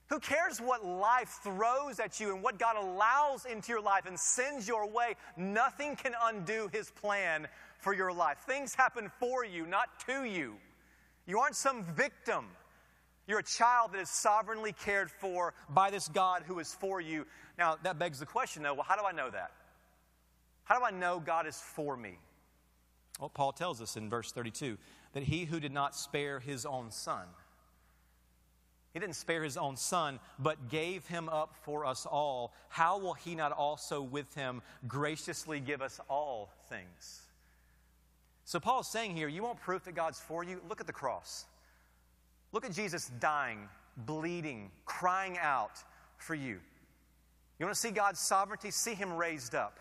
Who 0.08 0.18
cares 0.18 0.60
what 0.60 0.84
life 0.84 1.40
throws 1.42 2.00
at 2.00 2.20
you 2.20 2.34
and 2.34 2.42
what 2.42 2.58
God 2.58 2.76
allows 2.76 3.44
into 3.44 3.70
your 3.70 3.82
life 3.82 4.06
and 4.06 4.18
sends 4.18 4.66
your 4.66 4.88
way? 4.88 5.14
Nothing 5.36 5.94
can 5.94 6.12
undo 6.24 6.68
his 6.72 6.90
plan 6.90 7.46
for 7.78 7.92
your 7.92 8.12
life. 8.12 8.38
Things 8.46 8.74
happen 8.74 9.10
for 9.20 9.44
you, 9.44 9.66
not 9.66 9.88
to 10.06 10.24
you. 10.24 10.54
You 11.26 11.38
aren't 11.38 11.56
some 11.56 11.84
victim. 11.84 12.46
You're 13.26 13.38
a 13.38 13.44
child 13.44 13.92
that 13.92 14.00
is 14.00 14.10
sovereignly 14.10 14.72
cared 14.72 15.10
for 15.10 15.54
by 15.70 15.90
this 15.90 16.08
God 16.08 16.42
who 16.46 16.58
is 16.58 16.74
for 16.74 17.00
you. 17.00 17.26
Now, 17.58 17.76
that 17.82 17.98
begs 17.98 18.18
the 18.18 18.26
question, 18.26 18.62
though 18.62 18.74
well, 18.74 18.86
how 18.88 18.96
do 18.96 19.04
I 19.04 19.12
know 19.12 19.30
that? 19.30 19.52
How 20.64 20.78
do 20.78 20.84
I 20.84 20.90
know 20.90 21.20
God 21.20 21.46
is 21.46 21.60
for 21.60 21.96
me? 21.96 22.18
Well, 23.20 23.28
Paul 23.28 23.52
tells 23.52 23.80
us 23.80 23.96
in 23.96 24.10
verse 24.10 24.32
32 24.32 24.76
that 25.12 25.22
he 25.22 25.44
who 25.44 25.60
did 25.60 25.72
not 25.72 25.94
spare 25.94 26.40
his 26.40 26.66
own 26.66 26.90
son, 26.90 27.26
he 28.94 29.00
didn't 29.00 29.16
spare 29.16 29.42
his 29.42 29.56
own 29.56 29.76
son, 29.76 30.20
but 30.38 30.68
gave 30.68 31.04
him 31.08 31.28
up 31.28 31.56
for 31.62 31.84
us 31.84 32.06
all. 32.06 32.54
How 32.68 32.96
will 32.96 33.14
he 33.14 33.34
not 33.34 33.50
also 33.50 34.00
with 34.00 34.32
him 34.36 34.62
graciously 34.86 35.58
give 35.58 35.82
us 35.82 36.00
all 36.08 36.52
things? 36.68 37.22
So, 38.44 38.60
Paul's 38.60 38.88
saying 38.88 39.16
here, 39.16 39.26
you 39.26 39.42
want 39.42 39.58
proof 39.58 39.84
that 39.84 39.96
God's 39.96 40.20
for 40.20 40.44
you? 40.44 40.60
Look 40.68 40.80
at 40.80 40.86
the 40.86 40.92
cross. 40.92 41.46
Look 42.52 42.64
at 42.64 42.72
Jesus 42.72 43.10
dying, 43.18 43.68
bleeding, 43.96 44.70
crying 44.84 45.38
out 45.38 45.82
for 46.16 46.36
you. 46.36 46.60
You 47.58 47.66
want 47.66 47.74
to 47.74 47.80
see 47.80 47.90
God's 47.90 48.20
sovereignty? 48.20 48.70
See 48.70 48.94
Him 48.94 49.12
raised 49.12 49.54
up. 49.54 49.78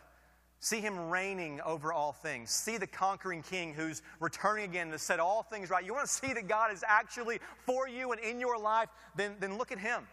See 0.60 0.80
Him 0.80 1.10
reigning 1.10 1.60
over 1.62 1.92
all 1.92 2.14
things. 2.14 2.52
See 2.52 2.78
the 2.78 2.88
conquering 2.88 3.42
King 3.42 3.74
who's 3.74 4.02
returning 4.20 4.66
again 4.66 4.92
to 4.92 5.00
set 5.00 5.20
all 5.20 5.44
things 5.44 5.70
right. 5.70 5.86
You 5.86 5.94
want 5.94 6.08
to 6.08 6.14
see 6.14 6.34
that 6.34 6.48
God 6.48 6.72
is 6.72 6.84
actually 6.88 7.40
for 7.66 7.88
you 7.88 8.12
and 8.12 8.22
in 8.22 8.40
your 8.40 8.58
life? 8.58 8.90
Then, 9.16 9.36
then 9.40 9.58
look 9.58 9.72
at 9.72 9.80
Him. 9.80 10.08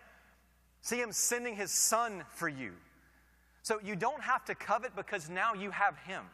See 0.80 1.00
Him 1.00 1.12
sending 1.12 1.54
His 1.54 1.70
Son 1.70 2.24
for 2.30 2.48
you. 2.48 2.72
So 3.62 3.78
you 3.84 3.94
don't 3.94 4.22
have 4.22 4.44
to 4.46 4.54
covet 4.54 4.96
because 4.96 5.28
now 5.28 5.54
you 5.54 5.70
have 5.70 5.96
Him. 5.98 6.24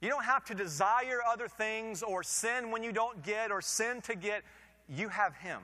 You 0.00 0.08
don't 0.08 0.24
have 0.24 0.44
to 0.46 0.54
desire 0.54 1.20
other 1.26 1.46
things 1.46 2.02
or 2.02 2.24
sin 2.24 2.72
when 2.72 2.82
you 2.82 2.90
don't 2.90 3.22
get 3.22 3.52
or 3.52 3.62
sin 3.62 4.00
to 4.02 4.16
get 4.16 4.42
you 4.88 5.08
have 5.08 5.34
Him. 5.36 5.60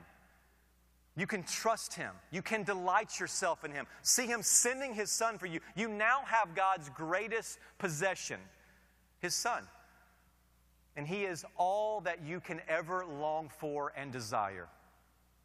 You 1.19 1.27
can 1.27 1.43
trust 1.43 1.95
Him. 1.95 2.13
You 2.31 2.43
can 2.43 2.63
delight 2.63 3.19
yourself 3.19 3.65
in 3.65 3.73
Him. 3.73 3.89
See 4.03 4.27
Him 4.27 4.41
sending 4.41 4.95
His 4.95 5.11
Son 5.11 5.37
for 5.37 5.47
you. 5.47 5.59
You 5.75 5.89
now 5.89 6.21
have 6.25 6.55
God's 6.55 6.89
greatest 6.91 7.59
possession, 7.79 8.39
His 9.19 9.35
Son. 9.35 9.65
And 10.95 11.09
He 11.09 11.25
is 11.25 11.45
all 11.57 12.03
that 12.03 12.25
you 12.25 12.39
can 12.39 12.61
ever 12.69 13.05
long 13.05 13.51
for 13.59 13.93
and 13.97 14.13
desire. 14.13 14.69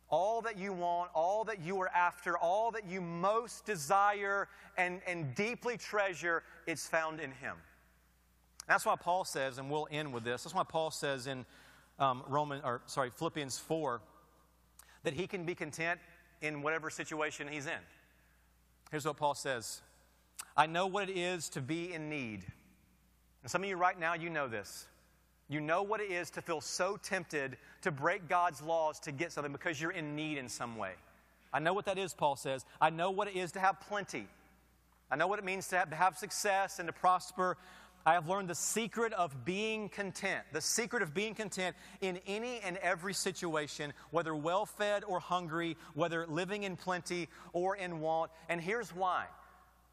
All 0.09 0.43
that 0.43 0.59
you 0.59 0.73
want, 0.73 1.09
all 1.15 1.43
that 1.45 1.59
you 1.59 1.81
are 1.81 1.89
after, 1.89 2.37
all 2.37 2.69
that 2.69 2.85
you 2.85 3.01
most 3.01 3.65
desire 3.65 4.49
and, 4.77 5.01
and 5.07 5.33
deeply 5.33 5.75
treasure, 5.75 6.43
it's 6.67 6.85
found 6.85 7.19
in 7.19 7.31
Him. 7.31 7.55
That's 8.67 8.85
why 8.85 8.95
Paul 8.95 9.25
says, 9.25 9.57
and 9.57 9.71
we'll 9.71 9.87
end 9.89 10.13
with 10.13 10.23
this. 10.23 10.43
That's 10.43 10.53
why 10.53 10.65
Paul 10.65 10.91
says 10.91 11.25
in 11.25 11.47
um, 11.97 12.21
Roman, 12.27 12.61
or 12.63 12.81
sorry, 12.85 13.09
Philippians 13.09 13.57
4, 13.57 14.01
that 15.03 15.13
he 15.13 15.27
can 15.27 15.45
be 15.45 15.55
content 15.55 15.99
in 16.41 16.61
whatever 16.61 16.89
situation 16.89 17.47
he's 17.47 17.65
in. 17.65 17.79
Here's 18.91 19.05
what 19.05 19.17
Paul 19.17 19.35
says 19.35 19.81
I 20.55 20.65
know 20.65 20.87
what 20.87 21.09
it 21.09 21.17
is 21.17 21.49
to 21.49 21.61
be 21.61 21.93
in 21.93 22.09
need. 22.09 22.45
And 23.41 23.51
some 23.51 23.63
of 23.63 23.69
you 23.69 23.75
right 23.75 23.99
now, 23.99 24.13
you 24.13 24.29
know 24.29 24.47
this. 24.47 24.87
You 25.49 25.59
know 25.59 25.83
what 25.83 25.99
it 25.99 26.09
is 26.09 26.29
to 26.31 26.41
feel 26.41 26.61
so 26.61 26.97
tempted 26.97 27.57
to 27.81 27.91
break 27.91 28.29
God's 28.29 28.61
laws 28.61 28.99
to 29.01 29.11
get 29.11 29.31
something 29.31 29.51
because 29.51 29.79
you're 29.79 29.91
in 29.91 30.15
need 30.15 30.37
in 30.37 30.47
some 30.47 30.77
way. 30.77 30.93
I 31.51 31.59
know 31.59 31.73
what 31.73 31.85
that 31.85 31.97
is, 31.97 32.13
Paul 32.13 32.35
says. 32.35 32.65
I 32.81 32.89
know 32.89 33.11
what 33.11 33.27
it 33.27 33.35
is 33.35 33.51
to 33.51 33.59
have 33.59 33.79
plenty. 33.81 34.27
I 35.11 35.15
know 35.15 35.27
what 35.27 35.37
it 35.37 35.45
means 35.45 35.67
to 35.67 35.85
have, 35.91 36.17
success 36.17 36.79
and 36.79 36.87
to 36.87 36.93
prosper. 36.93 37.57
I 38.05 38.13
have 38.13 38.27
learned 38.27 38.49
the 38.49 38.55
secret 38.55 39.13
of 39.13 39.45
being 39.45 39.87
content, 39.87 40.43
the 40.51 40.59
secret 40.59 41.01
of 41.01 41.13
being 41.13 41.35
content 41.35 41.75
in 42.01 42.19
any 42.27 42.59
and 42.59 42.77
every 42.77 43.13
situation, 43.13 43.93
whether 44.11 44.35
well 44.35 44.65
fed 44.65 45.03
or 45.05 45.19
hungry, 45.21 45.77
whether 45.93 46.27
living 46.27 46.63
in 46.63 46.75
plenty 46.75 47.29
or 47.53 47.77
in 47.77 48.01
want. 48.01 48.31
And 48.49 48.59
here's 48.59 48.93
why 48.93 49.25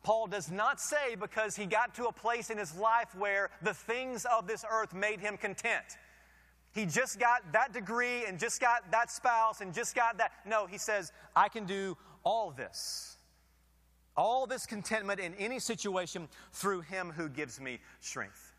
Paul 0.02 0.26
does 0.26 0.50
not 0.50 0.80
say 0.80 1.14
because 1.14 1.54
he 1.54 1.66
got 1.66 1.94
to 1.96 2.06
a 2.06 2.12
place 2.12 2.50
in 2.50 2.58
his 2.58 2.74
life 2.74 3.14
where 3.16 3.50
the 3.62 3.74
things 3.74 4.24
of 4.24 4.46
this 4.46 4.64
earth 4.68 4.94
made 4.94 5.20
him 5.20 5.36
content. 5.36 5.84
He 6.72 6.86
just 6.86 7.18
got 7.18 7.52
that 7.52 7.72
degree 7.72 8.24
and 8.26 8.38
just 8.38 8.60
got 8.60 8.90
that 8.92 9.10
spouse 9.10 9.60
and 9.60 9.74
just 9.74 9.94
got 9.94 10.18
that. 10.18 10.32
No, 10.46 10.66
he 10.66 10.78
says, 10.78 11.12
I 11.34 11.48
can 11.48 11.64
do 11.66 11.96
all 12.24 12.50
this. 12.50 13.16
All 14.20 14.46
this 14.46 14.66
contentment 14.66 15.18
in 15.18 15.34
any 15.36 15.58
situation 15.58 16.28
through 16.52 16.82
him 16.82 17.10
who 17.10 17.26
gives 17.30 17.58
me 17.58 17.78
strength. 18.00 18.52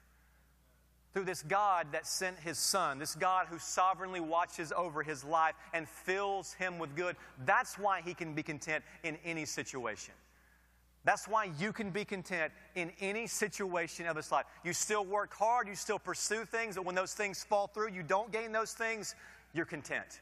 Through 1.13 1.25
this 1.25 1.43
God 1.43 1.85
that 1.91 2.07
sent 2.07 2.39
his 2.39 2.57
son, 2.57 2.97
this 2.97 3.13
God 3.13 3.45
who 3.47 3.59
sovereignly 3.59 4.21
watches 4.21 4.73
over 4.75 5.03
his 5.03 5.23
life 5.23 5.53
and 5.71 5.87
fills 5.87 6.53
him 6.53 6.79
with 6.79 6.95
good. 6.95 7.15
That's 7.45 7.77
why 7.77 8.01
he 8.01 8.15
can 8.15 8.33
be 8.33 8.41
content 8.41 8.83
in 9.03 9.19
any 9.23 9.45
situation. 9.45 10.15
That's 11.03 11.27
why 11.27 11.51
you 11.59 11.71
can 11.71 11.91
be 11.91 12.05
content 12.05 12.51
in 12.73 12.91
any 12.99 13.27
situation 13.27 14.07
of 14.07 14.15
this 14.15 14.31
life. 14.31 14.45
You 14.63 14.73
still 14.73 15.05
work 15.05 15.31
hard, 15.31 15.67
you 15.67 15.75
still 15.75 15.99
pursue 15.99 16.43
things, 16.43 16.73
but 16.73 16.85
when 16.85 16.95
those 16.95 17.13
things 17.13 17.43
fall 17.43 17.67
through, 17.67 17.91
you 17.91 18.01
don't 18.01 18.31
gain 18.31 18.51
those 18.51 18.73
things, 18.73 19.13
you're 19.53 19.65
content. 19.65 20.21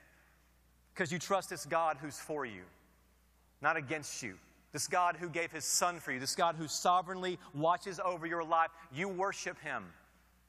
Because 0.93 1.13
you 1.13 1.17
trust 1.17 1.49
this 1.49 1.65
God 1.65 1.95
who's 2.01 2.19
for 2.19 2.45
you, 2.45 2.63
not 3.61 3.77
against 3.77 4.21
you. 4.21 4.35
This 4.71 4.87
God 4.87 5.17
who 5.17 5.29
gave 5.29 5.51
his 5.51 5.65
son 5.65 5.99
for 5.99 6.11
you, 6.11 6.19
this 6.19 6.35
God 6.35 6.55
who 6.55 6.67
sovereignly 6.67 7.39
watches 7.53 7.99
over 8.03 8.25
your 8.25 8.43
life. 8.43 8.69
You 8.93 9.07
worship 9.07 9.59
him. 9.61 9.85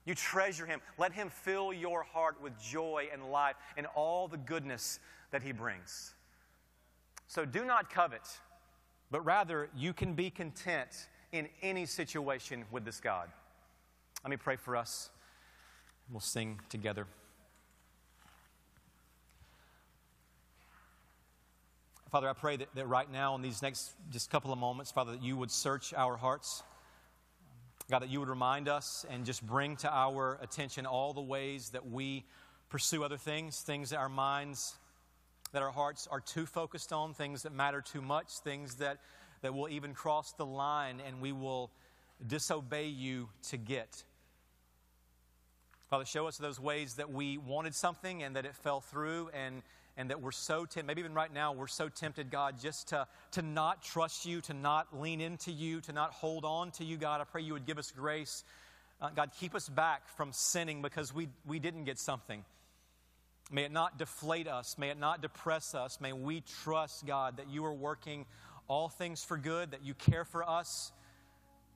You 0.04 0.14
treasure 0.14 0.66
him. 0.66 0.80
Let 0.98 1.12
him 1.12 1.30
fill 1.30 1.72
your 1.72 2.02
heart 2.02 2.40
with 2.42 2.58
joy 2.60 3.08
and 3.12 3.30
life 3.30 3.56
and 3.76 3.86
all 3.94 4.28
the 4.28 4.36
goodness 4.36 4.98
that 5.30 5.42
he 5.42 5.52
brings. 5.52 6.14
So 7.26 7.44
do 7.44 7.64
not 7.64 7.90
covet 7.90 8.28
but 9.10 9.24
rather 9.24 9.68
you 9.76 9.92
can 9.92 10.14
be 10.14 10.30
content 10.30 11.08
in 11.32 11.48
any 11.62 11.86
situation 11.86 12.64
with 12.70 12.84
this 12.84 13.00
God. 13.00 13.28
Let 14.22 14.30
me 14.30 14.36
pray 14.36 14.56
for 14.56 14.76
us. 14.76 15.10
We'll 16.10 16.20
sing 16.20 16.60
together. 16.68 17.06
Father, 22.10 22.28
I 22.28 22.32
pray 22.32 22.56
that, 22.56 22.74
that 22.74 22.88
right 22.88 23.10
now, 23.10 23.36
in 23.36 23.42
these 23.42 23.62
next 23.62 23.92
just 24.10 24.30
couple 24.30 24.52
of 24.52 24.58
moments, 24.58 24.90
Father, 24.90 25.12
that 25.12 25.22
you 25.22 25.36
would 25.36 25.50
search 25.50 25.94
our 25.94 26.16
hearts. 26.16 26.64
God, 27.88 28.00
that 28.02 28.08
you 28.08 28.18
would 28.18 28.28
remind 28.28 28.68
us 28.68 29.06
and 29.08 29.24
just 29.24 29.46
bring 29.46 29.76
to 29.76 29.92
our 29.92 30.38
attention 30.42 30.86
all 30.86 31.12
the 31.12 31.20
ways 31.20 31.70
that 31.70 31.88
we 31.88 32.24
pursue 32.68 33.04
other 33.04 33.16
things, 33.16 33.60
things 33.60 33.90
that 33.90 33.98
our 33.98 34.08
minds 34.08 34.74
that 35.52 35.62
our 35.62 35.70
hearts 35.70 36.06
are 36.10 36.20
too 36.20 36.46
focused 36.46 36.92
on, 36.92 37.14
things 37.14 37.42
that 37.42 37.52
matter 37.52 37.80
too 37.80 38.00
much, 38.00 38.38
things 38.38 38.76
that, 38.76 38.98
that 39.42 39.54
will 39.54 39.68
even 39.68 39.94
cross 39.94 40.32
the 40.32 40.46
line 40.46 41.00
and 41.06 41.20
we 41.20 41.32
will 41.32 41.70
disobey 42.26 42.86
you 42.86 43.28
to 43.48 43.56
get. 43.56 44.04
Father, 45.88 46.04
show 46.04 46.28
us 46.28 46.38
those 46.38 46.60
ways 46.60 46.94
that 46.94 47.12
we 47.12 47.36
wanted 47.36 47.74
something 47.74 48.22
and 48.22 48.36
that 48.36 48.44
it 48.44 48.54
fell 48.54 48.80
through 48.80 49.30
and, 49.34 49.62
and 50.00 50.08
that 50.08 50.22
we're 50.22 50.32
so 50.32 50.64
tempted, 50.64 50.86
maybe 50.86 51.00
even 51.00 51.12
right 51.12 51.32
now, 51.32 51.52
we're 51.52 51.66
so 51.66 51.90
tempted, 51.90 52.30
God, 52.30 52.58
just 52.58 52.88
to, 52.88 53.06
to 53.32 53.42
not 53.42 53.82
trust 53.82 54.24
you, 54.24 54.40
to 54.40 54.54
not 54.54 54.98
lean 54.98 55.20
into 55.20 55.52
you, 55.52 55.82
to 55.82 55.92
not 55.92 56.12
hold 56.12 56.46
on 56.46 56.70
to 56.72 56.84
you, 56.84 56.96
God. 56.96 57.20
I 57.20 57.24
pray 57.24 57.42
you 57.42 57.52
would 57.52 57.66
give 57.66 57.76
us 57.76 57.92
grace. 57.92 58.42
Uh, 58.98 59.10
God, 59.14 59.30
keep 59.38 59.54
us 59.54 59.68
back 59.68 60.08
from 60.16 60.32
sinning 60.32 60.80
because 60.80 61.14
we, 61.14 61.28
we 61.46 61.58
didn't 61.58 61.84
get 61.84 61.98
something. 61.98 62.46
May 63.52 63.64
it 63.64 63.72
not 63.72 63.98
deflate 63.98 64.48
us. 64.48 64.78
May 64.78 64.88
it 64.88 64.98
not 64.98 65.20
depress 65.20 65.74
us. 65.74 66.00
May 66.00 66.14
we 66.14 66.42
trust, 66.64 67.04
God, 67.04 67.36
that 67.36 67.50
you 67.50 67.66
are 67.66 67.74
working 67.74 68.24
all 68.68 68.88
things 68.88 69.22
for 69.22 69.36
good, 69.36 69.72
that 69.72 69.84
you 69.84 69.92
care 69.92 70.24
for 70.24 70.48
us, 70.48 70.92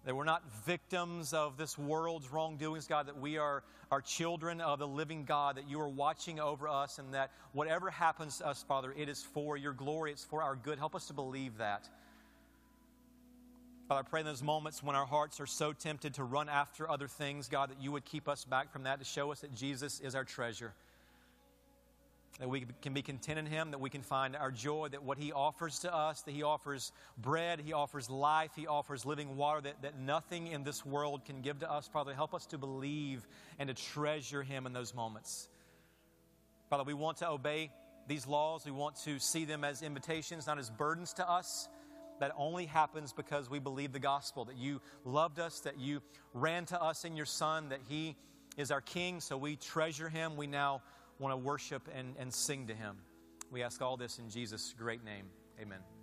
that 0.05 0.15
we're 0.15 0.25
not 0.25 0.43
victims 0.65 1.33
of 1.33 1.57
this 1.57 1.79
world's 1.79 2.31
wrongdoings, 2.33 2.87
God, 2.87 3.07
that 3.07 3.19
we 3.19 3.39
are, 3.39 3.63
are 3.91 4.01
children 4.01 4.61
of 4.61 4.79
the 4.79 4.87
living 4.87 5.25
God, 5.25 5.57
that 5.57 5.69
you 5.69 5.81
are 5.81 5.89
watching 5.89 6.39
over 6.39 6.69
us, 6.69 6.99
and 6.99 7.15
that 7.15 7.31
whatever 7.53 7.91
happens 7.91 8.39
to 8.39 8.47
us, 8.47 8.65
Father, 8.67 8.95
it 8.97 9.09
is 9.09 9.23
for 9.23 9.57
your 9.57 9.73
glory, 9.73 10.13
it's 10.13 10.25
for 10.25 10.43
our 10.43 10.57
good. 10.57 10.79
Help 10.79 10.95
us 10.95 11.07
to 11.07 11.15
believe 11.15 11.57
that. 11.59 11.89
Father, 13.89 14.01
I 14.01 14.09
pray 14.09 14.21
in 14.21 14.27
those 14.27 14.43
moments 14.43 14.83
when 14.83 14.97
our 14.97 15.07
hearts 15.07 15.41
are 15.41 15.47
so 15.47 15.73
tempted 15.73 16.15
to 16.15 16.25
run 16.25 16.49
after 16.49 16.91
other 16.91 17.09
things, 17.09 17.49
God, 17.49 17.71
that 17.71 17.83
you 17.83 17.93
would 17.93 18.05
keep 18.05 18.29
us 18.29 18.45
back 18.45 18.73
from 18.73 18.85
that 18.85 18.99
to 18.99 19.05
show 19.05 19.31
us 19.31 19.41
that 19.41 19.55
Jesus 19.55 20.01
is 20.01 20.15
our 20.15 20.25
treasure 20.25 20.73
that 22.41 22.49
we 22.49 22.67
can 22.83 22.95
be 22.95 23.03
content 23.03 23.39
in 23.39 23.47
Him, 23.47 23.71
that 23.71 23.81
we 23.81 23.91
can 23.91 24.03
find 24.03 24.35
our 24.35 24.51
joy, 24.51 24.89
that 24.89 25.05
what 25.05 25.19
He 25.19 25.33
offers 25.33 25.81
to 25.81 25.95
us, 25.95 26.23
that 26.23 26.33
He 26.33 26.43
offers 26.43 26.91
bread, 27.17 27.61
He 27.61 27.73
offers 27.73 28.11
life, 28.11 28.51
He 28.57 28.67
offers 28.67 29.07
living 29.07 29.37
water, 29.37 29.61
that, 29.61 29.83
that 29.83 29.99
nothing 29.99 30.49
in 30.49 30.65
this 30.65 30.85
world 30.85 31.25
can 31.25 31.43
give 31.43 31.61
to 31.61 31.71
us. 31.71 31.89
Father, 31.93 32.13
help 32.13 32.35
us 32.35 32.47
to 32.47 32.59
believe 32.59 33.27
and 33.59 33.69
to 33.69 33.75
treasure 33.75 34.43
Him 34.43 34.67
in 34.67 34.73
those 34.73 34.95
moments. 34.95 35.49
Father, 36.71 36.85
we 36.85 36.95
want 36.95 37.19
to 37.19 37.29
obey 37.29 37.71
these 38.09 38.27
laws. 38.27 38.65
We 38.65 38.73
want 38.73 38.97
to 39.05 39.21
see 39.21 39.45
them 39.45 39.63
as 39.63 39.83
invitations, 39.83 40.47
not 40.47 40.59
as 40.59 40.71
burdens 40.71 41.13
to 41.15 41.31
us. 41.31 41.69
That 42.21 42.33
only 42.37 42.67
happens 42.67 43.13
because 43.13 43.49
we 43.49 43.59
believe 43.59 43.93
the 43.93 43.99
gospel, 43.99 44.45
that 44.47 44.57
you 44.57 44.81
loved 45.05 45.39
us, 45.39 45.61
that 45.61 45.79
you 45.79 46.03
ran 46.33 46.65
to 46.67 46.81
us 46.83 47.05
in 47.05 47.17
your 47.17 47.27
Son, 47.27 47.69
that 47.69 47.81
He 47.89 48.17
is 48.57 48.71
our 48.71 48.81
King, 48.81 49.21
so 49.21 49.37
we 49.37 49.57
treasure 49.57 50.09
Him. 50.09 50.37
We 50.37 50.47
now 50.47 50.83
want 51.19 51.33
to 51.33 51.37
worship 51.37 51.89
and, 51.95 52.15
and 52.19 52.33
sing 52.33 52.67
to 52.69 52.75
him. 52.75 52.97
We 53.51 53.63
ask 53.63 53.81
all 53.83 53.97
this 53.97 54.19
in 54.19 54.29
Jesus' 54.29 54.75
great 54.77 55.05
name. 55.05 55.27
Amen. 55.61 55.94